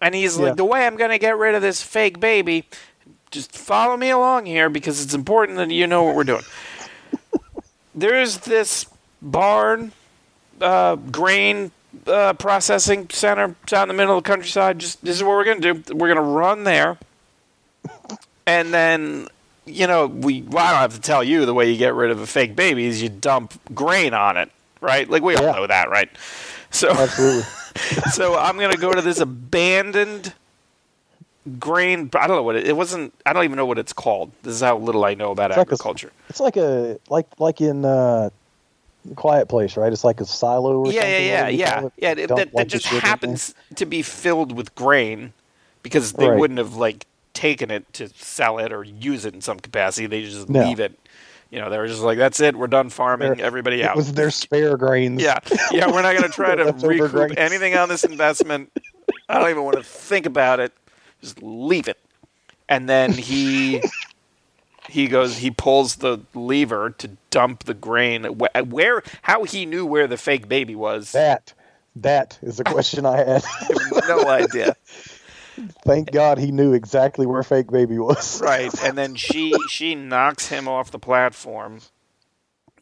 And 0.00 0.14
he's 0.14 0.38
Yeah. 0.38 0.46
like, 0.46 0.56
The 0.56 0.64
way 0.64 0.86
I'm 0.86 0.96
gonna 0.96 1.18
get 1.18 1.36
rid 1.36 1.54
of 1.54 1.62
this 1.62 1.82
fake 1.82 2.20
baby, 2.20 2.64
just 3.30 3.56
follow 3.56 3.96
me 3.96 4.10
along 4.10 4.46
here 4.46 4.68
because 4.68 5.02
it's 5.02 5.14
important 5.14 5.58
that 5.58 5.70
you 5.70 5.86
know 5.86 6.02
what 6.04 6.14
we're 6.14 6.24
doing. 6.24 6.44
There's 7.94 8.38
this 8.38 8.86
barn, 9.20 9.92
uh, 10.60 10.96
grain 10.96 11.72
uh, 12.06 12.32
processing 12.34 13.06
center 13.10 13.44
in 13.44 13.88
the 13.88 13.94
middle 13.94 14.16
of 14.16 14.24
the 14.24 14.28
countryside. 14.28 14.78
Just 14.78 15.04
this 15.04 15.16
is 15.16 15.22
what 15.22 15.30
we're 15.32 15.44
gonna 15.44 15.74
do. 15.74 15.94
We're 15.94 16.08
gonna 16.08 16.22
run 16.22 16.64
there, 16.64 16.98
and 18.46 18.72
then 18.72 19.28
you 19.66 19.86
know 19.86 20.06
we. 20.06 20.42
Well, 20.42 20.64
I 20.64 20.70
don't 20.72 20.80
have 20.80 20.94
to 20.94 21.00
tell 21.00 21.22
you 21.24 21.46
the 21.46 21.54
way 21.54 21.70
you 21.70 21.76
get 21.78 21.94
rid 21.94 22.10
of 22.10 22.20
a 22.20 22.26
fake 22.26 22.56
baby 22.56 22.86
is 22.86 23.02
you 23.02 23.08
dump 23.08 23.54
grain 23.74 24.14
on 24.14 24.36
it, 24.36 24.50
right? 24.80 25.08
Like 25.08 25.22
we 25.22 25.36
all 25.36 25.42
Yeah. 25.44 25.52
know 25.52 25.66
that, 25.66 25.88
right? 25.90 26.08
So, 26.70 26.90
Absolutely. 26.90 27.42
so 28.12 28.36
I'm 28.38 28.58
gonna 28.58 28.76
go 28.76 28.92
to 28.92 29.00
this 29.02 29.20
abandoned 29.20 30.32
grain. 31.58 32.10
I 32.14 32.26
don't 32.26 32.36
know 32.36 32.42
what 32.42 32.56
it, 32.56 32.66
it 32.68 32.76
wasn't. 32.76 33.12
I 33.26 33.32
don't 33.32 33.44
even 33.44 33.56
know 33.56 33.66
what 33.66 33.78
it's 33.78 33.92
called. 33.92 34.32
This 34.42 34.54
is 34.54 34.60
how 34.60 34.78
little 34.78 35.04
I 35.04 35.14
know 35.14 35.30
about 35.32 35.50
It's 35.50 35.58
like 35.58 35.66
a- 35.68 35.70
agriculture. 35.74 36.12
It's 36.28 36.40
like 36.40 36.56
a 36.56 36.98
like 37.08 37.26
like 37.38 37.60
in 37.60 37.84
uh, 37.84 38.30
Quiet 39.16 39.48
Place, 39.48 39.76
right? 39.76 39.92
It's 39.92 40.04
like 40.04 40.20
a 40.20 40.24
silo 40.24 40.78
or 40.78 40.86
yeah, 40.92 41.00
something. 41.00 41.26
yeah, 41.26 41.48
yeah, 41.48 41.80
yeah, 41.82 41.88
yeah. 41.98 42.10
It, 42.12 42.28
that, 42.28 42.36
like, 42.38 42.52
that 42.52 42.68
just 42.68 42.84
shit 42.84 42.94
in 42.94 43.00
there. 43.00 43.08
happens 43.08 43.54
to 43.76 43.86
be 43.86 44.02
filled 44.02 44.52
with 44.56 44.74
grain 44.74 45.32
because 45.82 46.12
they 46.12 46.28
Right. 46.28 46.38
wouldn't 46.38 46.58
have 46.58 46.76
like 46.76 47.06
taken 47.34 47.70
it 47.70 47.90
to 47.94 48.08
sell 48.16 48.58
it 48.58 48.72
or 48.72 48.84
use 48.84 49.24
it 49.24 49.34
in 49.34 49.40
some 49.40 49.58
capacity. 49.58 50.06
They 50.06 50.22
just 50.24 50.48
No. 50.48 50.64
leave 50.64 50.80
it. 50.80 50.98
You 51.50 51.60
know, 51.60 51.68
they 51.68 51.76
were 51.78 51.86
just 51.86 52.00
like, 52.00 52.16
"That's 52.16 52.40
it. 52.40 52.56
We're 52.56 52.66
done 52.66 52.88
farming. 52.88 53.34
Their- 53.36 53.46
Everybody 53.46 53.82
It 53.82 53.84
out." 53.86 53.96
was 53.96 54.12
their 54.14 54.30
spare 54.30 54.76
grains. 54.78 55.22
yeah, 55.22 55.38
yeah. 55.70 55.86
We're 55.90 56.00
not 56.02 56.12
going 56.16 56.22
to 56.30 56.30
try 56.30 56.54
to 56.54 56.72
recoup 56.86 57.10
grains. 57.10 57.34
anything 57.36 57.76
on 57.76 57.88
this 57.90 58.04
investment. 58.04 58.70
I 59.28 59.38
don't 59.38 59.50
even 59.50 59.62
want 59.64 59.76
to 59.76 59.82
think 59.82 60.24
about 60.26 60.60
it. 60.60 60.72
Just 61.20 61.42
leave 61.42 61.88
it. 61.88 61.98
And 62.70 62.88
then 62.88 63.12
he 63.12 63.82
he 64.88 65.08
goes. 65.08 65.36
He 65.38 65.50
pulls 65.50 65.96
the 65.96 66.20
lever 66.34 66.90
to 66.98 67.10
dump 67.30 67.64
the 67.64 67.74
grain. 67.74 68.24
Where? 68.24 69.02
How 69.22 69.44
he 69.44 69.66
knew 69.66 69.84
where 69.84 70.06
the 70.06 70.16
fake 70.16 70.48
baby 70.48 70.74
was? 70.74 71.12
That 71.12 71.52
that 71.96 72.38
is 72.40 72.60
a 72.60 72.64
question 72.64 73.04
I 73.04 73.18
had. 73.18 73.44
no 74.08 74.26
idea. 74.26 74.74
Thank 75.84 76.10
God 76.10 76.38
he 76.38 76.52
knew 76.52 76.72
exactly 76.72 77.26
where 77.26 77.42
fake 77.42 77.70
baby 77.70 77.98
was. 77.98 78.40
Right, 78.42 78.72
and 78.82 78.96
then 78.96 79.14
she 79.14 79.54
she 79.68 79.94
knocks 79.94 80.48
him 80.48 80.66
off 80.68 80.90
the 80.90 80.98
platform, 80.98 81.80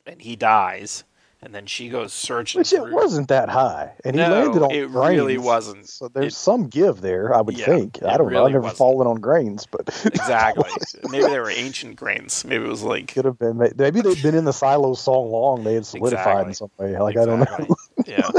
and 0.06 0.20
he 0.22 0.36
dies. 0.36 1.04
And 1.42 1.54
then 1.54 1.64
she 1.64 1.88
goes 1.88 2.12
searching. 2.12 2.58
Which 2.58 2.70
it 2.74 2.82
through- 2.82 2.94
wasn't 2.94 3.28
that 3.28 3.48
high, 3.48 3.92
and 4.04 4.14
he 4.14 4.20
No, 4.20 4.28
landed 4.28 4.62
on 4.62 4.70
it 4.72 4.92
grains. 4.92 5.16
really 5.16 5.38
wasn't. 5.38 5.88
So 5.88 6.08
there's 6.08 6.34
It- 6.34 6.36
some 6.36 6.66
give 6.68 7.00
there, 7.00 7.34
I 7.34 7.40
would 7.40 7.56
Yeah, 7.56 7.64
think. 7.64 7.98
I 8.04 8.18
don't 8.18 8.30
know. 8.30 8.44
I've 8.44 8.52
never 8.52 8.60
wasn't. 8.64 8.76
fallen 8.76 9.06
on 9.06 9.20
grains, 9.20 9.64
but 9.66 9.80
exactly. 10.04 10.68
Maybe 11.10 11.24
they 11.26 11.38
were 11.40 11.48
ancient 11.50 11.96
grains. 11.96 12.44
Maybe 12.44 12.64
it 12.64 12.68
was 12.68 12.82
like 12.82 13.08
could 13.14 13.24
have 13.24 13.38
been. 13.38 13.56
Maybe 13.56 14.02
they'd 14.02 14.22
been 14.22 14.34
in 14.34 14.44
the 14.44 14.52
silo 14.52 14.92
so 14.94 15.18
long 15.18 15.64
they 15.64 15.74
had 15.74 15.86
solidified 15.86 16.46
in 16.48 16.52
some 16.54 16.70
way. 16.76 16.98
Like 16.98 17.16
I 17.16 17.24
don't 17.24 17.40
know. 17.40 17.74
Yeah. 18.06 18.30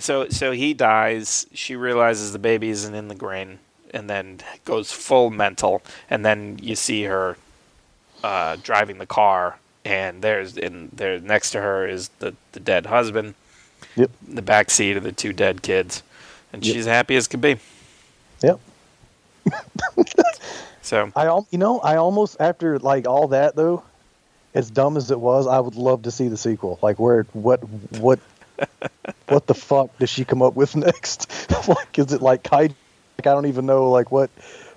So 0.00 0.28
so 0.28 0.52
he 0.52 0.74
dies. 0.74 1.46
She 1.52 1.76
realizes 1.76 2.32
the 2.32 2.38
baby 2.38 2.68
isn't 2.70 2.94
in 2.94 3.08
the 3.08 3.14
grain, 3.14 3.58
and 3.92 4.08
then 4.10 4.40
goes 4.64 4.92
full 4.92 5.30
mental. 5.30 5.82
And 6.10 6.24
then 6.24 6.58
you 6.62 6.74
see 6.76 7.04
her 7.04 7.36
uh, 8.24 8.56
driving 8.62 8.98
the 8.98 9.06
car, 9.06 9.58
and 9.86 10.20
there's 10.20 10.56
in 10.56 10.90
there 10.92 11.18
next 11.20 11.52
to 11.52 11.60
her 11.60 11.86
is 11.86 12.08
the 12.18 12.34
the 12.52 12.60
dead 12.60 12.86
husband. 12.86 13.34
Yep. 13.94 14.10
The 14.28 14.42
back 14.42 14.70
seat 14.70 14.96
of 14.96 15.04
the 15.04 15.12
two 15.12 15.32
dead 15.32 15.62
kids, 15.62 16.02
and 16.52 16.64
Yep. 16.64 16.74
she's 16.74 16.86
happy 16.86 17.16
as 17.16 17.28
could 17.28 17.40
be. 17.40 17.56
Yep. 18.42 18.60
So 20.82 21.10
I 21.16 21.24
you 21.50 21.58
know 21.58 21.80
I 21.80 21.96
almost 21.96 22.36
after 22.38 22.78
like 22.78 23.08
all 23.08 23.26
that 23.28 23.56
though, 23.56 23.82
as 24.54 24.70
dumb 24.70 24.96
as 24.96 25.10
it 25.10 25.18
was, 25.18 25.48
I 25.48 25.58
would 25.58 25.74
love 25.74 26.02
to 26.02 26.12
see 26.12 26.28
the 26.28 26.36
sequel. 26.36 26.78
Like 26.80 27.00
where 27.00 27.24
what 27.32 27.58
what 27.98 28.20
what 29.26 29.48
the 29.48 29.54
fuck 29.54 29.98
does 29.98 30.10
she 30.10 30.24
come 30.24 30.42
up 30.42 30.54
with 30.54 30.76
next? 30.76 31.50
like 31.68 31.98
is 31.98 32.12
it 32.12 32.22
like 32.22 32.44
kai? 32.44 32.62
Like 33.18 33.26
I 33.26 33.32
don't 33.32 33.46
even 33.46 33.66
know 33.66 33.90
like 33.90 34.12
what 34.12 34.30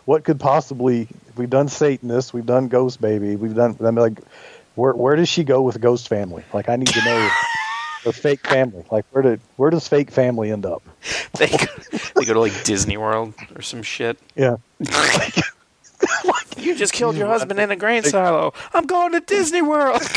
what 0.05 0.23
could 0.23 0.39
possibly 0.39 1.07
we've 1.35 1.51
done 1.51 1.67
Satanist, 1.67 2.33
we've 2.33 2.43
done 2.47 2.69
Ghost 2.69 2.99
Baby, 2.99 3.35
we've 3.35 3.53
done 3.53 3.77
I 3.79 3.83
mean, 3.83 3.95
like 3.97 4.17
where 4.75 4.93
where 4.93 5.15
does 5.15 5.29
she 5.29 5.43
go 5.43 5.61
with 5.61 5.79
Ghost 5.81 6.07
Family? 6.07 6.43
Like 6.53 6.69
I 6.69 6.75
need 6.75 6.89
to 6.89 7.03
know 7.03 7.29
the 8.03 8.13
fake 8.13 8.47
family. 8.47 8.83
Like 8.91 9.05
where 9.11 9.21
did 9.21 9.41
where 9.57 9.69
does 9.69 9.87
fake 9.87 10.11
family 10.11 10.51
end 10.51 10.65
up? 10.65 10.83
they 11.37 11.47
could, 11.47 11.69
they 12.15 12.25
go 12.25 12.33
to 12.33 12.39
like 12.39 12.63
Disney 12.63 12.97
World 12.97 13.33
or 13.55 13.61
some 13.61 13.83
shit. 13.83 14.17
Yeah. 14.35 14.57
like, 14.79 15.37
You 16.57 16.75
just 16.75 16.93
killed 16.93 17.17
your 17.17 17.27
husband 17.27 17.59
in 17.59 17.71
a 17.71 17.75
grain 17.75 18.03
silo. 18.03 18.53
I'm 18.73 18.85
going 18.85 19.13
to 19.13 19.19
Disney 19.19 19.61
World. 19.61 20.01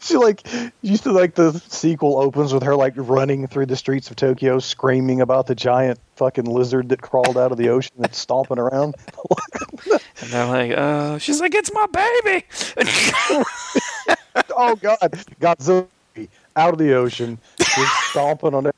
she 0.00 0.16
like 0.16 0.46
used 0.82 1.02
to 1.04 1.12
like 1.12 1.34
the 1.34 1.52
sequel 1.68 2.18
opens 2.18 2.52
with 2.54 2.62
her 2.62 2.76
like 2.76 2.94
running 2.96 3.46
through 3.46 3.66
the 3.66 3.76
streets 3.76 4.10
of 4.10 4.16
Tokyo 4.16 4.58
screaming 4.58 5.20
about 5.20 5.46
the 5.46 5.54
giant 5.54 5.98
fucking 6.16 6.44
lizard 6.44 6.88
that 6.90 7.00
crawled 7.02 7.36
out 7.36 7.52
of 7.52 7.58
the 7.58 7.68
ocean 7.68 7.94
and 7.98 8.14
stomping 8.14 8.58
around. 8.58 8.94
and 9.90 10.30
they're 10.30 10.46
like, 10.46 10.72
oh, 10.76 11.18
she's 11.18 11.40
like, 11.40 11.54
it's 11.54 11.72
my 11.72 11.86
baby. 11.86 12.46
oh 14.56 14.76
god, 14.76 14.98
Godzilla 15.40 15.86
out 16.56 16.72
of 16.72 16.78
the 16.78 16.94
ocean, 16.94 17.38
just 17.58 17.92
stomping 18.10 18.54
on 18.54 18.66
it. 18.66 18.74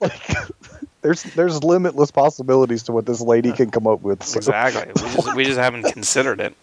Like 0.00 0.20
there's 1.02 1.22
there's 1.22 1.62
limitless 1.62 2.10
possibilities 2.10 2.82
to 2.84 2.92
what 2.92 3.06
this 3.06 3.20
lady 3.20 3.52
can 3.52 3.70
come 3.70 3.86
up 3.86 4.00
with. 4.02 4.22
so- 4.22 4.38
exactly. 4.38 4.86
We 4.94 5.10
just, 5.10 5.36
we 5.36 5.44
just 5.44 5.58
haven't 5.58 5.84
considered 5.92 6.40
it. 6.40 6.54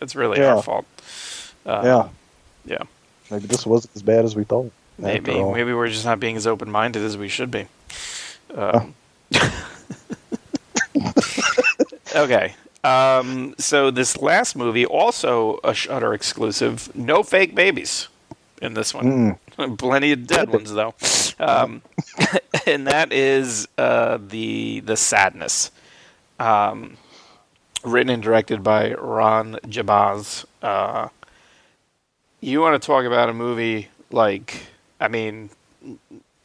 It's 0.00 0.14
really 0.14 0.38
Yeah. 0.38 0.56
our 0.56 0.62
fault. 0.62 0.84
Uh, 1.64 1.82
yeah, 1.84 2.08
Yeah. 2.66 2.82
maybe 3.30 3.46
this 3.46 3.66
wasn't 3.66 3.96
as 3.96 4.02
bad 4.02 4.24
as 4.24 4.36
we 4.36 4.44
thought. 4.44 4.72
Maybe 4.98 5.42
maybe 5.42 5.72
we're 5.74 5.88
just 5.88 6.04
not 6.04 6.20
being 6.20 6.36
as 6.36 6.46
open 6.46 6.70
minded 6.70 7.02
as 7.02 7.18
we 7.18 7.28
should 7.28 7.50
be. 7.50 7.66
Um, 8.54 8.94
okay. 12.14 12.54
Um, 12.82 13.54
so 13.58 13.90
this 13.90 14.16
last 14.18 14.56
movie, 14.56 14.86
also 14.86 15.58
a 15.64 15.74
Shudder 15.74 16.14
exclusive, 16.14 16.94
no 16.94 17.22
fake 17.22 17.54
babies 17.54 18.08
in 18.62 18.74
this 18.74 18.94
one. 18.94 19.38
Plenty 19.78 20.12
of 20.12 20.26
dead 20.26 20.50
ones 20.50 20.72
though, 20.72 20.94
um, 21.38 21.82
and 22.66 22.86
that 22.86 23.12
is 23.12 23.66
uh, 23.76 24.18
the 24.24 24.80
the 24.80 24.96
sadness. 24.96 25.70
Um, 26.38 26.96
written 27.82 28.10
and 28.10 28.22
directed 28.22 28.62
by 28.62 28.92
Rob 28.94 29.60
Jabbaz. 29.62 30.44
Uh, 30.62 31.08
you 32.40 32.60
want 32.60 32.80
to 32.80 32.86
talk 32.86 33.04
about 33.04 33.28
a 33.28 33.34
movie 33.34 33.88
like 34.10 34.62
I 35.00 35.08
mean 35.08 35.50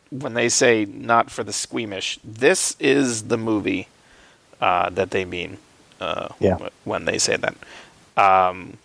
when 0.09 0.33
they 0.33 0.49
say 0.49 0.85
not 0.85 1.31
for 1.31 1.43
the 1.43 1.53
squeamish, 1.53 2.19
this 2.23 2.75
is 2.79 3.23
the 3.23 3.37
movie 3.37 3.87
uh, 4.59 4.89
that 4.89 5.11
they 5.11 5.23
mean 5.25 5.57
uh, 6.01 6.29
Yeah. 6.39 6.57
wh- 6.57 6.87
when 6.87 7.05
they 7.05 7.17
say 7.17 7.37
that. 7.37 7.55
Um, 8.17 8.77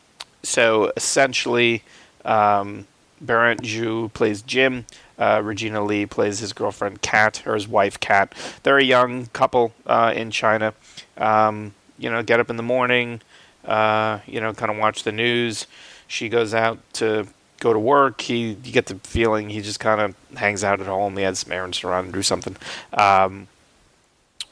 so 0.44 0.92
essentially, 0.96 1.82
um, 2.24 2.86
Berant 3.24 3.62
Zhu 3.62 4.12
plays 4.12 4.40
Jim. 4.42 4.84
Uh, 5.18 5.40
Regina 5.42 5.82
Lee 5.84 6.06
plays 6.06 6.38
his 6.38 6.52
girlfriend 6.52 7.02
Kat, 7.02 7.42
or 7.46 7.54
his 7.54 7.66
wife 7.66 7.98
Kat. 7.98 8.32
They're 8.62 8.78
a 8.78 8.84
young 8.84 9.26
couple 9.32 9.72
uh, 9.86 10.12
in 10.14 10.30
China. 10.30 10.74
Um, 11.16 11.74
you 11.98 12.08
know, 12.10 12.22
get 12.22 12.38
up 12.38 12.50
in 12.50 12.56
the 12.56 12.62
morning, 12.62 13.20
uh, 13.64 14.20
you 14.26 14.40
know, 14.40 14.52
kind 14.52 14.70
of 14.70 14.76
watch 14.76 15.02
the 15.02 15.12
news. 15.12 15.66
She 16.06 16.28
goes 16.28 16.54
out 16.54 16.78
to 16.94 17.26
go 17.60 17.72
to 17.72 17.78
work. 17.78 18.20
He, 18.20 18.50
you 18.50 18.72
get 18.72 18.86
the 18.86 18.96
feeling 18.96 19.50
he 19.50 19.60
just 19.60 19.80
kind 19.80 20.00
of 20.00 20.14
hangs 20.36 20.62
out 20.62 20.80
at 20.80 20.86
home. 20.86 21.16
He 21.16 21.22
had 21.22 21.36
some 21.36 21.52
errands 21.52 21.80
to 21.80 21.88
run 21.88 22.06
and 22.06 22.14
do 22.14 22.22
something. 22.22 22.56
Um, 22.92 23.48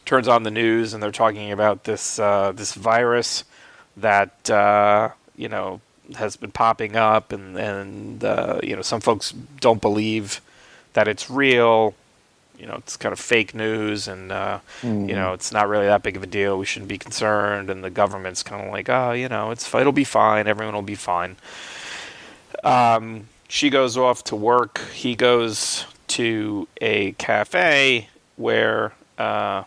turns 0.04 0.28
on 0.28 0.42
the 0.42 0.50
news 0.50 0.92
and 0.92 1.02
they're 1.02 1.10
talking 1.10 1.50
about 1.50 1.84
this 1.84 2.18
uh, 2.18 2.52
this 2.52 2.74
virus 2.74 3.44
that 3.96 4.50
uh, 4.50 5.10
you 5.36 5.48
know 5.48 5.80
has 6.16 6.36
been 6.36 6.50
popping 6.50 6.96
up, 6.96 7.32
and 7.32 7.56
and 7.56 8.24
uh, 8.24 8.60
you 8.62 8.76
know 8.76 8.82
some 8.82 9.00
folks 9.00 9.32
don't 9.60 9.80
believe 9.80 10.40
that 10.94 11.08
it's 11.08 11.30
real. 11.30 11.94
You 12.58 12.66
know, 12.66 12.74
it's 12.76 12.96
kind 12.96 13.12
of 13.12 13.18
fake 13.18 13.54
news, 13.54 14.06
and 14.08 14.30
uh, 14.32 14.60
Mm-hmm. 14.82 15.08
you 15.08 15.14
know 15.14 15.32
it's 15.32 15.52
not 15.52 15.68
really 15.68 15.86
that 15.86 16.02
big 16.02 16.16
of 16.16 16.22
a 16.22 16.26
deal. 16.26 16.58
We 16.58 16.64
shouldn't 16.66 16.88
be 16.88 16.98
concerned, 16.98 17.68
and 17.70 17.82
the 17.82 17.90
government's 17.90 18.42
kind 18.42 18.64
of 18.64 18.70
like, 18.72 18.88
oh, 18.88 19.12
you 19.12 19.28
know, 19.28 19.50
it's 19.50 19.72
it'll 19.74 19.92
be 19.92 20.04
fine. 20.04 20.46
Everyone 20.46 20.74
will 20.74 20.82
be 20.82 20.94
fine. 20.94 21.36
Um, 22.62 23.28
she 23.48 23.70
goes 23.70 23.96
off 23.96 24.24
to 24.24 24.36
work. 24.36 24.80
He 24.92 25.14
goes 25.14 25.84
to 26.08 26.68
a 26.80 27.12
cafe 27.12 28.08
where 28.36 28.92
uh, 29.18 29.64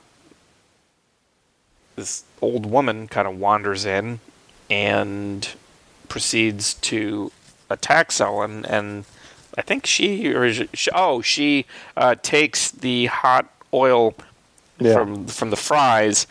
this 1.96 2.24
old 2.42 2.66
woman 2.66 3.08
kind 3.08 3.28
of 3.28 3.40
wanders 3.40 3.86
in 3.86 4.20
and 4.70 5.50
proceeds 6.10 6.74
to 6.76 7.32
attack 7.70 8.12
someone. 8.12 8.66
And 8.66 9.06
I 9.58 9.62
think 9.64 9.86
she 9.86 10.34
or 10.34 10.54
she, 10.54 10.92
oh 10.94 11.22
she 11.22 11.66
uh, 11.96 12.16
takes 12.22 12.70
the 12.72 13.08
hot 13.08 13.48
oil 13.74 14.14
Yeah. 14.80 14.94
from 14.94 15.26
from 15.28 15.50
the 15.50 15.58
fries. 15.58 16.28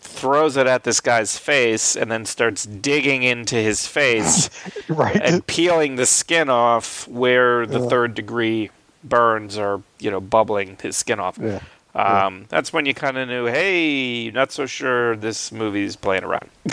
Throws 0.00 0.56
it 0.56 0.66
at 0.66 0.84
this 0.84 1.00
guy's 1.00 1.36
face 1.36 1.94
and 1.96 2.10
then 2.10 2.24
starts 2.24 2.64
digging 2.64 3.22
into 3.22 3.56
his 3.56 3.86
face 3.86 4.48
right. 4.88 5.16
and 5.20 5.46
peeling 5.46 5.96
the 5.96 6.06
skin 6.06 6.48
off 6.48 7.06
where 7.08 7.66
the 7.66 7.80
Yeah. 7.80 7.88
third 7.88 8.14
degree 8.14 8.70
burns 9.04 9.58
are, 9.58 9.82
you 9.98 10.10
know, 10.10 10.20
bubbling 10.20 10.78
his 10.80 10.96
skin 10.96 11.20
off. 11.20 11.38
Yeah. 11.38 11.60
Um, 11.94 12.46
That's 12.48 12.72
when 12.72 12.86
you 12.86 12.94
kind 12.94 13.18
of 13.18 13.28
knew, 13.28 13.46
hey, 13.46 14.30
not 14.30 14.52
so 14.52 14.64
sure 14.66 15.16
this 15.16 15.50
movie's 15.52 15.96
playing 15.96 16.24
around. 16.24 16.48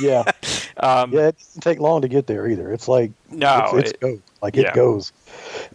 Yeah, 0.00 0.22
Um, 0.78 1.12
yeah. 1.12 1.28
It 1.28 1.38
doesn't 1.38 1.60
take 1.60 1.78
long 1.80 2.02
to 2.02 2.08
get 2.08 2.26
there 2.26 2.46
either. 2.48 2.72
It's 2.72 2.88
like 2.88 3.10
No, 3.30 3.70
it's, 3.74 3.90
it's 3.90 3.90
it- 3.92 4.00
go 4.00 4.18
like 4.40 4.56
yeah. 4.56 4.68
it 4.68 4.74
goes. 4.74 5.12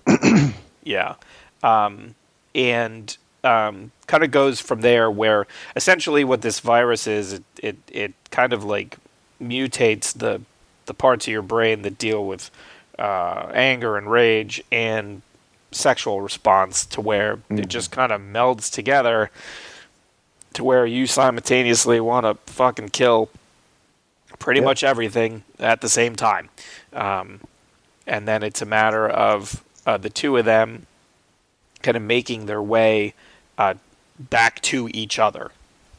Yeah. 0.84 1.16
Um, 1.64 2.16
and 2.56 3.16
um, 3.44 3.92
kind 4.08 4.24
of 4.24 4.32
goes 4.32 4.62
from 4.62 4.80
there 4.80 5.12
where 5.12 5.46
essentially 5.76 6.24
what 6.24 6.42
this 6.42 6.62
virus 6.62 7.08
is, 7.08 7.34
it, 7.34 7.44
it, 7.62 7.78
it 7.92 8.14
kind 8.32 8.54
of 8.54 8.64
like 8.64 8.98
mutates 9.42 10.18
the, 10.18 10.42
the 10.86 10.94
parts 10.94 11.28
of 11.28 11.32
your 11.34 11.42
brain 11.42 11.82
that 11.82 11.98
deal 11.98 12.26
with 12.26 12.50
uh, 12.98 13.52
anger 13.54 13.98
and 13.98 14.10
rage 14.10 14.64
and 14.72 15.22
sexual 15.72 16.22
response 16.22 16.86
to 16.86 17.02
where 17.02 17.40
it 17.50 17.68
just 17.68 17.92
kind 17.92 18.14
of 18.14 18.22
melds 18.22 18.72
together 18.72 19.30
to 20.54 20.64
where 20.64 20.86
you 20.86 21.06
simultaneously 21.06 22.00
want 22.00 22.26
to 22.26 22.52
fucking 22.54 22.88
kill 22.90 23.30
pretty 24.40 24.60
Yep. 24.60 24.66
much 24.66 24.84
everything 24.84 25.44
at 25.60 25.82
the 25.82 25.90
same 25.90 26.16
time. 26.16 26.50
Um, 26.94 27.42
and 28.06 28.28
then 28.28 28.44
it's 28.44 28.62
a 28.62 28.66
matter 28.66 29.08
of 29.08 29.64
uh, 29.86 29.98
the 29.98 30.10
two 30.10 30.38
of 30.38 30.46
them 30.46 30.86
kind 31.82 31.98
of 31.98 32.04
making 32.04 32.46
their 32.46 32.62
way 32.62 33.14
uh, 33.58 33.76
back 34.20 34.62
to 34.62 34.90
each 34.94 35.20
other. 35.20 35.52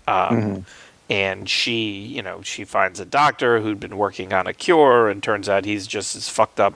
Um, 0.07 0.65
And 1.11 1.49
she, 1.49 1.89
you 1.91 2.21
know, 2.21 2.43
she 2.43 2.65
finds 2.67 3.01
a 3.01 3.07
doctor 3.07 3.61
who'd 3.61 3.81
been 3.81 3.97
working 3.97 4.35
on 4.35 4.47
a 4.47 4.53
cure, 4.53 5.09
and 5.09 5.23
turns 5.23 5.49
out 5.49 5.65
he's 5.65 5.87
just 5.87 6.15
as 6.15 6.29
fucked 6.29 6.61
up 6.61 6.75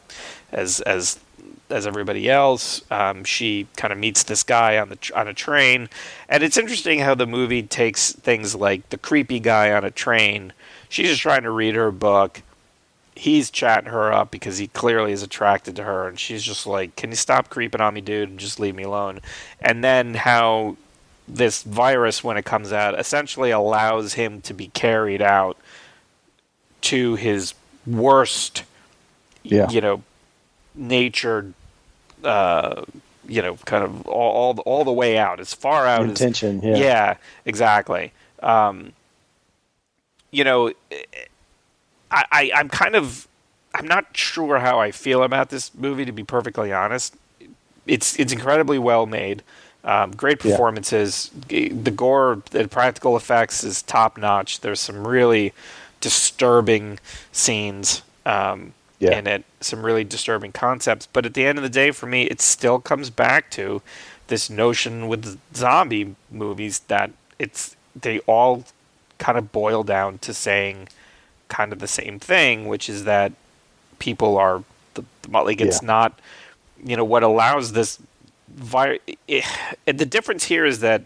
as 0.50 0.80
as 0.80 1.18
as 1.68 1.86
everybody 1.86 2.30
else. 2.30 2.80
Um, 2.90 3.24
she 3.24 3.66
kind 3.76 3.92
of 3.92 3.98
meets 3.98 4.22
this 4.22 4.42
guy 4.42 4.78
on 4.78 4.88
the 4.88 4.96
tr- 4.96 5.14
on 5.14 5.28
a 5.28 5.34
train, 5.34 5.90
and 6.30 6.42
it's 6.42 6.56
interesting 6.56 7.00
how 7.00 7.14
the 7.14 7.26
movie 7.26 7.62
takes 7.62 8.12
things 8.12 8.54
like 8.54 8.88
the 8.88 8.96
creepy 8.96 9.38
guy 9.38 9.70
on 9.70 9.84
a 9.84 9.90
train. 9.90 10.54
She's 10.92 11.08
just 11.08 11.22
trying 11.22 11.42
to 11.44 11.50
read 11.50 11.74
her 11.74 11.90
book 11.90 12.42
he's 13.14 13.50
chatting 13.50 13.90
her 13.90 14.10
up 14.10 14.30
because 14.30 14.56
he 14.56 14.66
clearly 14.68 15.12
is 15.12 15.22
attracted 15.22 15.76
to 15.76 15.82
her 15.84 16.08
and 16.08 16.18
she's 16.18 16.42
just 16.42 16.66
like 16.66 16.96
can 16.96 17.10
you 17.10 17.14
stop 17.16 17.50
creeping 17.50 17.78
on 17.80 17.92
me 17.92 18.00
dude 18.00 18.26
and 18.30 18.38
just 18.40 18.58
leave 18.58 18.74
me 18.74 18.82
alone 18.84 19.20
and 19.60 19.84
then 19.84 20.14
how 20.14 20.74
this 21.28 21.62
virus 21.62 22.24
when 22.24 22.38
it 22.38 22.44
comes 22.46 22.72
out 22.72 22.98
essentially 22.98 23.50
allows 23.50 24.14
him 24.14 24.40
to 24.40 24.54
be 24.54 24.68
carried 24.68 25.20
out 25.20 25.58
to 26.80 27.14
his 27.16 27.52
worst 27.86 28.64
Yeah. 29.42 29.68
you 29.70 29.82
know 29.82 30.02
natured 30.74 31.52
uh 32.24 32.82
you 33.28 33.42
know 33.42 33.56
kind 33.66 33.84
of 33.84 34.06
all 34.06 34.32
all, 34.32 34.54
the- 34.54 34.62
all 34.62 34.84
the 34.84 34.92
way 34.92 35.18
out 35.18 35.38
as 35.38 35.52
far 35.52 35.86
out 35.86 36.04
as 36.04 36.08
Intention. 36.20 36.62
Yeah. 36.62 36.76
yeah, 36.76 37.14
exactly. 37.44 38.12
Um, 38.42 38.94
you 40.32 40.42
know, 40.42 40.72
I, 42.10 42.24
I, 42.32 42.50
I'm 42.56 42.68
kind 42.68 42.96
of, 42.96 43.28
I'm 43.74 43.86
not 43.86 44.16
sure 44.16 44.58
how 44.58 44.80
I 44.80 44.90
feel 44.90 45.22
about 45.22 45.50
this 45.50 45.72
movie. 45.74 46.04
To 46.04 46.12
be 46.12 46.24
perfectly 46.24 46.72
honest, 46.72 47.14
it's 47.86 48.18
it's 48.18 48.32
incredibly 48.32 48.78
well 48.78 49.06
made. 49.06 49.42
Um, 49.84 50.12
great 50.12 50.42
Yeah. 50.44 50.52
performances. 50.52 51.30
The 51.48 51.90
gore, 51.90 52.42
the 52.50 52.68
practical 52.68 53.16
effects 53.16 53.64
is 53.64 53.82
top 53.82 54.16
notch. 54.16 54.60
There's 54.60 54.80
some 54.80 55.06
really 55.06 55.52
disturbing 56.00 56.98
scenes 57.32 58.02
um, 58.24 58.74
Yeah. 59.00 59.18
in 59.18 59.26
it. 59.26 59.44
Some 59.60 59.84
really 59.84 60.04
disturbing 60.04 60.52
concepts. 60.52 61.06
But 61.12 61.26
at 61.26 61.34
the 61.34 61.44
end 61.46 61.58
of 61.58 61.62
the 61.64 61.70
day, 61.70 61.90
for 61.90 62.06
me, 62.06 62.24
it 62.24 62.40
still 62.40 62.78
comes 62.78 63.10
back 63.10 63.50
to 63.52 63.82
this 64.28 64.48
notion 64.48 65.08
with 65.08 65.38
zombie 65.54 66.14
movies 66.30 66.80
that 66.88 67.10
it's 67.38 67.74
they 68.00 68.20
all 68.20 68.64
kind 69.24 69.38
of 69.38 69.44
boil 69.52 69.82
down 69.84 70.18
to 70.18 70.34
saying 70.34 70.88
kind 71.48 71.72
of 71.72 71.78
the 71.78 71.86
same 72.00 72.18
thing, 72.18 72.66
which 72.72 72.88
is 72.88 73.04
that 73.04 73.32
people 73.98 74.36
are 74.36 74.64
the, 74.94 75.04
like 75.30 75.60
it's 75.60 75.80
Yeah. 75.82 75.86
not 75.86 76.10
you 76.84 76.96
know 76.96 77.04
what 77.04 77.22
allows 77.22 77.72
this 77.72 77.98
vi- 78.48 78.98
eh, 79.28 79.42
and 79.86 79.96
the 80.02 80.06
difference 80.16 80.44
here 80.44 80.64
is 80.72 80.80
that 80.80 81.02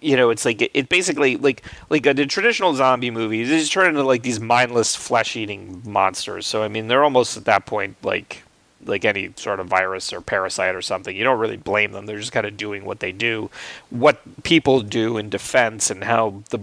you 0.00 0.16
know 0.16 0.30
it's 0.30 0.44
like 0.44 0.60
it, 0.62 0.70
it 0.74 0.88
basically 0.88 1.36
like 1.36 1.62
like 1.90 2.06
a, 2.06 2.14
the 2.14 2.26
traditional 2.26 2.74
zombie 2.74 3.10
movies 3.10 3.48
they 3.48 3.58
just 3.58 3.72
turn 3.72 3.86
into 3.88 4.02
like 4.02 4.22
these 4.22 4.40
mindless 4.40 4.94
flesh 4.96 5.36
eating 5.36 5.82
monsters 5.84 6.46
so 6.46 6.62
i 6.62 6.68
mean 6.68 6.88
they're 6.88 7.04
almost 7.04 7.36
at 7.36 7.44
that 7.44 7.66
point 7.66 7.96
like 8.02 8.42
like 8.86 9.04
any 9.04 9.32
sort 9.36 9.60
of 9.60 9.66
virus 9.66 10.12
or 10.12 10.20
parasite 10.20 10.74
or 10.74 10.82
something 10.82 11.16
you 11.16 11.24
don't 11.24 11.38
really 11.38 11.56
blame 11.56 11.92
them 11.92 12.06
they're 12.06 12.18
just 12.18 12.32
kind 12.32 12.46
of 12.46 12.56
doing 12.56 12.84
what 12.84 13.00
they 13.00 13.12
do 13.12 13.50
what 13.90 14.20
people 14.42 14.80
do 14.80 15.16
in 15.16 15.28
defense 15.28 15.90
and 15.90 16.04
how 16.04 16.42
the 16.50 16.60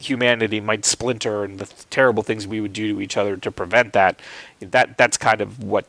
humanity 0.00 0.60
might 0.60 0.84
splinter 0.84 1.44
and 1.44 1.58
the 1.58 1.66
terrible 1.88 2.22
things 2.22 2.46
we 2.46 2.60
would 2.60 2.72
do 2.72 2.94
to 2.94 3.00
each 3.00 3.16
other 3.16 3.36
to 3.36 3.50
prevent 3.50 3.92
that 3.92 4.20
that 4.60 4.96
that's 4.98 5.16
kind 5.16 5.40
of 5.40 5.62
what 5.62 5.86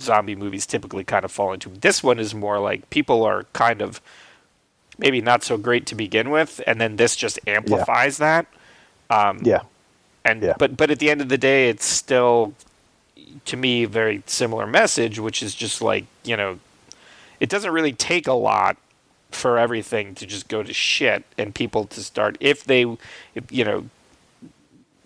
zombie 0.00 0.34
movies 0.34 0.66
typically 0.66 1.04
kind 1.04 1.24
of 1.24 1.30
fall 1.30 1.52
into 1.52 1.68
this 1.68 2.02
one 2.02 2.18
is 2.18 2.34
more 2.34 2.58
like 2.58 2.88
people 2.90 3.22
are 3.22 3.44
kind 3.52 3.80
of 3.80 4.00
maybe 4.98 5.20
not 5.20 5.42
so 5.42 5.56
great 5.56 5.86
to 5.86 5.94
begin 5.94 6.30
with, 6.30 6.60
and 6.66 6.80
then 6.80 6.96
this 6.96 7.16
just 7.16 7.38
amplifies 7.46 8.20
yeah. 8.20 8.42
that. 9.08 9.28
Um, 9.28 9.40
yeah. 9.42 9.62
And 10.24 10.42
yeah. 10.42 10.54
but 10.58 10.76
but 10.76 10.90
at 10.90 10.98
the 10.98 11.10
end 11.10 11.20
of 11.20 11.28
the 11.28 11.38
day, 11.38 11.68
it's 11.68 11.84
still 11.84 12.54
to 13.46 13.56
me 13.56 13.84
a 13.84 13.88
very 13.88 14.22
similar 14.26 14.66
message, 14.66 15.18
which 15.18 15.42
is 15.42 15.54
just 15.54 15.82
like 15.82 16.06
you 16.24 16.36
know, 16.36 16.58
it 17.40 17.48
doesn't 17.48 17.72
really 17.72 17.92
take 17.92 18.26
a 18.26 18.32
lot 18.32 18.76
for 19.30 19.58
everything 19.58 20.14
to 20.14 20.26
just 20.26 20.48
go 20.48 20.62
to 20.62 20.72
shit 20.72 21.24
and 21.36 21.54
people 21.54 21.86
to 21.86 22.02
start 22.02 22.36
if 22.40 22.64
they 22.64 22.84
if, 23.34 23.50
you 23.50 23.64
know 23.64 23.88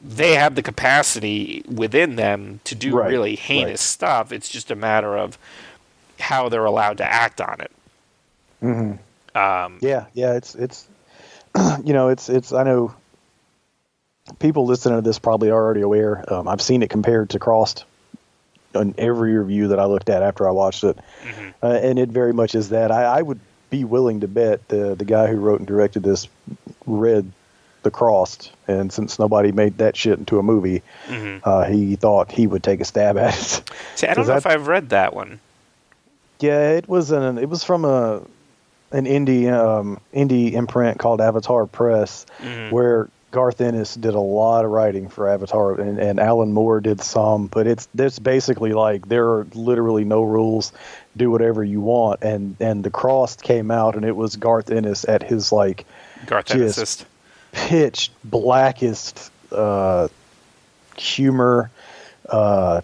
they 0.01 0.35
have 0.35 0.55
the 0.55 0.62
capacity 0.62 1.64
within 1.66 2.16
them 2.16 2.61
to 2.62 2.75
do 2.75 2.95
right. 2.95 3.11
really 3.11 3.35
heinous 3.35 3.71
right. 3.71 3.79
stuff 3.79 4.31
it's 4.31 4.51
just 4.51 4.71
a 4.71 4.77
matter 4.77 5.16
of 5.16 5.39
how 6.21 6.51
they're 6.51 6.66
allowed 6.66 6.99
to 6.99 7.05
act 7.05 7.41
on 7.41 7.59
it 7.62 7.71
mm-hmm. 8.62 8.97
Um, 9.39 9.79
yeah, 9.81 10.07
yeah, 10.14 10.35
it's 10.35 10.55
it's 10.55 10.89
you 11.85 11.93
know 11.93 12.09
it's 12.09 12.29
it's 12.29 12.53
I 12.53 12.64
know 12.64 12.95
people 14.39 14.66
listening 14.66 14.99
to 14.99 15.03
this 15.03 15.19
probably 15.19 15.51
are 15.51 15.62
already 15.62 15.83
aware. 15.83 16.25
Um, 16.33 16.49
I've 16.49 16.61
seen 16.61 16.83
it 16.83 16.91
compared 16.91 17.31
to 17.31 17.39
Crossed 17.39 17.85
on 18.75 18.95
every 18.99 19.37
review 19.37 19.69
that 19.69 19.79
I 19.79 19.87
looked 19.87 20.09
at 20.09 20.23
after 20.23 20.47
I 20.49 20.51
watched 20.51 20.85
it, 20.85 20.99
mm-hmm. 21.23 21.49
uh, 21.62 21.73
and 21.83 21.99
it 21.99 22.11
very 22.11 22.33
much 22.33 22.55
is 22.55 22.71
that. 22.71 22.91
I, 22.91 23.05
I 23.05 23.23
would 23.23 23.41
be 23.71 23.85
willing 23.85 24.21
to 24.21 24.29
bet 24.29 24.66
the 24.69 24.95
the 24.95 25.05
guy 25.05 25.27
who 25.27 25.37
wrote 25.37 25.61
and 25.61 25.66
directed 25.66 26.03
this 26.03 26.29
read 26.87 27.31
the 27.83 27.91
Crossed, 27.91 28.53
and 28.66 28.93
since 28.93 29.19
nobody 29.19 29.53
made 29.53 29.79
that 29.79 29.97
shit 29.97 30.19
into 30.19 30.39
a 30.39 30.43
movie, 30.43 30.83
mm-hmm. 31.07 31.49
uh, 31.49 31.64
he 31.64 31.97
thought 31.97 32.31
he 32.31 32.47
would 32.47 32.62
take 32.62 32.81
a 32.81 32.85
stab 32.85 33.16
at 33.16 33.35
it. 33.35 33.71
See, 33.95 34.07
I 34.07 34.14
don't 34.14 34.27
know 34.27 34.35
that, 34.35 34.39
if 34.39 34.47
I've 34.47 34.66
read 34.66 34.91
that 34.91 35.14
one. 35.14 35.41
Yeah, 36.41 36.71
it 36.73 36.89
was 36.89 37.11
an 37.11 37.39
it 37.39 37.49
was 37.49 37.64
from 37.64 37.85
a 37.85 38.23
an 38.91 39.05
indie 39.05 39.53
um, 39.53 40.01
indie 40.14 40.53
imprint 40.53 40.99
called 40.99 41.21
Avatar 41.21 41.66
Press, 41.66 42.27
mm-hmm. 42.39 42.75
where 42.75 43.09
Garth 43.31 43.61
Ennis 43.61 43.95
did 43.95 44.14
a 44.14 44.20
lot 44.20 44.64
of 44.64 44.70
writing 44.70 45.09
for 45.09 45.29
Avatar, 45.29 45.79
and, 45.79 45.99
and 45.99 46.18
Alan 46.18 46.53
Moore 46.53 46.81
did 46.81 47.01
some. 47.03 47.47
But 47.47 47.66
it's 47.66 47.87
it's 47.97 48.18
basically 48.18 48.72
like 48.72 49.09
there 49.09 49.26
are 49.29 49.47
literally 49.55 50.05
no 50.05 50.22
rules, 50.22 50.72
do 51.16 51.31
whatever 51.31 51.62
you 51.62 51.81
want. 51.81 52.22
And 52.22 52.57
and 52.59 52.83
the 52.83 52.91
Crossed 52.91 53.43
came 53.43 53.70
out, 53.70 53.97
and 53.97 54.05
it 54.05 54.16
was 54.16 54.37
Garth 54.37 54.70
Ennis 54.70 55.07
at 55.07 55.22
his 55.22 55.53
like 55.53 55.85
Garth 56.26 56.51
Ennis 56.51 57.05
pitch 57.53 58.11
blackest 58.24 59.31
uh, 59.53 60.09
humor. 60.97 61.70
Uh, 62.29 62.83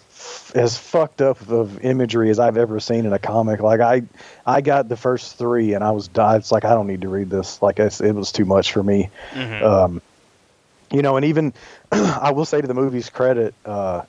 as 0.55 0.79
fucked 0.79 1.21
up 1.21 1.51
of 1.51 1.85
imagery 1.85 2.31
as 2.31 2.39
I've 2.39 2.57
ever 2.57 2.81
seen 2.81 3.05
in 3.05 3.13
a 3.13 3.19
comic. 3.19 3.61
Like 3.61 3.81
I, 3.81 4.05
I 4.47 4.63
got 4.63 4.89
the 4.89 4.97
first 4.97 5.37
three 5.37 5.75
and 5.75 5.85
I 5.85 5.91
was, 5.91 6.09
it's 6.17 6.51
like 6.51 6.65
I 6.65 6.71
don't 6.71 6.87
need 6.87 7.03
to 7.03 7.09
read 7.09 7.29
this. 7.29 7.61
Like 7.61 7.79
it 7.79 8.15
was 8.15 8.33
too 8.33 8.47
much 8.47 8.73
for 8.73 8.83
me. 8.83 9.11
Mm-hmm. 9.33 9.65
Um, 9.65 10.03
you 10.95 11.03
know, 11.03 11.17
and 11.17 11.27
even 11.27 11.53
I 11.93 12.33
will 12.33 12.45
say 12.45 12.61
to 12.61 12.67
the 12.67 12.75
movie's 12.75 13.11
credit, 13.11 13.55
uh, 13.65 14.03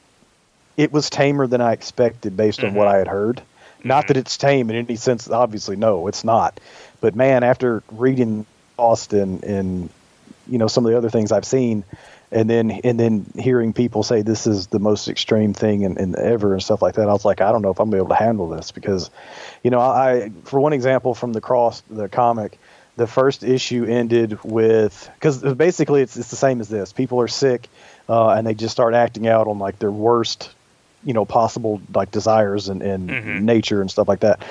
it 0.78 0.92
was 0.92 1.10
tamer 1.10 1.48
than 1.48 1.62
I 1.62 1.74
expected 1.74 2.38
based 2.38 2.60
mm-hmm. 2.60 2.70
on 2.70 2.74
what 2.76 2.86
mm-hmm. 2.86 2.96
I 2.96 2.98
had 3.00 3.08
heard. 3.08 3.38
Mm-hmm. 3.38 3.88
Not 3.88 4.08
that 4.08 4.18
it's 4.18 4.38
tame 4.38 4.70
in 4.70 4.76
any 4.76 4.96
sense. 4.96 5.30
Obviously, 5.30 5.76
no, 5.76 6.08
it's 6.08 6.24
not. 6.24 6.60
But 7.02 7.16
man, 7.16 7.44
after 7.44 7.84
reading 7.92 8.46
Austin 8.78 9.42
and 9.44 9.90
you 10.48 10.58
know 10.58 10.68
some 10.68 10.86
of 10.86 10.92
the 10.92 10.98
other 10.98 11.10
things 11.10 11.32
I've 11.32 11.46
seen, 11.46 11.84
and 12.32 12.50
then 12.50 12.72
and 12.72 13.00
then 13.00 13.26
hearing 13.38 13.74
people 13.74 14.04
say 14.04 14.22
this 14.22 14.48
is 14.48 14.68
the 14.68 14.80
most 14.80 15.08
extreme 15.08 15.54
thing 15.54 15.82
in, 15.82 15.98
in 15.98 16.18
ever 16.18 16.54
and 16.54 16.62
stuff 16.62 16.82
like 16.82 16.96
that, 16.96 17.10
I 17.10 17.14
was 17.14 17.26
like, 17.26 17.42
I 17.42 17.52
don't 17.52 17.62
know 17.62 17.72
if 17.72 17.80
I'm 17.80 17.90
gonna 17.90 17.98
be 17.98 18.06
able 18.06 18.16
to 18.16 18.24
handle 18.24 18.50
this 18.50 18.72
because, 18.72 19.10
you 19.64 19.72
know, 19.72 19.80
I 19.80 20.32
for 20.44 20.60
one 20.60 20.74
example 20.74 21.14
from 21.14 21.34
the 21.34 21.42
cross 21.42 21.82
the 21.90 22.10
comic, 22.10 22.60
the 22.96 23.08
first 23.08 23.44
issue 23.44 23.86
ended 23.86 24.42
with 24.44 25.10
because 25.16 25.42
basically 25.56 26.02
it's 26.02 26.16
it's 26.18 26.30
the 26.30 26.36
same 26.36 26.62
as 26.62 26.70
this. 26.70 26.94
People 26.94 27.20
are 27.22 27.28
sick, 27.28 27.68
uh, 28.08 28.30
and 28.30 28.48
they 28.48 28.54
just 28.54 28.72
start 28.72 28.94
acting 28.94 29.28
out 29.28 29.48
on 29.48 29.60
like 29.60 29.80
their 29.80 29.92
worst, 29.92 30.52
you 31.04 31.14
know, 31.14 31.26
possible 31.26 31.82
like 31.94 32.12
desires 32.12 32.70
and, 32.70 32.82
and 32.82 33.10
mm-hmm. 33.10 33.46
nature 33.46 33.82
and 33.82 33.92
stuff 33.92 34.08
like 34.08 34.22
that. 34.22 34.42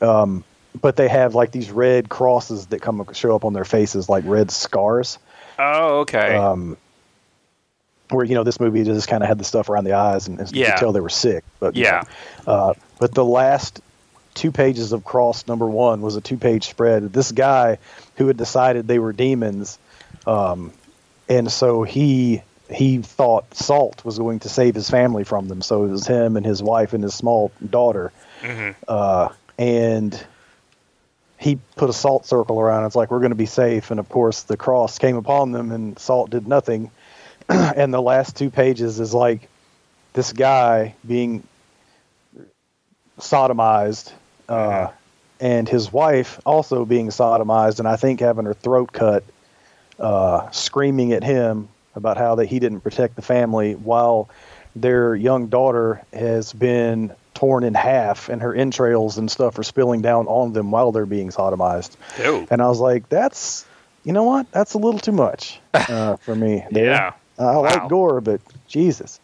Um, 0.00 0.44
but 0.80 0.96
they 0.96 1.08
have 1.08 1.34
like 1.34 1.52
these 1.52 1.70
red 1.70 2.08
crosses 2.08 2.66
that 2.66 2.82
come 2.82 3.06
show 3.12 3.36
up 3.36 3.44
on 3.44 3.52
their 3.52 3.64
faces, 3.64 4.08
like 4.08 4.24
red 4.26 4.50
scars. 4.50 5.18
Oh, 5.58 6.00
okay. 6.00 6.34
Um, 6.34 6.76
where 8.10 8.24
you 8.24 8.34
know 8.34 8.44
this 8.44 8.60
movie 8.60 8.84
just 8.84 9.08
kind 9.08 9.22
of 9.22 9.28
had 9.28 9.38
the 9.38 9.44
stuff 9.44 9.68
around 9.68 9.84
the 9.84 9.94
eyes 9.94 10.28
and, 10.28 10.38
and 10.38 10.50
yeah. 10.52 10.66
you 10.66 10.72
could 10.72 10.78
tell 10.78 10.92
they 10.92 11.00
were 11.00 11.08
sick. 11.08 11.44
But 11.60 11.76
yeah, 11.76 12.02
uh, 12.46 12.74
but 12.98 13.14
the 13.14 13.24
last 13.24 13.80
two 14.34 14.52
pages 14.52 14.92
of 14.92 15.04
Cross 15.04 15.46
number 15.46 15.66
one 15.66 16.00
was 16.00 16.16
a 16.16 16.20
two 16.20 16.36
page 16.36 16.68
spread. 16.68 17.12
This 17.12 17.32
guy 17.32 17.78
who 18.16 18.26
had 18.26 18.36
decided 18.36 18.86
they 18.86 18.98
were 18.98 19.12
demons, 19.12 19.78
um, 20.26 20.72
and 21.28 21.50
so 21.50 21.82
he 21.82 22.42
he 22.70 22.98
thought 22.98 23.54
Salt 23.54 24.04
was 24.04 24.18
going 24.18 24.40
to 24.40 24.48
save 24.48 24.74
his 24.74 24.88
family 24.88 25.24
from 25.24 25.48
them. 25.48 25.62
So 25.62 25.84
it 25.84 25.88
was 25.88 26.06
him 26.06 26.36
and 26.36 26.46
his 26.46 26.62
wife 26.62 26.92
and 26.92 27.02
his 27.02 27.14
small 27.14 27.52
daughter, 27.68 28.12
mm-hmm. 28.40 28.72
uh, 28.88 29.28
and 29.58 30.26
he 31.38 31.58
put 31.76 31.90
a 31.90 31.92
salt 31.92 32.24
circle 32.26 32.60
around. 32.60 32.86
It's 32.86 32.96
like 32.96 33.10
we're 33.10 33.18
going 33.18 33.30
to 33.30 33.36
be 33.36 33.46
safe, 33.46 33.90
and 33.90 34.00
of 34.00 34.08
course 34.08 34.42
the 34.42 34.56
cross 34.56 34.98
came 34.98 35.16
upon 35.16 35.52
them, 35.52 35.72
and 35.72 35.98
Salt 35.98 36.30
did 36.30 36.46
nothing 36.46 36.90
and 37.48 37.92
the 37.92 38.02
last 38.02 38.36
two 38.36 38.50
pages 38.50 39.00
is 39.00 39.14
like 39.14 39.48
this 40.12 40.32
guy 40.32 40.94
being 41.06 41.42
sodomized 43.18 44.12
uh, 44.52 44.90
and 45.40 45.68
his 45.68 45.92
wife 45.92 46.40
also 46.44 46.84
being 46.84 47.08
sodomized 47.08 47.78
and 47.78 47.88
i 47.88 47.96
think 47.96 48.20
having 48.20 48.44
her 48.44 48.54
throat 48.54 48.92
cut 48.92 49.24
uh, 49.98 50.50
screaming 50.50 51.12
at 51.12 51.22
him 51.22 51.68
about 51.94 52.16
how 52.16 52.34
that 52.36 52.46
he 52.46 52.58
didn't 52.58 52.80
protect 52.80 53.14
the 53.14 53.22
family 53.22 53.74
while 53.74 54.28
their 54.74 55.14
young 55.14 55.48
daughter 55.48 56.02
has 56.12 56.52
been 56.52 57.12
torn 57.34 57.62
in 57.62 57.74
half 57.74 58.28
and 58.28 58.42
her 58.42 58.54
entrails 58.54 59.18
and 59.18 59.30
stuff 59.30 59.58
are 59.58 59.62
spilling 59.62 60.02
down 60.02 60.26
on 60.26 60.52
them 60.52 60.70
while 60.70 60.92
they're 60.92 61.06
being 61.06 61.30
sodomized 61.30 61.96
Ew. 62.18 62.46
and 62.50 62.60
i 62.62 62.68
was 62.68 62.80
like 62.80 63.08
that's 63.08 63.64
you 64.04 64.12
know 64.12 64.24
what 64.24 64.50
that's 64.50 64.74
a 64.74 64.78
little 64.78 65.00
too 65.00 65.12
much 65.12 65.60
uh, 65.74 66.16
for 66.24 66.34
me 66.34 66.64
there. 66.70 66.86
yeah 66.86 67.12
I 67.38 67.56
like 67.56 67.88
gore, 67.88 68.20
but 68.20 68.40
Jesus. 68.68 69.20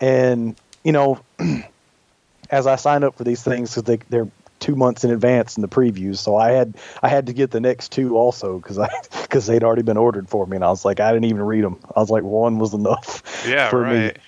And, 0.00 0.56
you 0.84 0.92
know, 0.92 1.20
as 2.50 2.66
I 2.66 2.76
signed 2.76 3.04
up 3.04 3.16
for 3.16 3.24
these 3.24 3.42
things, 3.42 3.70
because 3.70 3.82
they, 3.84 3.98
they're 4.08 4.28
two 4.60 4.76
months 4.76 5.04
in 5.04 5.10
advance 5.10 5.56
in 5.56 5.62
the 5.62 5.68
previews, 5.68 6.18
so 6.18 6.36
I 6.36 6.52
had 6.52 6.74
I 7.02 7.08
had 7.08 7.26
to 7.26 7.32
get 7.32 7.50
the 7.50 7.60
next 7.60 7.92
two 7.92 8.16
also 8.16 8.58
because 8.58 8.78
I 8.78 8.88
because 9.22 9.46
they'd 9.46 9.64
already 9.64 9.82
been 9.82 9.96
ordered 9.96 10.28
for 10.28 10.46
me, 10.46 10.56
and 10.56 10.64
I 10.64 10.68
was 10.68 10.84
like 10.84 11.00
I 11.00 11.12
didn't 11.12 11.26
even 11.26 11.42
read 11.42 11.64
them. 11.64 11.78
I 11.94 12.00
was 12.00 12.10
like 12.10 12.22
one 12.22 12.58
was 12.58 12.74
enough 12.74 13.44
yeah, 13.48 13.70
for 13.70 13.82
right. 13.82 14.16
me. 14.16 14.22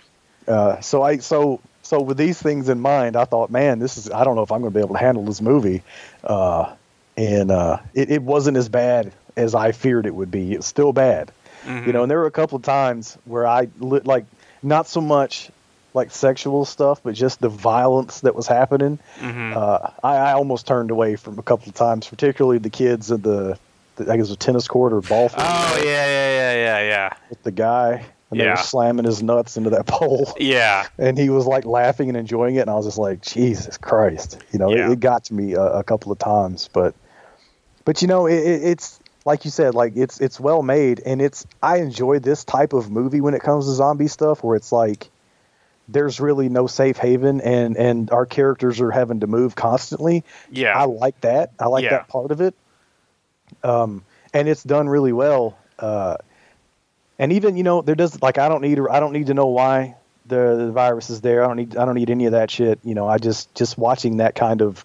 Uh, 0.46 0.80
so 0.80 1.02
I 1.02 1.18
so 1.18 1.60
so 1.82 2.00
with 2.00 2.16
these 2.16 2.40
things 2.40 2.68
in 2.68 2.80
mind, 2.80 3.16
I 3.16 3.24
thought, 3.24 3.50
man, 3.50 3.78
this 3.78 3.96
is 3.96 4.10
I 4.10 4.24
don't 4.24 4.36
know 4.36 4.42
if 4.42 4.52
I'm 4.52 4.60
going 4.60 4.72
to 4.72 4.78
be 4.78 4.84
able 4.84 4.94
to 4.94 5.00
handle 5.00 5.24
this 5.24 5.40
movie, 5.40 5.82
uh, 6.24 6.74
and 7.16 7.50
uh, 7.50 7.78
it, 7.94 8.10
it 8.10 8.22
wasn't 8.22 8.56
as 8.56 8.68
bad 8.68 9.12
as 9.36 9.54
I 9.54 9.72
feared 9.72 10.06
it 10.06 10.14
would 10.14 10.30
be. 10.30 10.52
It's 10.52 10.66
still 10.66 10.92
bad, 10.92 11.32
Mm-hmm. 11.68 11.86
You 11.86 11.92
know, 11.92 12.02
and 12.02 12.10
there 12.10 12.18
were 12.18 12.26
a 12.26 12.30
couple 12.30 12.56
of 12.56 12.62
times 12.62 13.18
where 13.24 13.46
I 13.46 13.68
like 13.78 14.24
not 14.62 14.86
so 14.86 15.00
much 15.00 15.50
like 15.94 16.10
sexual 16.10 16.64
stuff, 16.64 17.00
but 17.02 17.14
just 17.14 17.40
the 17.40 17.48
violence 17.48 18.20
that 18.20 18.34
was 18.34 18.46
happening. 18.46 18.98
Mm-hmm. 19.18 19.56
Uh, 19.56 19.90
I, 20.02 20.16
I, 20.16 20.32
almost 20.32 20.66
turned 20.66 20.90
away 20.90 21.16
from 21.16 21.38
a 21.38 21.42
couple 21.42 21.68
of 21.68 21.74
times, 21.74 22.06
particularly 22.06 22.58
the 22.58 22.70
kids 22.70 23.10
at 23.10 23.22
the, 23.22 23.58
the 23.96 24.12
I 24.12 24.16
guess 24.16 24.30
a 24.30 24.36
tennis 24.36 24.68
court 24.68 24.92
or 24.92 25.00
ball 25.00 25.28
field. 25.28 25.42
Oh 25.46 25.80
yeah, 25.82 25.84
yeah, 25.84 26.30
yeah, 26.30 26.54
yeah, 26.54 26.88
yeah. 26.88 27.16
With 27.30 27.42
the 27.42 27.52
guy. 27.52 28.04
And 28.30 28.38
yeah. 28.38 28.44
they 28.44 28.50
were 28.50 28.56
slamming 28.56 29.06
his 29.06 29.22
nuts 29.22 29.56
into 29.56 29.70
that 29.70 29.86
pole. 29.86 30.34
Yeah. 30.38 30.86
And 30.98 31.16
he 31.16 31.30
was 31.30 31.46
like 31.46 31.64
laughing 31.64 32.08
and 32.08 32.16
enjoying 32.16 32.56
it, 32.56 32.60
and 32.60 32.70
I 32.70 32.74
was 32.74 32.84
just 32.84 32.98
like, 32.98 33.22
Jesus 33.22 33.78
Christ, 33.78 34.38
you 34.52 34.58
know, 34.58 34.70
yeah. 34.70 34.90
it, 34.90 34.92
it, 34.92 35.00
got 35.00 35.24
to 35.24 35.34
me 35.34 35.54
a, 35.54 35.62
a, 35.62 35.82
couple 35.82 36.12
of 36.12 36.18
times, 36.18 36.68
but, 36.70 36.94
but 37.86 38.02
you 38.02 38.08
know, 38.08 38.26
it, 38.26 38.34
it's 38.36 39.00
like 39.24 39.44
you 39.44 39.50
said, 39.50 39.74
like 39.74 39.94
it's 39.96 40.20
it's 40.20 40.40
well 40.40 40.62
made, 40.62 41.00
and 41.04 41.20
it's 41.20 41.46
I 41.62 41.78
enjoy 41.78 42.18
this 42.18 42.44
type 42.44 42.72
of 42.72 42.90
movie 42.90 43.20
when 43.20 43.34
it 43.34 43.42
comes 43.42 43.66
to 43.66 43.72
zombie 43.72 44.08
stuff, 44.08 44.42
where 44.42 44.56
it's 44.56 44.72
like 44.72 45.10
there's 45.88 46.20
really 46.20 46.48
no 46.48 46.66
safe 46.66 46.96
haven 46.98 47.40
and 47.40 47.76
and 47.76 48.10
our 48.10 48.26
characters 48.26 48.80
are 48.80 48.90
having 48.90 49.20
to 49.20 49.26
move 49.26 49.56
constantly. 49.56 50.24
Yeah. 50.50 50.78
I 50.78 50.84
like 50.84 51.20
that. 51.22 51.52
I 51.58 51.66
like 51.66 51.84
Yeah. 51.84 51.90
that 51.90 52.08
part 52.08 52.30
of 52.30 52.40
it. 52.40 52.54
Um, 53.64 54.02
and 54.34 54.48
it's 54.48 54.62
done 54.62 54.88
really 54.88 55.12
well. 55.12 55.56
Uh, 55.78 56.16
and 57.18 57.32
even 57.32 57.56
you 57.56 57.62
know 57.62 57.82
there 57.82 57.94
does 57.94 58.20
like 58.22 58.38
I 58.38 58.48
don't 58.48 58.60
need 58.62 58.78
I 58.90 59.00
don't 59.00 59.12
need 59.12 59.26
to 59.28 59.34
know 59.34 59.46
why 59.46 59.96
the, 60.26 60.56
the 60.66 60.72
virus 60.72 61.08
is 61.10 61.20
there. 61.22 61.42
I 61.42 61.46
don't 61.46 61.56
need 61.56 61.76
I 61.76 61.84
don't 61.84 61.94
need 61.94 62.10
any 62.10 62.26
of 62.26 62.32
that 62.32 62.50
shit. 62.50 62.78
You 62.84 62.94
know 62.94 63.08
I 63.08 63.18
just 63.18 63.54
just 63.54 63.78
watching 63.78 64.18
that 64.18 64.34
kind 64.34 64.62
of. 64.62 64.84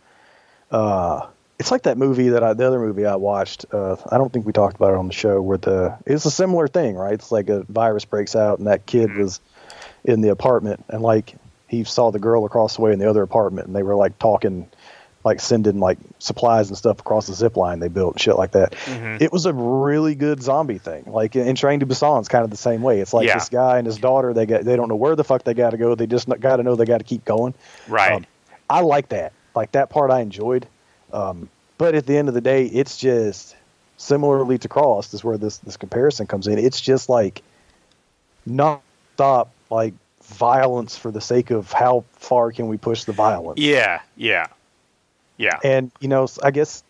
Uh, 0.72 1.28
it's 1.60 1.70
like 1.70 1.84
that 1.84 1.98
movie 1.98 2.30
that 2.30 2.44
I 2.44 2.54
the 2.54 2.66
other 2.66 2.80
movie 2.80 3.06
I 3.06 3.16
watched. 3.16 3.66
Uh, 3.72 3.96
I 4.10 4.18
don't 4.18 4.34
think 4.34 4.46
we 4.46 4.54
talked 4.54 4.76
about 4.76 4.92
it 4.94 4.98
on 4.98 5.08
the 5.08 5.14
show. 5.14 5.42
Where 5.42 5.58
the 5.58 5.98
it's 6.06 6.26
a 6.26 6.32
similar 6.32 6.68
thing, 6.68 6.96
right? 6.96 7.14
It's 7.14 7.32
like 7.32 7.50
a 7.50 7.64
virus 7.64 8.06
breaks 8.06 8.36
out 8.36 8.58
and 8.58 8.68
that 8.68 8.86
kid 8.86 9.14
was 9.16 9.40
in 10.06 10.22
the 10.22 10.30
apartment 10.30 10.84
and 10.90 11.02
like 11.02 11.36
he 11.68 11.84
saw 11.84 12.12
the 12.12 12.20
girl 12.20 12.46
across 12.46 12.76
the 12.76 12.82
way 12.82 12.94
in 12.94 13.00
the 13.00 13.10
other 13.10 13.22
apartment 13.24 13.68
and 13.68 13.76
they 13.76 13.84
were 13.84 13.96
like 13.96 14.18
talking 14.20 14.68
like 15.24 15.40
sending 15.40 15.80
like 15.80 15.98
supplies 16.20 16.68
and 16.68 16.78
stuff 16.78 17.00
across 17.00 17.28
the 17.28 17.34
zip 17.34 17.56
line 17.56 17.80
they 17.80 17.88
built 17.88 18.16
and 18.16 18.22
shit 18.22 18.36
like 18.38 18.52
that. 18.52 18.74
Mhm. 18.74 19.22
It 19.22 19.32
was 19.32 19.46
a 19.46 19.54
really 19.54 20.16
good 20.16 20.44
zombie 20.44 20.78
thing. 20.78 21.06
Like 21.08 21.36
in 21.38 21.56
Train 21.56 21.80
to 21.80 21.86
Busan's 21.86 22.28
kind 22.28 22.44
of 22.44 22.52
the 22.52 22.58
same 22.58 22.82
way. 22.82 23.00
It's 23.00 23.14
like 23.14 23.26
Yeah. 23.28 23.36
this 23.36 23.48
guy 23.48 23.78
and 23.78 23.88
his 23.88 23.98
daughter 23.98 24.34
they 24.34 24.46
got 24.46 24.66
they 24.66 24.76
don't 24.76 24.90
know 24.90 24.98
where 24.98 25.16
the 25.16 25.24
fuck 25.24 25.46
they 25.46 25.54
got 25.54 25.70
to 25.70 25.78
go. 25.78 25.96
They 25.96 26.08
just 26.08 26.28
got 26.42 26.58
to 26.58 26.64
know 26.64 26.76
they 26.76 26.84
got 26.86 26.98
to 26.98 27.06
keep 27.06 27.24
going. 27.24 27.54
right. 27.88 28.12
Um, 28.12 28.26
I 28.70 28.82
like 28.82 29.10
that. 29.10 29.32
Like 29.56 29.72
that 29.72 29.90
part 29.90 30.12
I 30.12 30.20
enjoyed. 30.20 30.68
Um, 31.14 31.48
but 31.78 31.96
at 31.96 32.06
the 32.06 32.18
end 32.18 32.28
of 32.28 32.34
the 32.34 32.42
day, 32.42 32.66
it's 32.66 32.98
just 32.98 33.56
similarly 33.96 34.58
to 34.58 34.68
Cross 34.68 35.14
is 35.14 35.24
where 35.24 35.38
this 35.38 35.60
this 35.60 35.78
comparison 35.78 36.28
comes 36.28 36.48
in. 36.48 36.60
It's 36.60 36.82
just 36.82 37.08
like 37.08 37.42
non 38.46 38.80
stop 39.16 39.52
like 39.70 39.94
violence 40.24 40.98
for 40.98 41.12
the 41.12 41.22
sake 41.22 41.52
of 41.52 41.72
how 41.72 42.06
far 42.14 42.52
can 42.52 42.68
we 42.68 42.78
push 42.78 43.04
the 43.04 43.12
violence. 43.14 43.60
yeah. 43.60 44.02
Yeah. 44.16 44.48
Yeah. 45.38 45.60
And 45.64 45.92
you 46.00 46.08
know, 46.08 46.28
I 46.42 46.52
guess 46.52 46.84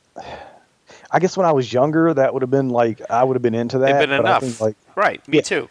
I 1.11 1.19
guess 1.19 1.37
when 1.37 1.45
I 1.45 1.51
was 1.51 1.71
younger, 1.71 2.13
that 2.13 2.33
would 2.33 2.41
have 2.43 2.51
been 2.51 2.69
like 2.69 3.01
I 3.09 3.23
would 3.23 3.35
have 3.35 3.41
been 3.41 3.55
into 3.55 3.79
that. 3.79 3.89
It'd 3.89 4.09
been 4.09 4.19
enough. 4.19 4.41
think, 4.43 4.59
like, 4.59 4.75
right. 4.95 5.25
Me 5.27 5.37
Yeah. 5.37 5.41
too. 5.43 5.69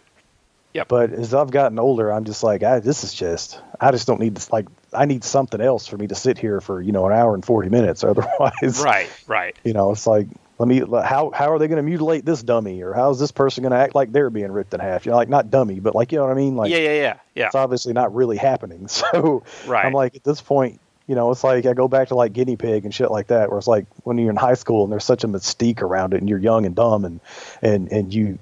Yeah. 0.73 0.85
But 0.87 1.11
as 1.11 1.35
I've 1.35 1.51
gotten 1.51 1.77
older, 1.77 2.11
I'm 2.11 2.23
just 2.23 2.41
like, 2.41 2.63
I, 2.63 2.79
this 2.79 3.03
is 3.03 3.13
just, 3.13 3.61
I 3.79 3.91
just 3.91 4.07
don't 4.07 4.19
need 4.19 4.33
this. 4.33 4.51
Like, 4.51 4.65
I 4.91 5.05
need 5.05 5.23
something 5.23 5.61
else 5.61 5.85
for 5.85 5.97
me 5.97 6.07
to 6.07 6.15
sit 6.15 6.39
here 6.39 6.61
for, 6.61 6.81
you 6.81 6.91
know, 6.91 7.05
an 7.05 7.13
hour 7.13 7.35
and 7.35 7.45
40 7.45 7.69
minutes. 7.69 8.03
Otherwise, 8.03 8.81
Right. 8.83 9.07
Right. 9.27 9.55
you 9.63 9.73
know, 9.73 9.91
it's 9.91 10.07
like, 10.07 10.25
let 10.59 10.67
me, 10.67 10.79
how, 10.79 11.31
how 11.31 11.51
are 11.51 11.59
they 11.59 11.67
going 11.67 11.77
to 11.77 11.83
mutilate 11.83 12.25
this 12.25 12.43
dummy? 12.43 12.81
Or 12.83 12.93
how 12.93 13.09
is 13.09 13.19
this 13.19 13.31
person 13.31 13.63
going 13.63 13.71
to 13.71 13.77
act 13.77 13.95
like 13.95 14.11
they're 14.11 14.29
being 14.29 14.51
ripped 14.51 14.73
in 14.73 14.79
half? 14.79 15.05
You 15.05 15.11
know, 15.11 15.17
like 15.17 15.29
not 15.29 15.49
dummy, 15.49 15.79
but 15.79 15.95
like, 15.95 16.11
you 16.11 16.19
know 16.19 16.25
what 16.25 16.31
I 16.31 16.35
mean? 16.35 16.55
Like, 16.55 16.71
yeah. 16.71 16.77
Yeah. 16.77 16.93
Yeah. 16.93 17.15
Yeah. 17.35 17.45
it's 17.47 17.55
obviously 17.55 17.93
not 17.93 18.13
really 18.13 18.37
happening. 18.37 18.87
So 18.87 19.43
Right. 19.65 19.85
I'm 19.85 19.93
like, 19.93 20.15
at 20.15 20.23
this 20.23 20.41
point, 20.41 20.79
you 21.07 21.15
know, 21.15 21.31
it's 21.31 21.43
like 21.43 21.65
I 21.65 21.73
go 21.73 21.87
back 21.87 22.09
to 22.09 22.15
like 22.15 22.31
guinea 22.33 22.55
pig 22.55 22.85
and 22.85 22.93
shit 22.93 23.11
like 23.11 23.27
that, 23.27 23.49
where 23.49 23.57
it's 23.57 23.67
like 23.67 23.85
when 24.03 24.17
you're 24.17 24.29
in 24.29 24.35
high 24.37 24.53
school 24.53 24.83
and 24.83 24.91
there's 24.91 25.03
such 25.03 25.23
a 25.23 25.27
mystique 25.27 25.81
around 25.81 26.13
it, 26.13 26.21
and 26.21 26.29
you're 26.29 26.39
young 26.39 26.65
and 26.65 26.75
dumb, 26.75 27.03
and 27.03 27.19
and 27.61 27.91
and 27.91 28.13
you 28.13 28.39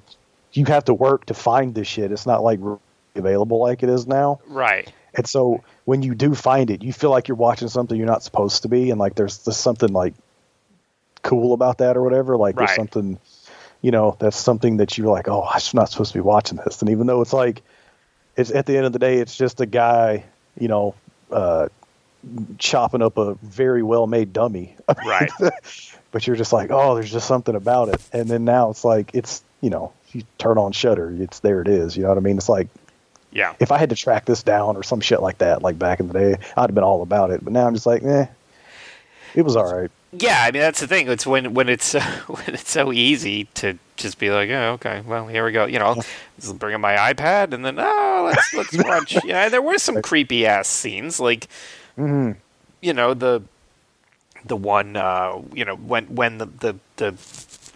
you 0.54 0.66
have 0.66 0.86
to 0.86 0.94
work 0.94 1.26
to 1.26 1.34
find 1.34 1.74
this 1.74 1.88
shit. 1.88 2.12
It's 2.12 2.28
not 2.28 2.44
like 2.44 2.60
available 3.16 3.60
like 3.60 3.82
it 3.82 3.90
is 3.90 4.06
now. 4.06 4.42
Right. 4.48 4.92
And 5.16 5.28
so 5.28 5.64
when 5.86 6.04
you 6.04 6.14
do 6.14 6.36
find 6.36 6.70
it, 6.70 6.84
you 6.84 6.94
feel 6.94 7.10
like 7.10 7.28
you're 7.28 7.36
watching 7.36 7.68
something 7.68 7.98
you're 7.98 8.06
not 8.06 8.22
supposed 8.24 8.62
to 8.62 8.68
be, 8.70 8.92
and 8.92 9.00
like 9.00 9.16
there's, 9.16 9.40
there's 9.40 9.58
something 9.58 9.92
like 9.92 10.14
cool 11.22 11.54
about 11.54 11.80
that 11.80 11.98
or 11.98 12.04
whatever. 12.04 12.38
Like 12.38 12.56
Right. 12.56 12.68
there's 12.68 12.76
something, 12.76 13.20
you 13.82 13.92
know, 13.92 14.16
that's 14.20 14.38
something 14.38 14.78
that 14.78 14.98
you're 14.98 15.08
like, 15.12 15.28
oh, 15.28 15.44
I'm 15.44 15.62
not 15.74 15.90
supposed 15.90 16.12
to 16.14 16.18
be 16.18 16.22
watching 16.22 16.58
this. 16.58 16.82
And 16.82 16.90
even 16.92 17.08
though 17.08 17.22
it's 17.22 17.34
like, 17.34 17.62
it's 18.38 18.52
at 18.52 18.66
the 18.66 18.78
end 18.78 18.86
of 18.86 18.94
the 18.94 19.00
day, 19.00 19.18
it's 19.18 19.36
just 19.36 19.60
a 19.62 19.66
guy, 19.66 20.24
you 20.60 20.68
know, 20.68 20.96
uh, 21.32 21.68
chopping 22.60 23.02
up 23.02 23.18
a 23.18 23.34
very 23.36 23.84
well 23.84 24.08
made 24.08 24.32
dummy. 24.34 24.76
Right. 25.06 25.32
but 26.12 26.28
you're 26.28 26.36
just 26.36 26.54
like, 26.54 26.70
oh, 26.72 26.96
there's 26.96 27.12
just 27.12 27.28
something 27.28 27.56
about 27.56 27.90
it. 27.90 28.02
And 28.14 28.30
then 28.30 28.46
now 28.46 28.70
it's 28.70 28.84
like, 28.86 29.12
it's, 29.14 29.44
you 29.62 29.70
know, 29.70 29.92
you 30.12 30.24
turn 30.38 30.58
on 30.58 30.72
Shudder, 30.72 31.12
it's 31.20 31.40
there 31.40 31.62
it 31.62 31.68
is. 31.68 31.96
You 31.98 32.04
know 32.04 32.10
what 32.10 32.18
I 32.18 32.22
mean? 32.22 32.38
It's 32.38 32.50
like, 32.50 32.68
Yeah. 33.32 33.54
if 33.60 33.72
I 33.72 33.78
had 33.78 33.90
to 33.90 33.96
track 33.96 34.26
this 34.26 34.44
down 34.44 34.76
or 34.76 34.84
some 34.84 35.00
shit 35.02 35.22
like 35.22 35.40
that, 35.40 35.62
like 35.62 35.80
back 35.80 36.00
in 36.00 36.08
the 36.08 36.14
day, 36.14 36.38
I'd 36.58 36.70
have 36.70 36.76
been 36.76 36.84
all 36.84 37.02
about 37.02 37.32
it. 37.32 37.44
But 37.44 37.54
now 37.54 37.66
I'm 37.66 37.74
just 37.74 37.86
like, 37.86 38.04
eh, 38.04 38.26
it 39.36 39.42
was 39.44 39.56
all 39.56 39.72
right. 39.74 39.90
Yeah, 40.14 40.44
I 40.44 40.52
mean 40.52 40.62
that's 40.62 40.82
the 40.82 40.88
thing. 40.88 41.08
It's 41.10 41.26
when 41.26 41.54
when 41.54 41.70
it's 41.70 41.96
uh, 41.96 42.02
when 42.28 42.44
it's 42.56 42.70
so 42.70 42.92
easy 42.92 43.46
to 43.56 43.78
just 43.96 44.18
be 44.20 44.30
like, 44.30 44.50
oh, 44.50 44.74
okay, 44.74 45.02
well, 45.06 45.28
here 45.28 45.46
we 45.46 45.52
go. 45.52 45.66
You 45.66 45.80
know, 45.80 46.02
just 46.40 46.60
bring 46.60 46.76
in 46.76 46.82
my 46.82 46.96
iPad 46.96 47.54
and 47.54 47.64
then 47.64 47.78
oh, 47.80 48.24
let's 48.26 48.54
let's 48.54 48.78
watch. 48.84 49.24
Yeah, 49.24 49.50
there 49.50 49.62
were 49.62 49.78
some 49.78 50.02
creepy 50.02 50.46
ass 50.46 50.68
scenes, 50.68 51.20
like 51.20 51.48
hmm 51.96 52.32
you 52.82 52.94
know 52.94 53.14
the 53.14 53.42
the 54.46 54.56
one 54.56 54.96
uh, 54.98 55.40
you 55.54 55.64
know 55.66 55.76
when 55.76 56.06
when 56.16 56.38
the 56.40 56.46
the, 56.48 56.76
the 56.98 57.12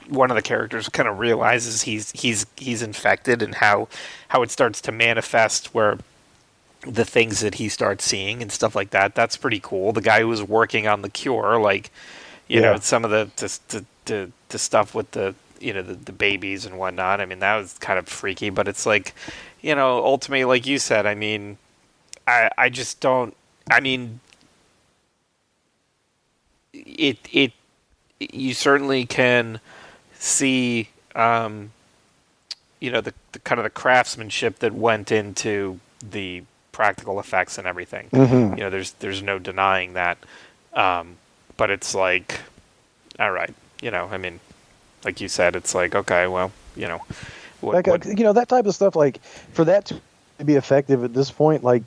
one 0.10 0.30
of 0.32 0.36
the 0.36 0.42
characters 0.42 0.90
kind 0.90 1.08
of 1.08 1.20
realizes 1.20 1.84
he's 1.84 2.12
he's 2.12 2.46
he's 2.58 2.82
infected 2.82 3.42
and 3.42 3.56
how 3.56 3.88
how 4.30 4.42
it 4.42 4.52
starts 4.52 4.82
to 4.82 4.92
manifest 4.92 5.74
where 5.74 5.98
the 6.82 7.06
things 7.06 7.40
that 7.40 7.56
he 7.56 7.68
starts 7.70 8.06
seeing 8.06 8.42
and 8.42 8.52
stuff 8.52 8.76
like 8.76 8.92
that 8.92 9.16
that's 9.16 9.38
pretty 9.38 9.60
cool 9.60 9.92
the 9.92 10.02
guy 10.02 10.20
who 10.22 10.28
was 10.28 10.44
working 10.44 10.88
on 10.88 11.02
the 11.02 11.10
cure 11.10 11.60
like 11.60 11.90
you 12.48 12.62
know 12.62 12.78
some 12.78 13.04
of 13.06 13.12
the 13.12 13.30
the, 13.70 13.86
the 14.06 14.32
the 14.50 14.58
stuff 14.58 14.94
with 14.94 15.12
the 15.12 15.34
you 15.60 15.74
know 15.74 15.82
the, 15.82 15.94
the 15.94 16.12
babies 16.12 16.66
and 16.66 16.78
whatnot 16.78 17.20
i 17.22 17.26
mean 17.26 17.40
that 17.40 17.56
was 17.56 17.74
kind 17.80 17.98
of 17.98 18.08
freaky 18.08 18.50
but 18.50 18.68
it's 18.68 18.86
like 18.86 19.14
you 19.62 19.74
know 19.74 20.04
ultimately 20.04 20.46
like 20.46 20.66
you 20.66 20.78
said 20.78 21.06
i 21.06 21.16
mean 21.16 21.58
i 22.28 22.50
i 22.58 22.70
just 22.70 23.00
don't 23.00 23.36
i 23.72 23.80
mean 23.80 24.20
it 26.74 27.18
it 27.32 27.54
you 28.20 28.54
certainly 28.54 29.06
can 29.06 29.60
see 30.18 30.90
um, 31.16 31.72
you 32.80 32.92
know 32.92 33.02
the, 33.02 33.14
the 33.32 33.40
kind 33.40 33.60
of 33.60 33.64
the 33.64 33.70
craftsmanship 33.70 34.60
that 34.60 34.74
went 34.74 35.12
into 35.12 35.80
the 36.08 36.44
practical 36.72 37.20
effects 37.20 37.58
and 37.58 37.68
everything. 37.68 38.10
Mhm. 38.12 38.58
You 38.58 38.64
know, 38.64 38.70
there's 38.70 38.92
there's 38.94 39.22
no 39.22 39.40
denying 39.40 39.94
that. 39.94 40.18
Um, 40.74 41.18
but 41.58 41.70
it's 41.70 41.96
like, 41.96 42.40
all 43.20 43.32
right, 43.32 43.54
you 43.82 43.92
know, 43.92 44.08
I 44.12 44.18
mean, 44.18 44.40
like 45.04 45.22
you 45.22 45.28
said, 45.28 45.56
it's 45.56 45.74
like 45.76 45.96
okay, 45.96 46.28
well, 46.28 46.52
you 46.76 46.88
know, 46.88 47.02
what, 47.62 47.76
Like, 47.76 47.88
uh, 47.88 47.92
what- 47.92 48.06
you 48.06 48.24
know, 48.24 48.34
that 48.34 48.50
type 48.50 48.66
of 48.66 48.76
stuff, 48.76 48.96
like, 48.96 49.22
for 49.54 49.66
that 49.66 49.86
to 49.86 50.00
be 50.44 50.56
effective 50.56 51.04
at 51.04 51.14
this 51.14 51.32
point, 51.32 51.64
like, 51.64 51.84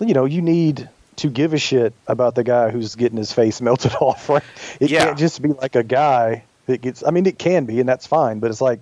you 0.00 0.14
know, 0.14 0.24
you 0.24 0.42
need 0.42 0.88
to 1.16 1.28
give 1.28 1.52
a 1.52 1.58
shit 1.58 1.92
about 2.08 2.34
the 2.34 2.42
guy 2.42 2.70
who's 2.70 2.94
getting 2.96 3.18
his 3.18 3.32
face 3.32 3.60
melted 3.68 3.94
off, 4.00 4.28
right? 4.28 4.42
It 4.80 4.90
Yeah. 4.90 5.04
can't 5.06 5.18
just 5.18 5.40
be 5.40 5.50
like 5.50 5.76
a 5.76 5.82
guy 5.84 6.42
that 6.66 6.80
gets, 6.80 7.04
I 7.06 7.10
mean, 7.10 7.26
it 7.26 7.38
can 7.38 7.64
be, 7.66 7.78
and 7.80 7.88
that's 7.88 8.06
fine, 8.06 8.40
but 8.40 8.50
it's 8.50 8.60
like, 8.60 8.80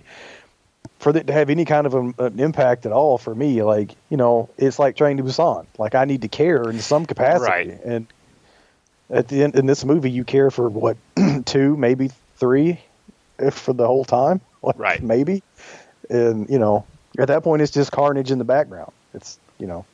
for 0.99 1.17
it 1.17 1.27
to 1.27 1.33
have 1.33 1.49
any 1.51 1.65
kind 1.65 1.87
of 1.87 1.95
an, 1.95 2.15
an 2.19 2.39
impact 2.41 2.85
at 2.87 2.93
all 2.93 3.17
for 3.19 3.35
me, 3.35 3.63
like, 3.63 3.91
you 4.11 4.17
know, 4.17 4.49
it's 4.59 4.79
like 4.79 4.97
Train 4.97 5.17
to 5.17 5.23
Busan. 5.23 5.67
Like, 5.79 5.95
I 5.95 6.05
need 6.05 6.23
to 6.23 6.29
care 6.29 6.63
in 6.71 6.79
some 6.81 7.07
capacity. 7.07 7.51
Right. 7.51 7.81
And 7.85 8.07
at 9.13 9.29
the 9.29 9.43
end, 9.43 9.57
in 9.57 9.67
this 9.67 9.85
movie, 9.85 10.11
you 10.11 10.25
care 10.25 10.51
for 10.51 10.69
what, 10.69 10.97
two, 11.47 11.77
maybe 11.77 12.11
three, 12.37 12.81
if 13.39 13.55
for 13.55 13.73
the 13.73 13.87
whole 13.87 14.05
time? 14.05 14.41
Like, 14.63 14.77
Right. 14.79 15.03
Maybe 15.03 15.43
and 16.11 16.51
you 16.51 16.59
know 16.59 16.85
at 17.19 17.29
that 17.29 17.43
point 17.43 17.63
it's 17.63 17.71
just 17.73 17.93
carnage 17.93 18.31
in 18.31 18.37
the 18.39 18.45
background 18.45 18.93
it's 19.15 19.39
you 19.59 19.67
know 19.67 19.87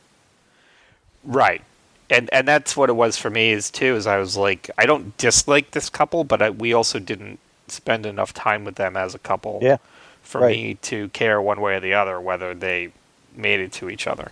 Right. 1.25 1.63
And 2.11 2.29
and 2.33 2.47
that's 2.47 2.77
what 2.77 2.89
it 2.89 2.95
was 2.95 3.17
for 3.17 3.31
me 3.31 3.51
is 3.51 3.71
too 3.71 3.95
is 3.97 4.07
I 4.07 4.19
was 4.19 4.37
like 4.37 4.71
I 4.79 4.87
don't 4.87 5.17
dislike 5.19 5.73
this 5.73 5.89
couple 5.89 6.25
but 6.25 6.43
I, 6.43 6.51
we 6.51 6.73
also 6.73 6.99
didn't 6.99 7.39
spend 7.69 8.07
enough 8.07 8.33
time 8.33 8.65
with 8.65 8.77
them 8.77 8.97
as 8.97 9.15
a 9.15 9.19
couple 9.19 9.59
Yeah, 9.63 9.77
for 10.23 10.41
right. 10.41 10.57
me 10.57 10.75
to 10.83 11.09
care 11.11 11.41
one 11.41 11.61
way 11.61 11.77
or 11.77 11.81
the 11.81 11.95
other 11.95 12.21
whether 12.21 12.55
they 12.55 12.91
made 13.37 13.61
it 13.61 13.73
to 13.73 13.91
each 13.91 14.07
other. 14.07 14.31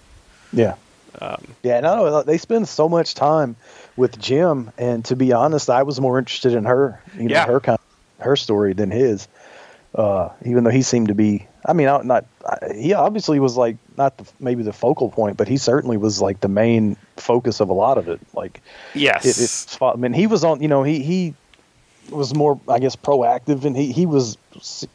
yeah 0.53 0.74
Um, 1.20 1.45
yeah 1.62 1.80
no 1.80 2.22
they 2.22 2.39
spend 2.39 2.68
so 2.68 2.89
much 2.89 3.14
time 3.14 3.57
with 3.97 4.18
jim 4.18 4.70
and 4.78 5.05
to 5.05 5.16
be 5.16 5.32
honest 5.32 5.70
i 5.70 5.82
was 5.82 6.01
more 6.01 6.18
interested 6.18 6.53
in 6.55 6.64
her 6.64 7.01
you 7.16 7.28
know 7.28 7.34
Yeah. 7.34 7.47
her 7.47 7.61
kind 7.61 7.78
her 8.18 8.36
story 8.36 8.72
than 8.72 8.90
his 8.90 9.28
uh 9.95 10.30
even 10.45 10.64
though 10.64 10.70
he 10.70 10.82
seemed 10.82 11.09
to 11.09 11.14
be 11.14 11.47
i 11.64 11.72
mean 11.72 11.86
not, 11.86 12.05
not 12.05 12.24
I- 12.47 12.74
he 12.74 12.92
obviously 12.95 13.38
was 13.38 13.57
like 13.57 13.76
not 13.97 14.16
the, 14.16 14.24
maybe 14.40 14.62
the 14.62 14.72
focal 14.72 15.11
point 15.11 15.36
but 15.36 15.47
he 15.47 15.57
certainly 15.57 15.97
was 15.97 16.20
like 16.20 16.40
the 16.40 16.49
main 16.49 16.97
focus 17.16 17.61
of 17.61 17.68
a 17.68 17.72
lot 17.72 17.99
of 17.99 18.09
it 18.09 18.20
like 18.34 18.61
yes. 18.95 19.24
it, 19.24 19.42
it's 19.42 19.78
I 19.80 19.95
mean 19.95 20.12
he 20.12 20.26
was 20.26 20.42
on 20.45 20.61
you 20.61 20.68
know 20.68 20.82
he 20.82 21.03
he 21.03 21.34
was 22.11 22.34
more 22.34 22.61
I 22.68 22.80
guess 22.80 22.97
proactive 22.97 23.64
and 23.64 23.76
he 23.76 23.92
he 23.92 24.05
was 24.07 24.36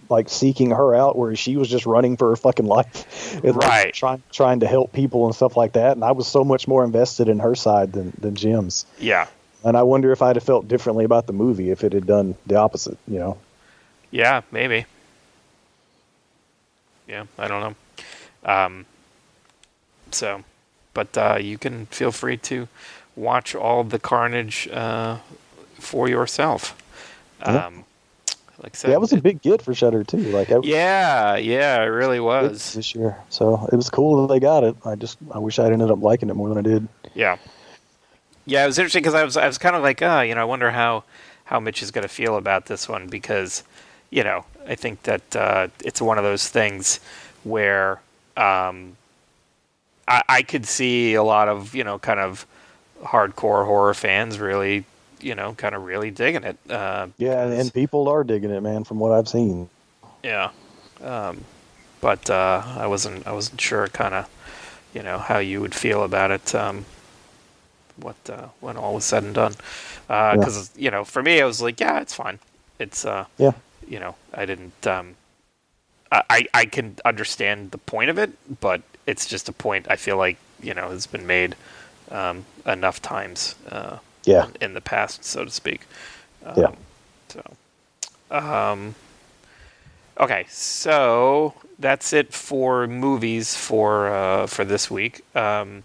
like 0.10 0.30
seeking 0.30 0.72
her 0.72 0.96
out 0.96 1.18
whereas 1.18 1.38
she 1.40 1.56
was 1.58 1.68
just 1.70 1.86
running 1.86 2.16
for 2.18 2.30
her 2.30 2.36
fucking 2.36 2.66
life 2.66 3.34
and, 3.44 3.56
like, 3.56 3.68
Right. 3.68 3.94
trying 3.94 4.24
trying 4.32 4.60
to 4.62 4.68
help 4.68 4.94
people 4.94 5.26
and 5.26 5.36
stuff 5.36 5.58
like 5.58 5.74
that 5.74 5.94
and 5.98 6.04
I 6.04 6.12
was 6.12 6.28
so 6.28 6.44
much 6.44 6.68
more 6.68 6.84
invested 6.84 7.28
in 7.30 7.40
her 7.40 7.56
side 7.56 7.94
than 7.94 8.14
than 8.20 8.36
Jim's 8.36 8.86
yeah. 9.00 9.28
and 9.64 9.76
I 9.78 9.84
wonder 9.84 10.12
if 10.12 10.22
I'd 10.22 10.36
have 10.36 10.44
felt 10.44 10.68
differently 10.68 11.06
about 11.06 11.28
the 11.28 11.34
movie 11.34 11.72
if 11.72 11.84
it 11.84 11.94
had 11.94 12.06
done 12.08 12.36
the 12.48 12.56
opposite 12.56 12.98
you 13.08 13.20
know 13.20 13.38
Yeah, 14.12 14.42
maybe. 14.52 14.86
Yeah, 17.08 17.26
I 17.38 17.48
don't 17.48 17.62
know. 17.62 17.76
Um, 18.52 18.86
so, 20.12 20.44
but 20.94 21.18
uh, 21.18 21.38
you 21.42 21.58
can 21.58 21.88
feel 21.88 22.12
free 22.12 22.38
to 22.38 22.68
watch 23.16 23.56
all 23.56 23.84
the 23.84 24.00
carnage 24.00 24.68
uh, 24.72 25.18
for 25.80 26.08
yourself. 26.08 26.76
Yeah. 27.42 27.70
Like 28.62 28.82
Yeah, 28.84 28.90
that 28.90 29.02
was 29.02 29.14
a 29.14 29.22
big 29.22 29.42
get 29.42 29.62
for 29.62 29.74
Shudder 29.74 30.04
too. 30.04 30.18
Like 30.18 30.52
I, 30.52 30.60
yeah, 30.64 31.38
yeah, 31.38 31.82
it 31.82 31.88
really 31.88 32.20
was. 32.20 32.74
this 32.74 32.94
year, 32.94 33.18
so 33.30 33.68
it 33.72 33.76
was 33.76 33.90
cool 33.90 34.22
that 34.22 34.34
they 34.34 34.40
got 34.40 34.64
it. 34.64 34.76
I 34.86 34.96
just 34.96 35.18
I 35.32 35.40
wish 35.40 35.60
I'd 35.60 35.72
ended 35.72 35.92
up 35.92 36.02
liking 36.02 36.30
it 36.30 36.36
more 36.36 36.50
than 36.50 36.58
I 36.58 36.62
did. 36.62 36.88
Yeah, 37.14 37.38
yeah, 38.50 38.64
it 38.64 38.68
was 38.68 38.80
interesting 38.80 39.02
because 39.02 39.14
I 39.14 39.24
was 39.24 39.38
I 39.38 39.46
was 39.46 39.58
kind 39.58 39.76
of 39.76 39.84
like, 39.84 40.02
ah, 40.02 40.22
you 40.22 40.34
know, 40.34 40.42
I 40.42 40.46
wonder 40.46 40.72
how 40.72 41.04
how 41.46 41.60
Mitch 41.60 41.84
is 41.84 41.92
going 41.92 42.04
to 42.04 42.10
feel 42.10 42.36
about 42.36 42.66
this 42.66 42.90
one 42.90 43.08
because, 43.08 43.64
you 44.10 44.24
know, 44.24 44.46
I 44.68 44.76
think 44.76 45.04
that 45.04 45.36
uh, 45.36 45.68
it's 45.84 46.02
one 46.02 46.18
of 46.18 46.24
those 46.24 46.48
things 46.48 47.00
where 47.44 48.02
um, 48.38 48.98
I, 50.08 50.24
I 50.28 50.42
could 50.42 50.66
see 50.66 51.14
a 51.14 51.24
lot 51.24 51.48
of 51.48 51.76
you 51.76 51.84
know 51.84 52.00
kind 52.00 52.20
of 52.20 52.46
hardcore 53.04 53.66
horror 53.66 53.94
fans 53.94 54.40
really 54.40 54.84
you 55.22 55.36
know 55.36 55.54
kind 55.54 55.76
of 55.76 55.84
really 55.84 56.12
digging 56.12 56.44
it. 56.44 56.58
Uh, 56.70 57.08
Yeah, 57.18 57.44
and, 57.44 57.54
and 57.54 57.74
people 57.74 58.08
are 58.08 58.24
digging 58.24 58.52
it, 58.52 58.62
man. 58.62 58.84
From 58.84 59.00
what 59.00 59.12
I've 59.12 59.28
seen. 59.28 59.70
yeah, 60.24 60.52
um, 61.04 61.44
but 62.02 62.30
uh, 62.30 62.64
I 62.78 62.88
wasn't 62.88 63.26
I 63.28 63.32
wasn't 63.34 63.62
sure 63.62 63.88
kind 63.88 64.14
of 64.14 64.30
you 64.94 65.04
know 65.04 65.18
how 65.20 65.40
you 65.40 65.62
would 65.62 65.76
feel 65.76 66.04
about 66.04 66.32
it. 66.32 66.56
Um, 66.56 66.86
what 67.98 68.16
uh, 68.30 68.48
when 68.62 68.78
all 68.78 68.96
was 68.96 69.06
said 69.06 69.24
and 69.24 69.36
done, 69.36 69.54
because 70.08 70.72
you 70.78 70.90
know 70.92 71.04
for 71.04 71.22
me 71.22 71.42
I 71.42 71.46
was 71.46 71.62
like 71.62 71.80
yeah 71.80 72.00
it's 72.00 72.14
fine. 72.14 72.40
It's 72.80 73.06
uh, 73.06 73.26
Yeah. 73.38 73.54
you 73.88 74.00
know 74.00 74.16
I 74.34 74.46
didn't 74.46 74.88
um, 74.88 75.16
I 76.12 76.48
I 76.54 76.66
can 76.66 76.98
understand 77.06 77.72
the 77.72 77.78
point 77.78 78.10
of 78.10 78.18
it, 78.18 78.32
but 78.62 78.82
it's 79.06 79.26
just 79.28 79.48
a 79.50 79.54
point 79.54 79.88
I 79.90 79.96
feel 79.96 80.18
like 80.18 80.38
you 80.62 80.74
know 80.74 80.90
has 80.90 81.08
been 81.08 81.28
made 81.28 81.56
um, 82.12 82.46
enough 82.66 83.02
times. 83.02 83.56
Yeah. 84.30 84.48
in 84.62 84.74
the 84.76 84.82
past, 84.82 85.26
so 85.26 85.44
to 85.44 85.50
speak. 85.52 85.82
Um, 86.46 86.54
Yeah. 86.56 86.72
So, 87.30 87.44
um, 88.30 88.96
okay, 90.20 90.46
so 90.48 91.56
that's 91.80 92.14
it 92.14 92.32
for 92.34 92.88
movies 92.88 93.56
for 93.56 94.10
uh, 94.10 94.48
for 94.48 94.64
this 94.66 94.92
week. 94.92 95.24
Um, 95.36 95.84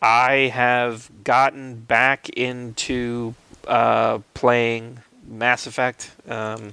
I 0.00 0.50
have 0.54 1.10
gotten 1.24 1.74
back 1.80 2.28
into 2.30 3.34
uh, 3.66 4.20
playing 4.32 5.00
Mass 5.26 5.66
Effect. 5.66 6.10
Um, 6.28 6.72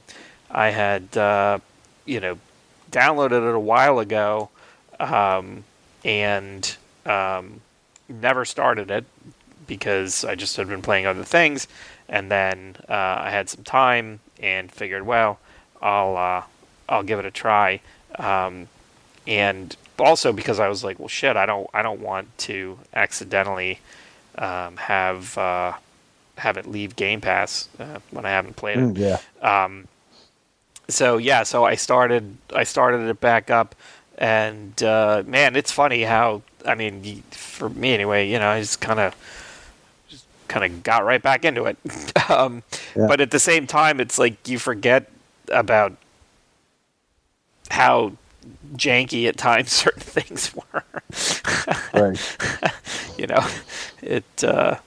I 0.49 0.69
had, 0.69 1.17
uh, 1.17 1.59
you 2.05 2.19
know, 2.21 2.37
downloaded 2.91 3.49
it 3.49 3.55
a 3.55 3.59
while 3.59 3.99
ago, 3.99 4.49
um, 4.99 5.65
and 6.05 6.75
um, 7.05 7.59
never 8.07 8.45
started 8.45 8.91
it 8.91 9.05
because 9.67 10.25
I 10.25 10.35
just 10.35 10.55
had 10.57 10.67
been 10.67 10.81
playing 10.81 11.05
other 11.05 11.23
things, 11.23 11.67
and 12.07 12.31
then 12.31 12.77
uh, 12.89 12.93
I 13.19 13.29
had 13.29 13.49
some 13.49 13.63
time 13.63 14.19
and 14.39 14.71
figured, 14.71 15.05
well, 15.05 15.39
I'll 15.81 16.17
uh, 16.17 16.43
I'll 16.89 17.03
give 17.03 17.19
it 17.19 17.25
a 17.25 17.31
try, 17.31 17.81
um, 18.17 18.67
and 19.27 19.75
also 19.99 20.33
because 20.33 20.59
I 20.59 20.67
was 20.67 20.83
like, 20.83 20.99
well, 20.99 21.07
shit, 21.07 21.35
I 21.35 21.45
don't 21.45 21.69
I 21.73 21.81
don't 21.81 22.01
want 22.01 22.35
to 22.39 22.79
accidentally 22.93 23.79
um, 24.37 24.77
have 24.77 25.37
uh, 25.37 25.73
have 26.37 26.57
it 26.57 26.67
leave 26.67 26.95
Game 26.95 27.21
Pass 27.21 27.69
uh, 27.79 27.99
when 28.11 28.25
I 28.25 28.31
haven't 28.31 28.55
played 28.55 28.77
it. 28.77 28.93
Mm, 28.93 28.97
yeah. 28.97 29.19
Um, 29.63 29.87
so 30.87 31.17
yeah, 31.17 31.43
so 31.43 31.65
I 31.65 31.75
started 31.75 32.37
I 32.53 32.63
started 32.63 33.07
it 33.07 33.19
back 33.19 33.49
up, 33.49 33.75
and 34.17 34.81
uh, 34.83 35.23
man, 35.25 35.55
it's 35.55 35.71
funny 35.71 36.03
how 36.03 36.41
I 36.65 36.75
mean, 36.75 37.23
for 37.31 37.69
me 37.69 37.93
anyway, 37.93 38.29
you 38.29 38.39
know, 38.39 38.49
I 38.49 38.59
just 38.59 38.81
kind 38.81 38.99
of 38.99 39.15
kind 40.47 40.65
of 40.65 40.83
got 40.83 41.03
right 41.05 41.21
back 41.21 41.45
into 41.45 41.65
it. 41.65 41.77
um, 42.29 42.63
Yeah. 42.95 43.07
But 43.07 43.21
at 43.21 43.31
the 43.31 43.39
same 43.39 43.67
time, 43.67 43.99
it's 43.99 44.17
like 44.19 44.47
you 44.47 44.59
forget 44.59 45.09
about 45.49 45.93
how 47.71 48.13
janky 48.75 49.27
at 49.27 49.37
times 49.37 49.71
certain 49.83 50.01
things 50.01 50.53
were. 50.55 50.83
Right. 51.93 52.37
you 53.17 53.27
know, 53.27 53.45
it. 54.01 54.43
Uh, 54.43 54.77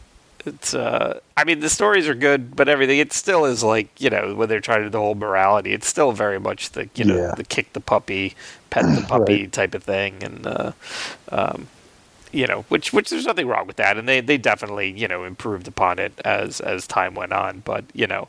it's. 0.47 0.73
Uh, 0.75 1.21
I 1.37 1.45
mean, 1.45 1.61
the 1.61 1.69
stories 1.69 2.09
are 2.09 2.15
good, 2.15 2.55
but 2.57 2.69
everything. 2.69 2.99
It 2.99 3.13
still 3.13 3.45
is 3.45 3.63
like 3.63 3.89
you 4.01 4.09
know 4.11 4.35
when 4.35 4.49
they're 4.49 4.61
trying 4.61 4.79
to 4.81 4.85
do 4.85 4.91
the 4.91 4.99
whole 5.01 5.15
morality. 5.15 5.73
It's 5.73 5.87
still 5.87 6.13
very 6.13 6.39
much 6.39 6.71
the 6.71 6.89
you 6.95 7.05
know 7.05 7.17
Yeah. 7.17 7.35
the 7.37 7.45
kick 7.45 7.73
the 7.73 7.81
puppy, 7.81 8.35
pet 8.71 8.85
the 8.95 9.03
puppy 9.09 9.43
Right. 9.43 9.53
type 9.53 9.75
of 9.75 9.83
thing, 9.83 10.23
and 10.23 10.47
uh, 10.47 10.73
um, 11.31 11.69
you 12.33 12.47
know, 12.47 12.63
which 12.69 12.93
which 12.93 13.11
there's 13.11 13.27
nothing 13.27 13.47
wrong 13.47 13.67
with 13.67 13.77
that, 13.77 13.97
and 13.97 14.09
they 14.09 14.21
they 14.21 14.39
definitely 14.39 14.91
you 14.91 15.09
know 15.09 15.25
improved 15.25 15.69
upon 15.69 15.99
it 15.99 16.13
as 16.25 16.61
as 16.61 16.87
time 16.87 17.15
went 17.15 17.33
on. 17.33 17.61
But 17.65 17.85
you 17.93 18.07
know, 18.07 18.29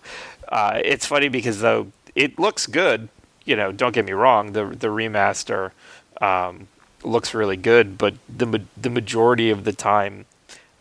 uh, 0.50 0.80
it's 0.84 1.06
funny 1.06 1.30
because 1.30 1.62
though 1.62 1.92
it 2.16 2.40
looks 2.40 2.68
good, 2.68 3.10
you 3.46 3.56
know, 3.56 3.72
don't 3.72 3.94
get 3.94 4.06
me 4.06 4.14
wrong, 4.14 4.54
the 4.54 4.66
the 4.66 4.88
remaster 4.88 5.72
um, 6.22 6.68
looks 7.04 7.34
really 7.34 7.58
good, 7.58 7.98
but 7.98 8.16
the 8.30 8.62
the 8.78 8.90
majority 8.90 9.50
of 9.50 9.64
the 9.64 9.74
time 9.74 10.26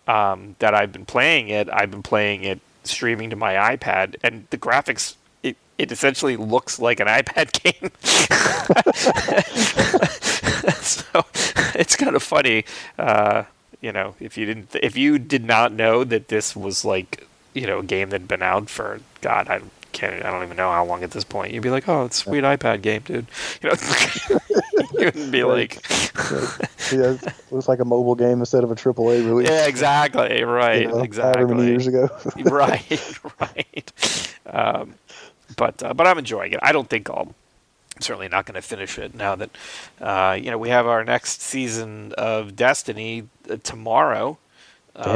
um, 0.06 0.56
that 0.58 0.74
I've 0.74 0.92
been 0.92 1.06
playing 1.06 1.48
it, 1.48 1.68
I've 1.72 1.90
been 1.90 2.02
playing 2.02 2.44
it 2.44 2.60
streaming 2.84 3.30
to 3.30 3.36
my 3.36 3.54
iPad, 3.76 4.16
and 4.22 4.46
the 4.50 4.58
graphics. 4.58 5.14
It, 5.78 5.92
essentially 5.92 6.36
looks 6.36 6.78
like 6.78 7.00
an 7.00 7.06
iPad 7.06 7.52
game. 7.62 7.90
so 10.82 11.24
it's 11.78 11.96
kind 11.96 12.16
of 12.16 12.22
funny, 12.22 12.64
uh, 12.98 13.44
you 13.80 13.92
know, 13.92 14.14
if 14.20 14.36
you 14.36 14.46
didn't, 14.46 14.74
if 14.82 14.96
you 14.96 15.18
did 15.18 15.44
not 15.44 15.72
know 15.72 16.04
that 16.04 16.28
this 16.28 16.56
was 16.56 16.84
like, 16.84 17.26
you 17.54 17.66
know, 17.66 17.78
a 17.78 17.84
game 17.84 18.10
that'd 18.10 18.28
been 18.28 18.42
out 18.42 18.68
for 18.68 19.00
God, 19.20 19.48
I 19.48 19.60
can't, 19.92 20.24
I 20.24 20.30
don't 20.30 20.42
even 20.44 20.56
know 20.56 20.70
how 20.70 20.84
long 20.84 21.02
at 21.02 21.12
this 21.12 21.24
point. 21.24 21.52
You'd 21.52 21.62
be 21.62 21.70
like, 21.70 21.88
oh, 21.88 22.04
it's 22.04 22.18
a 22.18 22.20
sweet 22.20 22.44
iPad 22.44 22.82
game, 22.82 23.02
dude. 23.04 23.26
You 23.62 23.70
know, 23.70 23.76
you 24.92 25.04
wouldn't 25.04 25.32
be 25.32 25.44
like, 25.44 25.74
yeah, 26.92 27.12
it 27.12 27.34
looks 27.50 27.68
like 27.68 27.78
a 27.78 27.84
mobile 27.84 28.14
game 28.14 28.40
instead 28.40 28.64
of 28.64 28.70
a 28.70 28.74
AAA 28.74 29.24
release. 29.24 29.48
yeah, 29.48 29.66
exactly, 29.66 30.42
right, 30.42 30.82
you 30.82 30.88
know, 30.88 31.00
exactly. 31.00 31.42
However 31.42 31.54
many 31.54 31.68
years 31.68 31.86
ago. 31.86 32.08
right, 32.36 33.18
right. 33.40 34.36
Um, 34.46 34.94
but 35.57 35.82
uh, 35.82 35.94
but 35.94 36.07
I'm 36.07 36.18
enjoying 36.18 36.53
it. 36.53 36.61
I 36.62 36.72
don't 36.72 36.88
think 36.88 37.09
I'll. 37.11 37.34
I'm 37.96 38.03
certainly 38.03 38.28
not 38.28 38.46
going 38.46 38.55
to 38.55 38.62
finish 38.62 38.96
it 38.99 39.14
now 39.14 39.34
that 39.34 39.51
uh, 40.01 40.38
you 40.40 40.51
know 40.51 40.59
we 40.59 40.68
have 40.68 40.86
our 40.86 41.03
next 41.05 41.42
season 41.42 42.12
of 42.16 42.55
Destiny 42.55 43.24
uh, 43.51 43.57
tomorrow, 43.62 44.38
um, 44.94 45.12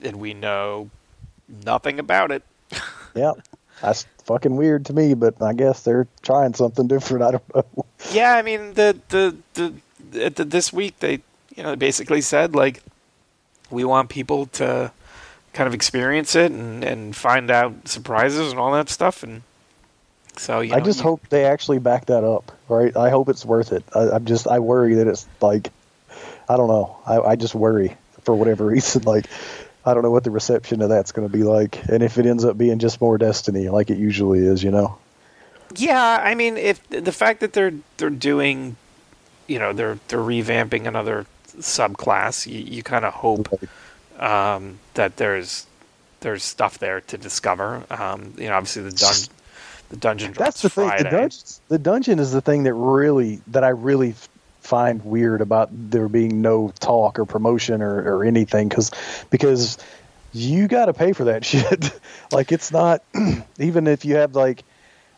Yeah. 0.00 0.08
and 0.08 0.16
we 0.20 0.34
know 0.34 0.90
nothing 1.64 1.98
about 2.00 2.32
it. 2.32 2.42
yeah. 3.14 3.32
That's 3.80 4.06
fucking 4.24 4.54
weird 4.56 4.86
to 4.86 4.92
me, 4.92 5.14
but 5.14 5.40
I 5.42 5.52
guess 5.52 5.82
they're 5.82 6.06
trying 6.22 6.54
something 6.54 6.86
different. 6.88 7.24
I 7.28 7.30
don't 7.32 7.54
know. 7.54 7.86
Yeah, 8.12 8.34
I 8.34 8.42
mean 8.42 8.74
the 8.74 8.96
the 9.10 9.36
the, 9.54 9.72
the 10.30 10.44
this 10.44 10.72
week 10.72 10.98
they 11.00 11.20
you 11.56 11.62
know 11.62 11.76
basically 11.76 12.20
said 12.20 12.54
like 12.54 12.80
we 13.70 13.84
want 13.84 14.08
people 14.08 14.46
to 14.46 14.92
kind 15.52 15.66
of 15.66 15.74
experience 15.74 16.34
it 16.34 16.50
and 16.52 16.82
and 16.84 17.14
find 17.14 17.50
out 17.50 17.86
surprises 17.88 18.50
and 18.50 18.58
all 18.58 18.72
that 18.72 18.88
stuff 18.88 19.22
and 19.22 19.42
so 20.36 20.60
you 20.60 20.74
I 20.74 20.78
know, 20.78 20.84
just 20.84 21.00
you- 21.00 21.04
hope 21.04 21.28
they 21.28 21.44
actually 21.44 21.78
back 21.78 22.06
that 22.06 22.24
up, 22.24 22.52
right? 22.68 22.96
I 22.96 23.10
hope 23.10 23.28
it's 23.28 23.44
worth 23.44 23.70
it. 23.70 23.84
I, 23.94 24.10
I'm 24.12 24.24
just, 24.24 24.46
I 24.48 24.60
worry 24.60 24.94
that 24.94 25.06
it's 25.06 25.26
like, 25.42 25.70
I 26.48 26.56
don't 26.56 26.68
know. 26.68 26.96
I, 27.06 27.20
I 27.20 27.36
just 27.36 27.54
worry 27.54 27.94
for 28.22 28.34
whatever 28.34 28.64
reason. 28.74 29.02
Like, 29.02 29.26
I 29.84 29.92
don't 29.92 30.02
know 30.02 30.10
what 30.10 30.24
the 30.24 30.30
reception 30.30 30.80
of 30.80 30.88
that's 30.88 31.12
going 31.12 31.28
to 31.28 31.32
be 31.32 31.42
like, 31.44 31.86
and 31.90 32.02
if 32.02 32.16
it 32.16 32.24
ends 32.24 32.46
up 32.46 32.56
being 32.56 32.78
just 32.78 32.98
more 32.98 33.18
Destiny, 33.18 33.68
like 33.68 33.90
it 33.90 33.98
usually 33.98 34.38
is, 34.38 34.62
you 34.64 34.70
know? 34.70 34.96
Yeah, 35.76 36.22
I 36.24 36.34
mean, 36.34 36.56
if 36.56 36.80
the 36.88 37.12
fact 37.12 37.40
that 37.40 37.52
they're 37.52 37.74
they're 37.98 38.08
doing, 38.08 38.76
you 39.48 39.58
know, 39.58 39.74
they're 39.74 39.98
they're 40.08 40.18
revamping 40.18 40.86
another 40.86 41.26
subclass, 41.58 42.46
you, 42.46 42.58
you 42.60 42.82
kind 42.82 43.04
of 43.04 43.12
hope 43.12 43.48
um, 44.22 44.78
that 44.94 45.16
there's 45.16 45.66
there's 46.20 46.44
stuff 46.44 46.78
there 46.78 47.00
to 47.02 47.18
discover. 47.18 47.84
Um, 47.90 48.34
you 48.38 48.48
know, 48.48 48.54
obviously 48.54 48.82
the 48.84 48.92
dun 48.92 49.14
the 49.90 49.96
dungeon 49.96 50.32
drops 50.32 50.46
That's 50.46 50.62
the 50.62 50.70
thing. 50.70 50.88
Friday. 50.88 51.04
The 51.04 51.10
dungeon, 51.10 51.40
the 51.68 51.78
dungeon 51.78 52.18
is 52.18 52.32
the 52.32 52.40
thing 52.40 52.62
that 52.62 52.74
really 52.74 53.40
that 53.48 53.64
I 53.64 53.70
really 53.70 54.14
find 54.60 55.04
weird 55.04 55.40
about 55.40 55.70
there 55.72 56.08
being 56.08 56.40
no 56.40 56.72
talk 56.78 57.18
or 57.18 57.24
promotion 57.24 57.82
or, 57.82 58.18
or 58.18 58.24
anything 58.24 58.68
because 58.68 58.92
because 59.30 59.76
you 60.32 60.68
got 60.68 60.86
to 60.86 60.94
pay 60.94 61.12
for 61.12 61.24
that 61.24 61.44
shit. 61.52 61.92
like 62.30 62.52
it's 62.52 62.70
not 62.70 63.02
even 63.58 63.86
if 63.88 64.04
you 64.04 64.16
have 64.16 64.36
like 64.36 64.62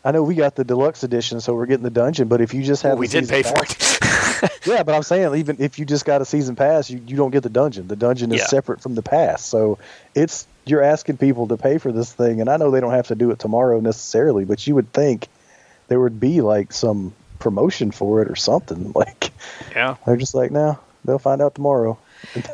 I 0.03 0.11
know 0.11 0.21
we 0.21 0.35
got 0.35 0.55
the 0.55 0.63
deluxe 0.63 1.03
edition, 1.03 1.41
so 1.41 1.55
we're 1.55 1.65
getting 1.65 1.83
the 1.83 1.89
dungeon. 1.89 2.27
But 2.27 2.39
if 2.39 2.53
you 2.53 2.61
just 2.61 2.83
have 2.83 2.91
Well, 2.91 2.99
we 2.99 3.07
did 3.07 3.27
pay 3.27 3.41
for 3.41 3.63
it. 3.63 3.75
yeah, 4.65 4.83
but 4.83 4.95
I'm 4.95 5.03
saying 5.03 5.35
even 5.35 5.57
if 5.59 5.77
you 5.79 5.85
just 5.85 6.05
got 6.05 6.21
a 6.21 6.25
season 6.25 6.55
pass, 6.55 6.89
you, 6.89 7.01
you 7.05 7.15
don't 7.15 7.31
get 7.31 7.43
the 7.43 7.49
dungeon. 7.49 7.87
The 7.87 7.95
dungeon 7.95 8.31
is 8.31 8.39
Yeah. 8.41 8.47
separate 8.47 8.81
from 8.81 8.95
the 8.95 9.01
pass, 9.01 9.45
so 9.45 9.77
it's 10.13 10.47
you're 10.65 10.81
asking 10.83 11.17
people 11.17 11.47
to 11.47 11.57
pay 11.57 11.77
for 11.77 11.91
this 11.91 12.11
thing. 12.11 12.41
And 12.41 12.49
I 12.49 12.57
know 12.57 12.71
they 12.71 12.79
don't 12.81 12.93
have 12.93 13.07
to 13.07 13.15
do 13.15 13.29
it 13.31 13.39
tomorrow 13.39 13.79
necessarily, 13.79 14.45
but 14.45 14.65
you 14.65 14.73
would 14.75 14.91
think 14.93 15.27
there 15.87 15.99
would 15.99 16.19
be 16.19 16.41
like 16.41 16.73
some 16.73 17.13
promotion 17.39 17.91
for 17.91 18.21
it 18.21 18.29
or 18.29 18.35
something. 18.35 18.91
Like 18.95 19.31
yeah. 19.75 19.97
they're 20.05 20.17
just 20.17 20.33
like, 20.33 20.49
no, 20.51 20.79
they'll 21.03 21.19
find 21.19 21.41
out 21.41 21.53
tomorrow. 21.53 21.97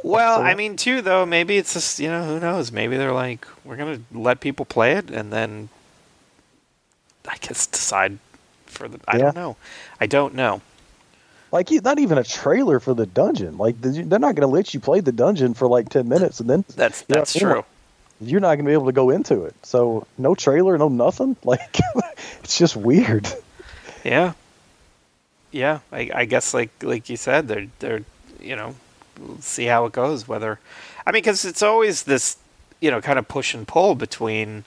Well, 0.04 0.38
So- 0.40 0.44
I 0.44 0.56
mean, 0.56 0.76
too, 0.76 1.02
though, 1.02 1.26
maybe 1.26 1.58
it's 1.58 1.74
just, 1.74 2.00
you 2.00 2.10
know, 2.10 2.26
who 2.26 2.40
knows? 2.40 2.72
Maybe 2.72 2.98
they're 2.98 3.14
like, 3.14 3.48
we're 3.64 3.78
going 3.78 4.06
to 4.12 4.18
let 4.20 4.42
people 4.42 4.66
play 4.66 4.94
it 4.94 5.10
and 5.10 5.32
then 5.32 5.70
I 7.30 7.38
guess 7.38 7.68
decide 7.68 8.18
for 8.66 8.88
the. 8.88 9.00
I 9.08 9.18
Yeah. 9.18 9.24
don't 9.24 9.36
know. 9.36 9.56
I 10.02 10.08
don't 10.08 10.34
know. 10.34 10.62
Like 11.52 11.70
not 11.84 11.99
even 11.99 12.18
a 12.18 12.24
trailer 12.24 12.80
for 12.80 12.93
the 12.93 13.06
dungeon. 13.06 13.58
Like 13.58 13.80
they're 13.82 14.20
not 14.20 14.36
going 14.36 14.41
to 14.41 14.47
let 14.47 14.74
you 14.74 14.80
play 14.80 15.02
the 15.02 15.12
dungeon 15.12 15.54
for 15.54 15.68
like 15.68 15.89
ten 15.89 16.08
minutes, 16.08 16.39
and 16.39 16.49
then 16.49 16.66
That's 16.76 17.02
that's 17.04 17.36
you 17.36 17.45
know, 17.45 17.54
true. 17.54 17.66
You're 18.22 18.39
not 18.39 18.56
going 18.56 18.66
to 18.66 18.70
be 18.70 18.74
able 18.74 18.86
to 18.86 18.91
go 18.91 19.10
into 19.10 19.45
it. 19.45 19.56
So 19.64 20.06
no 20.18 20.36
trailer, 20.36 20.78
no 20.78 20.89
nothing. 20.89 21.36
Like 21.43 21.80
it's 22.43 22.58
just 22.58 22.76
weird. 22.76 23.28
Yeah. 24.04 24.34
Yeah, 25.52 25.80
I, 25.91 26.10
I 26.14 26.26
guess 26.26 26.54
like 26.54 26.70
like 26.82 27.10
you 27.10 27.18
said, 27.18 27.47
they're 27.47 27.68
they're 27.80 28.04
you 28.39 28.56
know, 28.56 28.76
we'll 29.20 29.41
see 29.41 29.66
how 29.66 29.86
it 29.86 29.91
goes. 29.91 30.28
Whether, 30.28 30.60
I 31.06 31.12
mean, 31.12 31.22
because 31.22 31.43
it's 31.43 31.62
always 31.62 32.04
this 32.04 32.38
you 32.80 32.89
know 32.89 33.02
kind 33.02 33.20
of 33.20 33.28
push 33.28 33.54
and 33.54 33.68
pull 33.68 33.95
between 33.95 34.64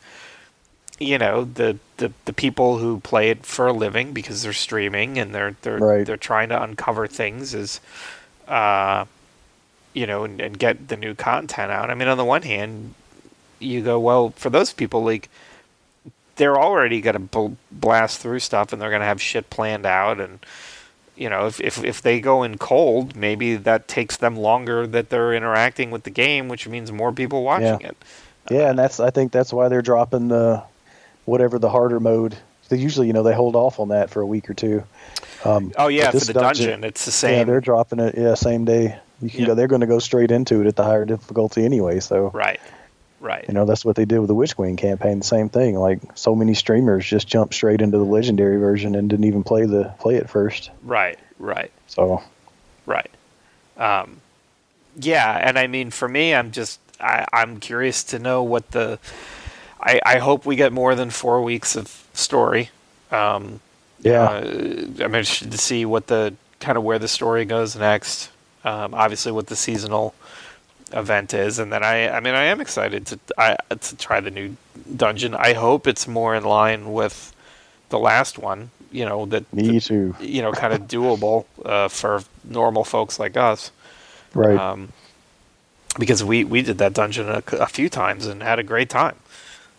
you 1.00 1.18
know 1.18 1.44
the, 1.44 1.78
the 1.96 2.12
the 2.24 2.32
people 2.32 2.78
who 2.78 3.00
play 3.00 3.30
it 3.30 3.44
for 3.44 3.66
a 3.66 3.72
living 3.72 4.12
because 4.12 4.42
they're 4.42 4.52
streaming 4.52 5.18
and 5.18 5.34
they're 5.34 5.56
they're 5.62 5.78
Right. 5.78 6.06
they're 6.06 6.16
trying 6.16 6.50
to 6.50 6.62
uncover 6.62 7.06
things 7.06 7.54
as 7.54 7.80
uh 8.48 9.04
you 9.92 10.06
know 10.06 10.24
and, 10.24 10.40
and 10.40 10.58
get 10.58 10.88
the 10.88 10.96
new 10.96 11.14
content 11.14 11.70
out. 11.72 11.90
I 11.90 11.94
mean, 11.94 12.08
on 12.08 12.18
the 12.18 12.24
one 12.24 12.42
hand, 12.42 12.94
you 13.58 13.82
go 13.82 13.98
well 13.98 14.30
for 14.36 14.50
those 14.50 14.72
people 14.72 15.02
like 15.04 15.28
they're 16.36 16.58
already 16.58 17.00
going 17.00 17.14
to 17.14 17.20
bl- 17.20 17.54
blast 17.70 18.18
through 18.18 18.40
stuff 18.40 18.72
and 18.72 18.82
they're 18.82 18.90
going 18.90 19.00
to 19.00 19.06
have 19.06 19.22
shit 19.22 19.50
planned 19.50 19.86
out 19.86 20.20
and 20.20 20.40
you 21.16 21.30
know 21.30 21.46
if, 21.46 21.60
if 21.60 21.82
if 21.84 22.02
they 22.02 22.20
go 22.20 22.42
in 22.42 22.58
cold 22.58 23.14
maybe 23.14 23.54
that 23.54 23.86
takes 23.86 24.16
them 24.16 24.36
longer 24.36 24.84
that 24.84 25.10
they're 25.10 25.32
interacting 25.32 25.92
with 25.92 26.02
the 26.02 26.10
game 26.10 26.48
which 26.48 26.66
means 26.66 26.90
more 26.90 27.12
people 27.12 27.44
watching 27.44 27.80
Yeah. 27.80 27.88
it 27.90 27.96
Yeah, 28.50 28.70
and 28.70 28.78
that's 28.78 28.98
I 28.98 29.10
think 29.10 29.30
that's 29.30 29.52
why 29.52 29.68
they're 29.68 29.80
dropping 29.80 30.26
the 30.26 30.64
whatever 31.24 31.58
the 31.58 31.70
harder 31.70 32.00
mode. 32.00 32.36
They 32.68 32.78
usually, 32.78 33.06
you 33.06 33.12
know, 33.12 33.22
they 33.22 33.34
hold 33.34 33.56
off 33.56 33.78
on 33.78 33.88
that 33.88 34.10
for 34.10 34.20
a 34.22 34.26
week 34.26 34.48
or 34.48 34.54
two. 34.54 34.84
Um, 35.44 35.72
oh 35.76 35.88
yeah 35.88 36.10
for 36.10 36.18
the 36.20 36.32
dungeon, 36.32 36.84
it's 36.84 37.04
the 37.04 37.10
same. 37.10 37.38
Yeah, 37.38 37.44
they're 37.44 37.60
dropping 37.60 38.00
it. 38.00 38.14
Yeah, 38.16 38.34
same 38.34 38.64
day. 38.64 38.98
You 39.20 39.28
can 39.30 39.40
Yeah. 39.40 39.46
go. 39.48 39.54
They're 39.54 39.68
going 39.68 39.82
to 39.82 39.86
go 39.86 39.98
straight 39.98 40.30
into 40.30 40.60
it 40.62 40.66
at 40.66 40.76
the 40.76 40.84
higher 40.84 41.04
difficulty 41.04 41.64
anyway. 41.64 42.00
So 42.00 42.30
right 42.32 42.60
right 43.20 43.44
you 43.48 43.54
know 43.54 43.64
that's 43.64 43.84
what 43.84 43.96
they 43.96 44.04
did 44.04 44.18
with 44.18 44.28
the 44.28 44.34
Witch 44.34 44.56
Queen 44.56 44.76
campaign. 44.76 45.18
The 45.18 45.24
same 45.24 45.48
thing. 45.50 45.76
Like 45.76 46.00
so 46.14 46.34
many 46.34 46.54
streamers 46.54 47.06
just 47.06 47.28
jumped 47.28 47.54
straight 47.54 47.80
into 47.82 47.98
the 47.98 48.04
legendary 48.04 48.56
version 48.58 48.94
and 48.94 49.08
didn't 49.10 49.26
even 49.26 49.42
play 49.42 49.66
the 49.66 49.94
play 49.98 50.16
it 50.16 50.28
first. 50.30 50.70
right 50.82 51.18
right 51.38 51.70
So 51.86 52.22
Right. 52.86 53.10
Um, 53.76 54.20
yeah, 54.96 55.38
and 55.42 55.58
I 55.58 55.66
mean, 55.66 55.90
for 55.90 56.08
me, 56.08 56.34
I'm 56.34 56.50
just 56.52 56.80
I, 57.00 57.26
I'm 57.32 57.60
curious 57.60 58.04
to 58.04 58.18
know 58.18 58.42
what 58.42 58.70
the. 58.70 58.98
I, 59.84 60.00
I 60.04 60.18
hope 60.18 60.46
we 60.46 60.56
get 60.56 60.72
more 60.72 60.94
than 60.94 61.10
four 61.10 61.42
weeks 61.42 61.76
of 61.76 62.06
story. 62.14 62.70
Um, 63.10 63.60
yeah, 64.00 64.22
uh, 64.22 64.44
I'm 65.00 65.14
interested 65.14 65.52
to 65.52 65.58
see 65.58 65.84
what 65.84 66.06
the 66.06 66.34
kind 66.60 66.78
of 66.78 66.84
where 66.84 66.98
the 66.98 67.08
story 67.08 67.44
goes 67.44 67.76
next. 67.76 68.30
Um, 68.64 68.94
obviously, 68.94 69.32
what 69.32 69.48
the 69.48 69.56
seasonal 69.56 70.14
event 70.92 71.34
is, 71.34 71.58
and 71.58 71.72
then 71.72 71.84
I 71.84 72.08
I 72.08 72.20
mean, 72.20 72.34
I 72.34 72.44
am 72.44 72.60
excited 72.60 73.06
to 73.06 73.18
I, 73.36 73.56
to 73.74 73.96
try 73.96 74.20
the 74.20 74.30
new 74.30 74.56
dungeon. 74.96 75.34
I 75.34 75.52
hope 75.52 75.86
it's 75.86 76.08
more 76.08 76.34
in 76.34 76.44
line 76.44 76.92
with 76.92 77.34
the 77.90 77.98
last 77.98 78.38
one. 78.38 78.70
You 78.90 79.04
know 79.04 79.26
that 79.26 79.52
me 79.52 79.80
too. 79.80 80.16
you 80.20 80.40
know, 80.40 80.52
kind 80.52 80.72
of 80.72 80.82
doable 80.88 81.44
uh, 81.64 81.88
for 81.88 82.22
normal 82.42 82.84
folks 82.84 83.18
like 83.18 83.36
us. 83.36 83.70
Right. 84.34 84.58
Um, 84.58 84.92
because 85.98 86.24
we, 86.24 86.42
we 86.42 86.60
did 86.62 86.78
that 86.78 86.92
dungeon 86.92 87.28
a 87.28 87.66
few 87.66 87.88
times 87.88 88.26
and 88.26 88.42
had 88.42 88.58
a 88.58 88.64
great 88.64 88.90
time. 88.90 89.14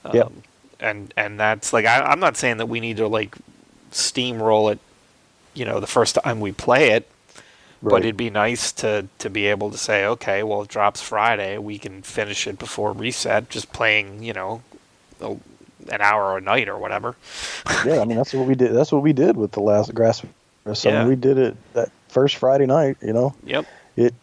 Um, 0.05 0.15
Yep. 0.15 0.31
And 0.79 1.13
and 1.17 1.39
that's 1.39 1.71
like 1.73 1.85
I, 1.85 2.01
I'm 2.01 2.19
not 2.19 2.35
saying 2.37 2.57
that 2.57 2.65
we 2.67 2.79
need 2.79 2.97
to 2.97 3.07
like 3.07 3.35
steamroll 3.91 4.71
it, 4.71 4.79
you 5.53 5.65
know, 5.65 5.79
the 5.79 5.87
first 5.87 6.15
time 6.15 6.39
we 6.39 6.51
play 6.51 6.91
it. 6.91 7.09
But 7.81 8.01
it'd 8.01 8.17
be 8.17 8.29
nice 8.31 8.71
to 8.73 9.07
to 9.19 9.29
be 9.29 9.45
able 9.47 9.69
to 9.71 9.77
say, 9.77 10.05
okay, 10.05 10.41
well, 10.43 10.63
it 10.63 10.69
drops 10.69 11.01
Friday. 11.01 11.57
We 11.59 11.77
can 11.77 12.01
finish 12.01 12.47
it 12.47 12.57
before 12.57 12.93
reset, 12.93 13.49
just 13.49 13.71
playing, 13.73 14.23
you 14.23 14.33
know, 14.33 14.63
a, 15.21 15.31
an 15.91 16.01
hour 16.01 16.35
a 16.37 16.41
night 16.41 16.67
or 16.67 16.77
whatever. 16.79 17.15
yeah, 17.85 17.99
I 18.01 18.05
mean 18.05 18.17
that's 18.17 18.33
what 18.33 18.47
we 18.47 18.55
did. 18.55 18.73
That's 18.73 18.91
what 18.91 19.03
we 19.03 19.13
did 19.13 19.37
with 19.37 19.51
the 19.51 19.59
last 19.61 19.93
grass. 19.93 20.23
So 20.73 20.89
Yeah. 20.89 21.07
we 21.07 21.15
did 21.15 21.37
it 21.37 21.55
that 21.73 21.91
first 22.09 22.37
Friday 22.37 22.65
night. 22.65 22.97
You 23.03 23.13
know, 23.13 23.35
Yep. 23.45 23.65
it 23.97 24.13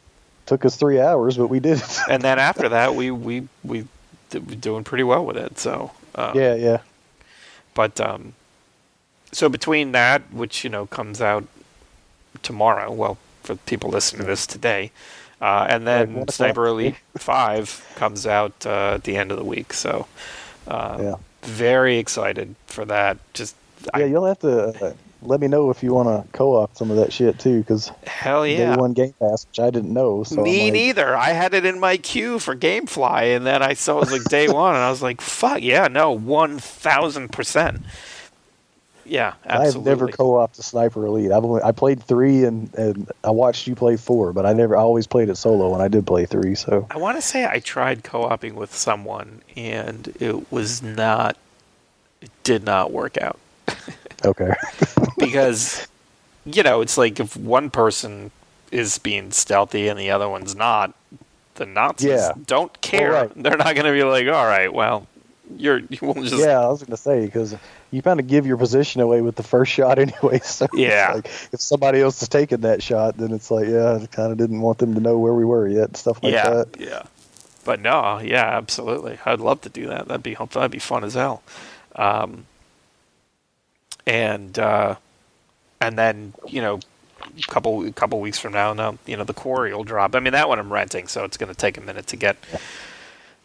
took 0.47 0.65
us 0.65 0.75
three 0.77 1.01
hours, 1.01 1.37
but 1.37 1.47
we 1.47 1.61
did 1.61 1.79
it. 1.79 1.99
and 2.11 2.21
then 2.23 2.39
after 2.41 2.69
that, 2.77 2.95
we 2.97 3.11
we 3.13 3.47
we 3.63 3.87
doing 4.41 4.85
pretty 4.85 5.05
well 5.05 5.25
with 5.25 5.37
it. 5.37 5.59
So 5.59 5.91
uh, 6.15 6.33
yeah, 6.35 6.55
yeah. 6.55 6.79
But 7.75 8.01
um, 8.01 8.35
so 9.33 9.49
between 9.49 9.93
that, 9.93 10.23
which 10.33 10.65
you 10.65 10.71
know 10.71 10.87
comes 10.87 11.21
out 11.21 11.45
tomorrow, 12.43 12.91
well, 12.93 13.19
for 13.43 13.57
people 13.57 13.91
listening 13.91 14.23
to 14.23 14.27
this 14.27 14.47
today, 14.47 14.91
uh, 15.41 15.67
and 15.69 15.87
then 15.87 16.15
one 16.15 16.29
Sniper. 16.29 16.67
Elite 16.67 16.97
Five 17.17 17.85
comes 17.97 18.27
out 18.27 18.67
uh, 18.67 18.95
at 18.95 19.05
the 19.05 19.17
end 19.17 19.31
of 19.33 19.39
the 19.39 19.45
week. 19.45 19.73
So 19.73 20.07
uh, 20.69 20.99
Yeah. 21.01 21.15
very 21.43 21.99
excited 21.99 22.55
for 22.67 22.85
that. 22.87 23.19
Just 23.35 23.57
I- 23.95 24.01
Yeah, 24.01 24.07
you'll 24.07 24.27
have 24.27 24.39
to 24.41 24.85
uh, 24.85 24.93
let 25.23 25.41
me 25.41 25.47
know 25.49 25.71
if 25.71 25.83
you 25.83 25.95
want 25.95 26.09
to 26.09 26.31
co-op 26.33 26.77
some 26.77 26.91
of 26.91 26.97
that 26.97 27.13
shit 27.13 27.39
too, 27.39 27.61
because 27.61 27.91
hell 28.07 28.47
yeah. 28.47 28.75
day 28.75 28.81
one 28.81 28.93
Game 28.93 29.15
Pass, 29.19 29.47
which 29.47 29.61
I 29.61 29.71
didn't 29.71 29.93
know. 29.93 30.25
So 30.25 30.43
Me 30.43 30.65
like, 30.65 30.73
neither. 30.73 31.17
I 31.17 31.31
had 31.31 31.55
it 31.55 31.65
in 31.65 31.79
my 31.79 31.97
queue 31.97 32.39
for 32.39 32.57
GameFly, 32.57 33.37
and 33.37 33.47
then 33.47 33.63
I 33.63 33.75
saw 33.75 33.99
it 33.99 34.01
was 34.01 34.13
like 34.13 34.25
day 34.25 34.49
one, 34.53 34.75
and 34.75 34.83
I 34.83 34.91
was 34.91 35.03
like, 35.03 35.21
"Fuck 35.21 35.63
yeah, 35.63 35.89
no, 35.89 36.13
one 36.13 36.59
thousand 36.59 37.31
percent." 37.33 37.83
Yeah, 39.05 39.35
I've 39.45 39.85
never 39.85 40.09
co-opted 40.09 40.61
a 40.61 40.63
Sniper 40.63 41.05
Elite. 41.05 41.33
I've 41.33 41.45
only, 41.45 41.61
I 41.63 41.73
played 41.73 42.01
three 42.03 42.45
and, 42.45 42.73
and 42.77 43.11
I 43.25 43.31
watched 43.31 43.67
you 43.67 43.75
play 43.75 43.97
four, 43.97 44.33
but 44.33 44.47
I 44.47 44.53
never. 44.53 44.77
I 44.77 44.81
always 44.81 45.07
played 45.07 45.29
it 45.29 45.37
solo, 45.37 45.75
and 45.75 45.83
I 45.83 45.89
did 45.89 46.07
play 46.07 46.25
three. 46.25 46.55
So 46.55 46.87
I 46.91 46.99
want 46.99 47.19
to 47.19 47.23
say 47.23 47.45
I 47.45 47.59
tried 47.59 48.05
co-oping 48.05 48.55
with 48.55 48.75
someone, 48.75 49.43
and 49.57 50.15
it 50.21 50.51
was 50.53 50.83
not. 50.83 51.37
It 52.21 52.31
did 52.45 52.65
not 52.65 52.93
work 52.93 53.19
out 53.19 53.39
okay, 54.25 54.53
because, 55.19 55.87
you 56.45 56.63
know, 56.63 56.81
it's 56.81 56.97
like 56.99 57.21
if 57.21 57.37
one 57.37 57.71
person 57.71 58.31
is 58.71 58.99
being 58.99 59.31
stealthy 59.33 59.89
and 59.89 59.99
the 59.99 60.11
other 60.11 60.29
one's 60.29 60.55
not, 60.55 60.95
the 61.57 61.67
Nazis 61.67 62.09
Yeah. 62.11 62.33
don't 62.47 62.81
care. 62.81 63.13
right. 63.13 63.31
They're 63.37 63.57
not 63.57 63.75
going 63.75 63.87
to 63.87 63.93
be 63.93 64.03
like, 64.05 64.27
"All 64.27 64.47
right, 64.47 64.73
well, 64.73 65.07
you're 65.57 65.81
you 65.91 65.99
won't 66.01 66.25
just 66.25 66.43
yeah, 66.43 66.59
I 66.61 66.69
was 66.69 66.83
gonna 66.83 66.97
say 66.97 67.27
because 67.27 67.55
you 67.91 68.01
kind 68.01 68.19
of 68.19 68.27
give 68.27 68.47
your 68.47 68.57
position 68.57 69.03
away 69.03 69.21
with 69.21 69.37
the 69.37 69.43
first 69.43 69.71
shot 69.77 69.99
anyway. 69.99 70.39
So 70.39 70.67
Yeah. 70.73 71.13
like, 71.17 71.27
if 71.53 71.61
somebody 71.61 72.01
else 72.01 72.23
is 72.23 72.29
taking 72.31 72.63
that 72.63 72.83
shot, 72.83 73.19
then 73.19 73.33
it's 73.33 73.51
like, 73.51 73.69
yeah, 73.69 73.99
I 74.03 74.07
kind 74.07 74.33
of 74.33 74.39
didn't 74.39 74.63
want 74.63 74.79
them 74.79 74.95
to 74.95 75.01
know 75.01 75.19
where 75.19 75.35
we 75.35 75.45
were 75.45 75.69
yet, 75.69 75.97
stuff 75.99 76.23
like 76.23 76.33
yeah, 76.33 76.49
that. 76.51 76.69
yeah. 76.79 77.03
But 77.67 77.81
no, 77.81 78.19
yeah, 78.19 78.57
absolutely. 78.57 79.19
I'd 79.27 79.41
love 79.41 79.61
to 79.61 79.69
do 79.69 79.87
that. 79.89 80.09
That'd 80.09 80.23
be 80.23 80.35
that'd 80.35 80.71
be 80.71 80.79
fun 80.79 81.05
as 81.05 81.15
hell. 81.15 81.43
Um, 81.97 82.47
and 84.07 84.59
uh, 84.59 84.97
and 85.81 85.99
then 85.99 86.35
you 86.47 86.61
know, 86.61 86.81
a 87.21 87.51
couple 87.51 87.91
couple 87.93 88.21
weeks 88.21 88.39
from 88.39 88.53
now, 88.53 88.73
now 88.73 88.99
you 89.07 89.17
know 89.17 89.25
the 89.25 89.35
quarry 89.35 89.75
will 89.75 89.85
drop. 89.85 90.15
I 90.15 90.21
mean 90.21 90.33
that 90.33 90.49
one 90.49 90.59
I'm 90.59 90.73
renting, 90.73 91.09
so 91.09 91.25
it's 91.25 91.37
going 91.37 91.53
to 91.53 91.59
take 91.59 91.77
a 91.77 91.81
minute 91.81 92.07
to 92.09 92.17
get 92.17 92.37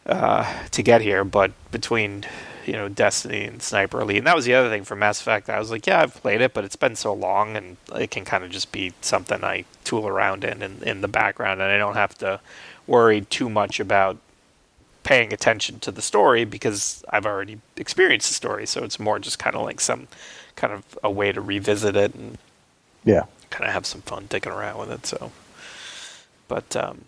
uh, 0.06 0.66
to 0.72 0.84
get 0.84 1.02
here. 1.02 1.24
But 1.24 1.52
between 1.72 2.26
you 2.66 2.74
know 2.74 2.90
Destiny 2.90 3.46
and 3.46 3.62
Sniper 3.62 4.02
Elite, 4.02 4.18
and 4.18 4.28
that 4.28 4.36
was 4.36 4.46
the 4.46 4.54
other 4.54 4.70
thing 4.70 4.84
for 4.84 4.96
Mass 4.96 5.22
Effect. 5.22 5.50
I 5.50 5.60
was 5.60 5.72
like, 5.72 5.88
yeah, 5.88 6.02
I've 6.02 6.16
played 6.16 6.42
it, 6.42 6.54
but 6.54 6.66
it's 6.66 6.76
been 6.76 6.96
so 6.96 7.14
long, 7.14 7.56
and 7.56 7.78
it 7.96 8.12
can 8.12 8.26
kind 8.26 8.44
of 8.44 8.50
just 8.50 8.72
be 8.72 8.94
something 9.02 9.44
I 9.44 9.66
tool 9.84 10.08
around 10.08 10.44
in, 10.44 10.62
in 10.62 10.84
in 10.84 11.02
the 11.02 11.08
background, 11.08 11.62
and 11.62 11.72
I 11.72 11.78
don't 11.78 11.96
have 11.96 12.18
to 12.20 12.40
worry 12.86 13.22
too 13.22 13.50
much 13.50 13.80
about 13.80 14.18
paying 15.08 15.32
attention 15.32 15.80
to 15.80 15.90
the 15.90 16.02
story 16.02 16.44
because 16.44 17.02
I've 17.10 17.26
already 17.26 17.60
experienced 17.78 18.28
the 18.28 18.34
story. 18.34 18.66
So 18.66 18.84
it's 18.84 19.00
more 19.00 19.20
just 19.20 19.40
kind 19.40 19.56
of 19.56 19.64
like 19.64 19.80
some 19.80 20.10
kind 20.58 20.74
of 20.74 20.84
a 21.04 21.12
way 21.12 21.32
to 21.32 21.42
revisit 21.42 21.96
it 21.96 22.14
and 22.16 22.38
Yeah, 23.06 23.26
kind 23.50 23.66
of 23.66 23.74
have 23.74 23.86
some 23.86 24.02
fun 24.02 24.28
dicking 24.28 24.54
around 24.56 24.80
with 24.80 24.92
it. 24.92 25.06
So, 25.06 25.32
but 26.50 26.76
um, 26.76 27.06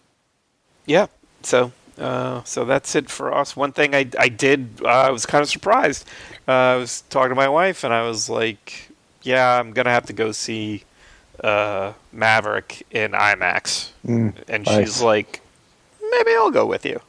yeah, 0.86 1.08
so 1.43 1.72
uh, 2.00 2.43
so 2.43 2.66
that's 2.66 2.95
it 2.95 3.10
for 3.10 3.34
us. 3.34 3.56
One 3.56 3.72
thing 3.74 3.95
I 3.95 4.08
I 4.20 4.30
did 4.30 4.82
uh, 4.84 4.88
I 4.88 5.12
was 5.12 5.26
kind 5.26 5.41
of 5.43 5.50
surprised. 5.50 6.08
Uh, 6.47 6.52
I 6.52 6.76
was 6.78 7.02
talking 7.10 7.30
to 7.30 7.36
my 7.36 7.50
wife 7.50 7.84
and 7.84 7.93
I 7.93 8.04
was 8.08 8.30
like, 8.30 8.89
yeah, 9.24 9.60
I'm 9.60 9.74
gonna 9.74 9.91
have 9.91 10.08
to 10.08 10.14
go 10.14 10.32
see 10.32 10.84
uh, 11.43 11.93
Maverick 12.14 12.84
in 12.91 13.12
IMAX, 13.12 13.91
Mm, 14.06 14.34
and 14.47 14.68
nice. 14.68 14.76
she's 14.76 15.02
like, 15.02 15.41
maybe 16.12 16.32
I'll 16.34 16.52
go 16.52 16.66
with 16.68 16.86
you. 16.86 17.02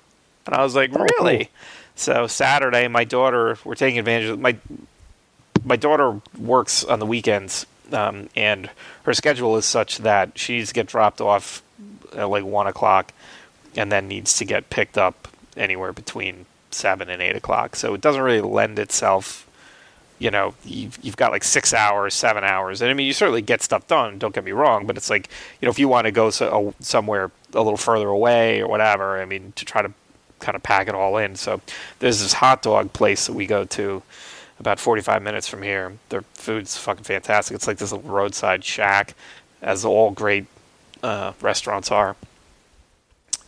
And 0.46 0.56
I 0.56 0.62
was 0.64 0.76
like, 0.76 0.92
Oh, 0.92 0.98
really? 0.98 1.38
cool. 1.38 1.48
So 1.96 2.26
Saturday, 2.26 2.88
my 2.88 3.04
daughter, 3.04 3.58
we're 3.64 3.76
taking 3.76 3.98
advantage 3.98 4.30
of 4.30 4.40
my 4.40 4.56
my 5.64 5.76
daughter 5.76 6.20
works 6.38 6.84
on 6.84 6.98
the 6.98 7.06
weekends, 7.06 7.66
um, 7.92 8.28
and 8.36 8.70
her 9.04 9.14
schedule 9.14 9.56
is 9.56 9.64
such 9.64 9.98
that 9.98 10.38
she 10.38 10.56
needs 10.56 10.68
to 10.68 10.74
get 10.74 10.86
dropped 10.86 11.20
off 11.20 11.62
at 12.14 12.24
like 12.24 12.44
one 12.44 12.66
o'clock, 12.66 13.12
and 13.76 13.90
then 13.90 14.08
needs 14.08 14.36
to 14.38 14.44
get 14.44 14.70
picked 14.70 14.98
up 14.98 15.28
anywhere 15.56 15.92
between 15.92 16.46
seven 16.70 17.10
and 17.10 17.20
eight 17.20 17.36
o'clock. 17.36 17.76
So 17.76 17.94
it 17.94 18.00
doesn't 18.00 18.22
really 18.22 18.40
lend 18.40 18.78
itself. 18.78 19.46
You 20.18 20.30
know, 20.30 20.54
you've, 20.64 20.98
you've 21.02 21.16
got 21.16 21.32
like 21.32 21.44
six 21.44 21.72
hours, 21.72 22.12
seven 22.12 22.44
hours, 22.44 22.82
and 22.82 22.90
I 22.90 22.94
mean, 22.94 23.06
you 23.06 23.14
certainly 23.14 23.40
get 23.40 23.62
stuff 23.62 23.86
done. 23.86 24.18
Don't 24.18 24.34
get 24.34 24.44
me 24.44 24.52
wrong, 24.52 24.86
but 24.86 24.96
it's 24.98 25.08
like, 25.08 25.28
you 25.60 25.66
know, 25.66 25.70
if 25.70 25.78
you 25.78 25.88
want 25.88 26.04
to 26.04 26.10
go 26.10 26.28
so, 26.28 26.74
somewhere 26.80 27.30
a 27.54 27.62
little 27.62 27.78
further 27.78 28.08
away 28.08 28.60
or 28.60 28.68
whatever, 28.68 29.20
I 29.20 29.24
mean, 29.24 29.52
to 29.56 29.64
try 29.64 29.80
to 29.80 29.92
kind 30.38 30.56
of 30.56 30.62
pack 30.62 30.88
it 30.88 30.94
all 30.94 31.16
in. 31.16 31.36
So 31.36 31.60
there's 32.00 32.20
this 32.20 32.34
hot 32.34 32.62
dog 32.62 32.92
place 32.92 33.26
that 33.26 33.32
we 33.32 33.46
go 33.46 33.64
to 33.64 34.02
about 34.60 34.78
45 34.78 35.22
minutes 35.22 35.48
from 35.48 35.62
here. 35.62 35.94
Their 36.10 36.22
food's 36.34 36.76
fucking 36.76 37.04
fantastic. 37.04 37.54
It's 37.54 37.66
like 37.66 37.78
this 37.78 37.92
little 37.92 38.08
roadside 38.08 38.62
shack, 38.62 39.14
as 39.62 39.84
all 39.84 40.10
great 40.10 40.46
uh, 41.02 41.32
restaurants 41.40 41.90
are. 41.90 42.14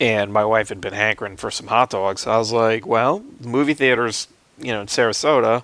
And 0.00 0.32
my 0.32 0.44
wife 0.44 0.70
had 0.70 0.80
been 0.80 0.94
hankering 0.94 1.36
for 1.36 1.50
some 1.50 1.68
hot 1.68 1.90
dogs. 1.90 2.26
I 2.26 2.38
was 2.38 2.50
like, 2.52 2.86
well, 2.86 3.22
movie 3.40 3.74
theaters, 3.74 4.26
you 4.58 4.72
know, 4.72 4.80
in 4.80 4.86
Sarasota, 4.88 5.62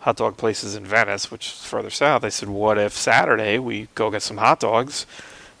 hot 0.00 0.16
dog 0.16 0.36
places 0.36 0.74
in 0.74 0.84
Venice, 0.84 1.30
which 1.30 1.46
is 1.46 1.64
further 1.64 1.88
south. 1.88 2.24
I 2.24 2.28
said, 2.28 2.48
what 2.50 2.76
if 2.76 2.92
Saturday 2.92 3.58
we 3.58 3.88
go 3.94 4.10
get 4.10 4.22
some 4.22 4.36
hot 4.36 4.60
dogs 4.60 5.06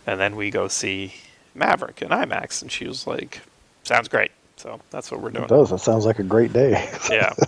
and 0.06 0.20
then 0.20 0.36
we 0.36 0.50
go 0.50 0.68
see 0.68 1.14
Maverick 1.54 2.02
in 2.02 2.08
IMAX? 2.08 2.60
And 2.60 2.70
she 2.70 2.86
was 2.86 3.06
like, 3.06 3.40
sounds 3.84 4.08
great. 4.08 4.32
So 4.56 4.80
that's 4.90 5.10
what 5.10 5.20
we're 5.20 5.30
doing. 5.30 5.44
It 5.44 5.50
does. 5.50 5.70
That 5.70 5.78
sounds 5.78 6.04
like 6.04 6.18
a 6.18 6.24
great 6.24 6.52
day. 6.52 6.90
yeah. 7.08 7.32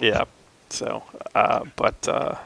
Yeah. 0.00 0.24
So, 0.70 1.02
uh, 1.34 1.64
but 1.76 2.08
uh, 2.08 2.36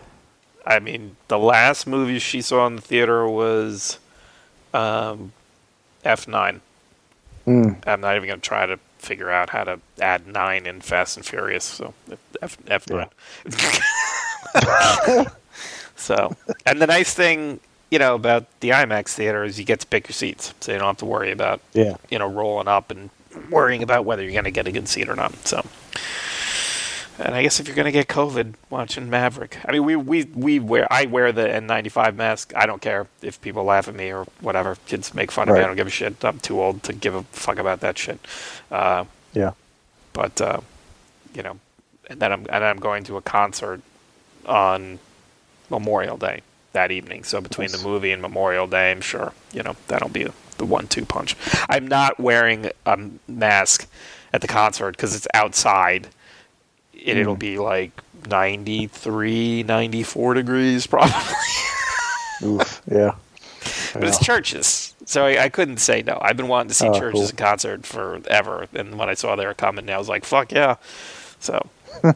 I 0.67 0.79
mean, 0.79 1.17
the 1.29 1.39
last 1.39 1.87
movie 1.87 2.19
she 2.19 2.41
saw 2.41 2.67
in 2.67 2.77
the 2.77 2.83
theater 2.83 3.29
was 3.29 3.99
um, 4.73 5.33
F9. 6.05 6.61
Mm. 7.47 7.87
I'm 7.87 8.01
not 8.01 8.17
even 8.17 8.27
going 8.27 8.41
to 8.41 8.47
try 8.47 8.67
to 8.67 8.79
figure 8.99 9.31
out 9.31 9.51
how 9.51 9.65
to 9.65 9.81
add 10.01 10.27
nine 10.27 10.67
in 10.67 10.81
Fast 10.81 11.17
and 11.17 11.27
Furious. 11.27 11.65
So 11.65 11.95
F 12.41 12.57
F9. 12.65 13.11
Yeah. 14.55 15.25
so, 15.97 16.35
and 16.65 16.81
the 16.81 16.87
nice 16.87 17.13
thing, 17.13 17.61
you 17.91 17.99
know, 17.99 18.15
about 18.15 18.47
the 18.61 18.71
IMAX 18.71 19.09
theater 19.11 19.45
is 19.45 19.59
you 19.59 19.65
get 19.65 19.81
to 19.81 19.87
pick 19.87 20.09
your 20.09 20.15
seats, 20.15 20.55
so 20.61 20.73
you 20.73 20.79
don't 20.79 20.87
have 20.87 20.97
to 20.99 21.05
worry 21.05 21.31
about, 21.31 21.61
yeah, 21.75 21.97
you 22.11 22.19
know, 22.19 22.29
rolling 22.29 22.69
up 22.69 22.91
and 22.91 23.11
worrying 23.51 23.83
about 23.83 24.05
whether 24.05 24.23
you're 24.23 24.33
going 24.33 24.45
to 24.45 24.51
get 24.51 24.67
a 24.67 24.73
good 24.73 24.89
seat 24.89 25.09
or 25.09 25.17
not. 25.17 25.35
So. 25.47 25.65
And 27.19 27.35
I 27.35 27.43
guess 27.43 27.61
if 27.61 27.69
you're 27.69 27.77
gonna 27.77 27.93
get 27.93 28.09
COVID 28.09 28.55
watching 28.71 29.09
Maverick, 29.09 29.59
I 29.67 29.73
mean, 29.73 29.85
we 29.85 29.95
we 29.95 30.25
we 30.25 30.59
wear 30.59 30.87
I 30.93 31.07
wear 31.07 31.31
the 31.31 31.43
N95 31.43 32.17
mask. 32.17 32.53
I 32.57 32.67
don't 32.67 32.83
care 32.83 33.07
if 33.23 33.41
people 33.41 33.65
laugh 33.65 33.87
at 33.87 33.95
me 33.95 34.13
or 34.13 34.25
whatever. 34.41 34.77
Kids 34.87 35.15
make 35.15 35.31
fun 35.31 35.49
of 35.49 35.55
me. 35.55 35.61
I 35.61 35.67
don't 35.67 35.77
give 35.77 35.87
a 35.87 35.91
shit. 35.91 36.25
I'm 36.25 36.41
too 36.41 36.61
old 36.61 36.83
to 36.85 36.93
give 36.93 37.15
a 37.15 37.23
fuck 37.25 37.59
about 37.59 37.81
that 37.81 37.97
shit. 37.99 38.19
Uh, 38.71 39.05
yeah. 39.33 39.53
But 40.13 40.41
uh, 40.41 40.61
you 41.35 41.43
know, 41.43 41.59
and 42.09 42.21
then 42.21 42.33
I'm 42.33 42.41
and 42.41 42.49
then 42.49 42.65
I'm 42.65 42.79
going 42.79 43.05
to 43.05 43.17
a 43.17 43.23
concert 43.23 43.81
on 44.47 44.99
Memorial 45.71 46.17
Day 46.17 46.43
that 46.73 46.91
evening. 46.91 47.23
So 47.23 47.41
between 47.41 47.71
nice. 47.71 47.81
the 47.81 47.89
movie 47.89 48.11
and 48.11 48.21
Memorial 48.21 48.67
Day, 48.67 48.91
I'm 48.91 49.01
sure 49.01 49.33
you 49.53 49.63
know 49.63 49.77
that'll 49.87 50.09
be 50.09 50.27
the 50.59 50.65
one-two 50.65 51.05
punch. 51.05 51.37
I'm 51.69 51.87
not 51.87 52.19
wearing 52.19 52.71
a 52.87 52.99
mask 53.29 53.89
at 54.33 54.41
the 54.41 54.49
concert 54.49 54.97
because 54.97 55.15
it's 55.15 55.29
outside 55.35 56.09
and 57.07 57.19
it'll 57.19 57.35
hmm. 57.35 57.39
be 57.41 57.59
like 57.59 57.93
93, 58.29 59.63
94 59.65 60.35
degrees 60.35 60.87
probably. 60.89 61.15
Oof, 62.43 62.83
yeah. 62.91 63.15
But 63.93 64.03
yeah. 64.03 64.09
it's 64.09 64.19
CHVRCHES. 64.19 64.95
so 65.07 65.25
I, 65.25 65.45
I, 65.45 65.49
couldn't 65.49 65.79
say 65.79 66.03
no. 66.03 66.19
I've 66.21 66.37
been 66.37 66.49
wanting 66.49 66.69
to 66.69 66.75
see 66.75 66.89
oh, 66.89 66.93
CHVRCHES 66.93 67.13
cool. 67.13 67.29
in 67.29 67.37
concert 67.37 67.87
forever, 67.87 68.67
and 68.75 68.99
when 68.99 69.09
I 69.09 69.15
saw 69.15 69.37
they 69.37 69.47
were 69.47 69.55
coming, 69.55 69.89
I 69.89 69.99
was 69.99 70.09
like, 70.09 70.25
"Fuck 70.25 70.53
yeah!" 70.53 70.77
So 71.39 71.67
I'm 72.03 72.15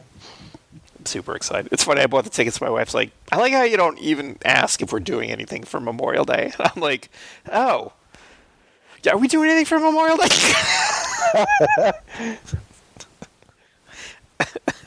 super 1.05 1.35
excited. 1.35 1.71
It's 1.71 1.83
funny. 1.83 2.01
I 2.01 2.07
bought 2.07 2.25
the 2.25 2.29
tickets. 2.29 2.59
My 2.61 2.69
wife's 2.69 2.93
like, 2.93 3.11
"I 3.31 3.37
like 3.37 3.53
how 3.53 3.63
you 3.63 3.77
don't 3.77 3.97
even 3.99 4.37
ask 4.43 4.81
if 4.81 4.91
we're 4.91 4.99
doing 4.99 5.31
anything 5.31 5.63
for 5.63 5.79
Memorial 5.79 6.25
Day." 6.25 6.51
I'm 6.59 6.81
like, 6.81 7.09
"Oh, 7.51 7.93
yeah, 9.03 9.13
are 9.13 9.17
we 9.17 9.27
doing 9.27 9.49
anything 9.49 9.65
for 9.65 9.79
Memorial 9.79 10.17
Day?" 10.17 10.27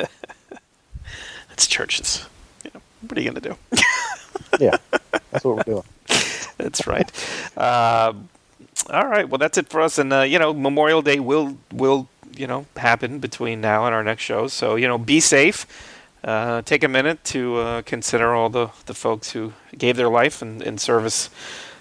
it's 1.53 1.67
CHVRCHES. 1.67 2.27
You 2.65 2.71
know, 2.75 2.81
what 3.01 3.19
are 3.19 3.21
you 3.21 3.31
going 3.31 3.43
to 3.43 3.49
do? 3.51 3.57
yeah, 4.61 4.77
that's 5.31 5.45
what 5.45 5.57
we're 5.57 5.63
doing. 5.63 5.85
that's 6.59 6.87
right. 6.87 7.11
Uh, 7.57 8.13
all 8.91 9.07
right. 9.07 9.29
Well, 9.29 9.39
that's 9.39 9.59
it 9.59 9.69
for 9.69 9.81
us. 9.81 9.99
And 9.99 10.13
uh, 10.13 10.23
you 10.23 10.39
know, 10.39 10.53
Memorial 10.53 11.03
Day 11.03 11.21
will 11.21 11.57
will 11.73 12.09
you 12.37 12.47
know 12.47 12.67
happen 12.77 13.19
between 13.19 13.61
now 13.61 13.87
and 13.87 13.95
our 13.95 14.03
next 14.05 14.23
show. 14.23 14.49
So 14.49 14.77
you 14.77 14.89
know, 14.89 14.99
be 14.99 15.21
safe. 15.21 15.67
Uh, 16.25 16.63
take 16.63 16.85
a 16.85 16.89
minute 16.89 17.25
to 17.25 17.57
uh, 17.57 17.83
consider 17.83 18.33
all 18.33 18.49
the, 18.49 18.69
the 18.87 18.95
folks 18.95 19.33
who 19.33 19.53
gave 19.77 19.97
their 19.97 20.09
life 20.09 20.41
in, 20.41 20.63
in 20.63 20.79
service 20.79 21.31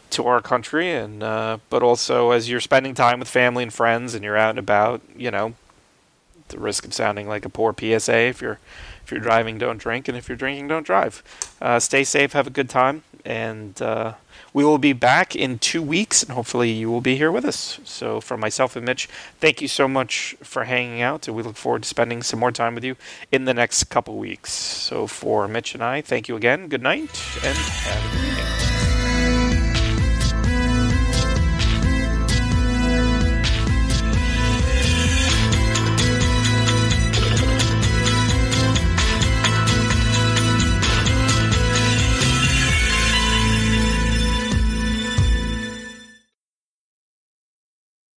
to 0.09 0.25
our 0.25 0.41
country, 0.41 0.91
and 0.91 1.21
uh, 1.21 1.59
but 1.69 1.83
also 1.83 2.31
as 2.31 2.49
you're 2.49 2.59
spending 2.59 2.95
time 2.95 3.19
with 3.19 3.27
family 3.27 3.61
and 3.63 3.71
friends, 3.71 4.15
and 4.15 4.23
you're 4.23 4.37
out 4.37 4.49
and 4.49 4.59
about, 4.59 5.01
you 5.15 5.29
know, 5.29 5.53
the 6.51 6.59
risk 6.59 6.85
of 6.85 6.93
sounding 6.93 7.27
like 7.27 7.45
a 7.45 7.49
poor 7.49 7.73
PSA. 7.77 8.17
If 8.17 8.41
you're 8.41 8.59
if 9.03 9.11
you're 9.11 9.19
driving, 9.19 9.57
don't 9.57 9.77
drink, 9.77 10.07
and 10.07 10.17
if 10.17 10.29
you're 10.29 10.37
drinking, 10.37 10.67
don't 10.67 10.85
drive. 10.85 11.23
Uh, 11.61 11.79
stay 11.79 12.03
safe, 12.03 12.33
have 12.33 12.47
a 12.47 12.51
good 12.51 12.69
time, 12.69 13.03
and 13.25 13.81
uh, 13.81 14.13
we 14.53 14.63
will 14.63 14.77
be 14.77 14.93
back 14.93 15.35
in 15.35 15.59
two 15.59 15.81
weeks, 15.81 16.23
and 16.23 16.31
hopefully 16.31 16.71
you 16.71 16.89
will 16.89 17.01
be 17.01 17.15
here 17.15 17.31
with 17.31 17.45
us. 17.45 17.79
So, 17.83 18.21
for 18.21 18.37
myself 18.37 18.75
and 18.75 18.85
Mitch, 18.85 19.07
thank 19.39 19.61
you 19.61 19.67
so 19.67 19.87
much 19.87 20.35
for 20.41 20.65
hanging 20.65 21.01
out, 21.01 21.27
and 21.27 21.35
we 21.35 21.43
look 21.43 21.55
forward 21.55 21.83
to 21.83 21.89
spending 21.89 22.21
some 22.21 22.39
more 22.39 22.51
time 22.51 22.75
with 22.75 22.83
you 22.83 22.95
in 23.31 23.45
the 23.45 23.53
next 23.53 23.85
couple 23.85 24.17
weeks. 24.17 24.51
So, 24.51 25.07
for 25.07 25.47
Mitch 25.47 25.73
and 25.73 25.83
I, 25.83 26.01
thank 26.01 26.27
you 26.27 26.35
again. 26.35 26.67
Good 26.67 26.83
night, 26.83 27.09
and 27.43 27.57
have 27.57 28.05
a 28.05 28.17
good 28.17 28.29
weekend. 28.29 28.70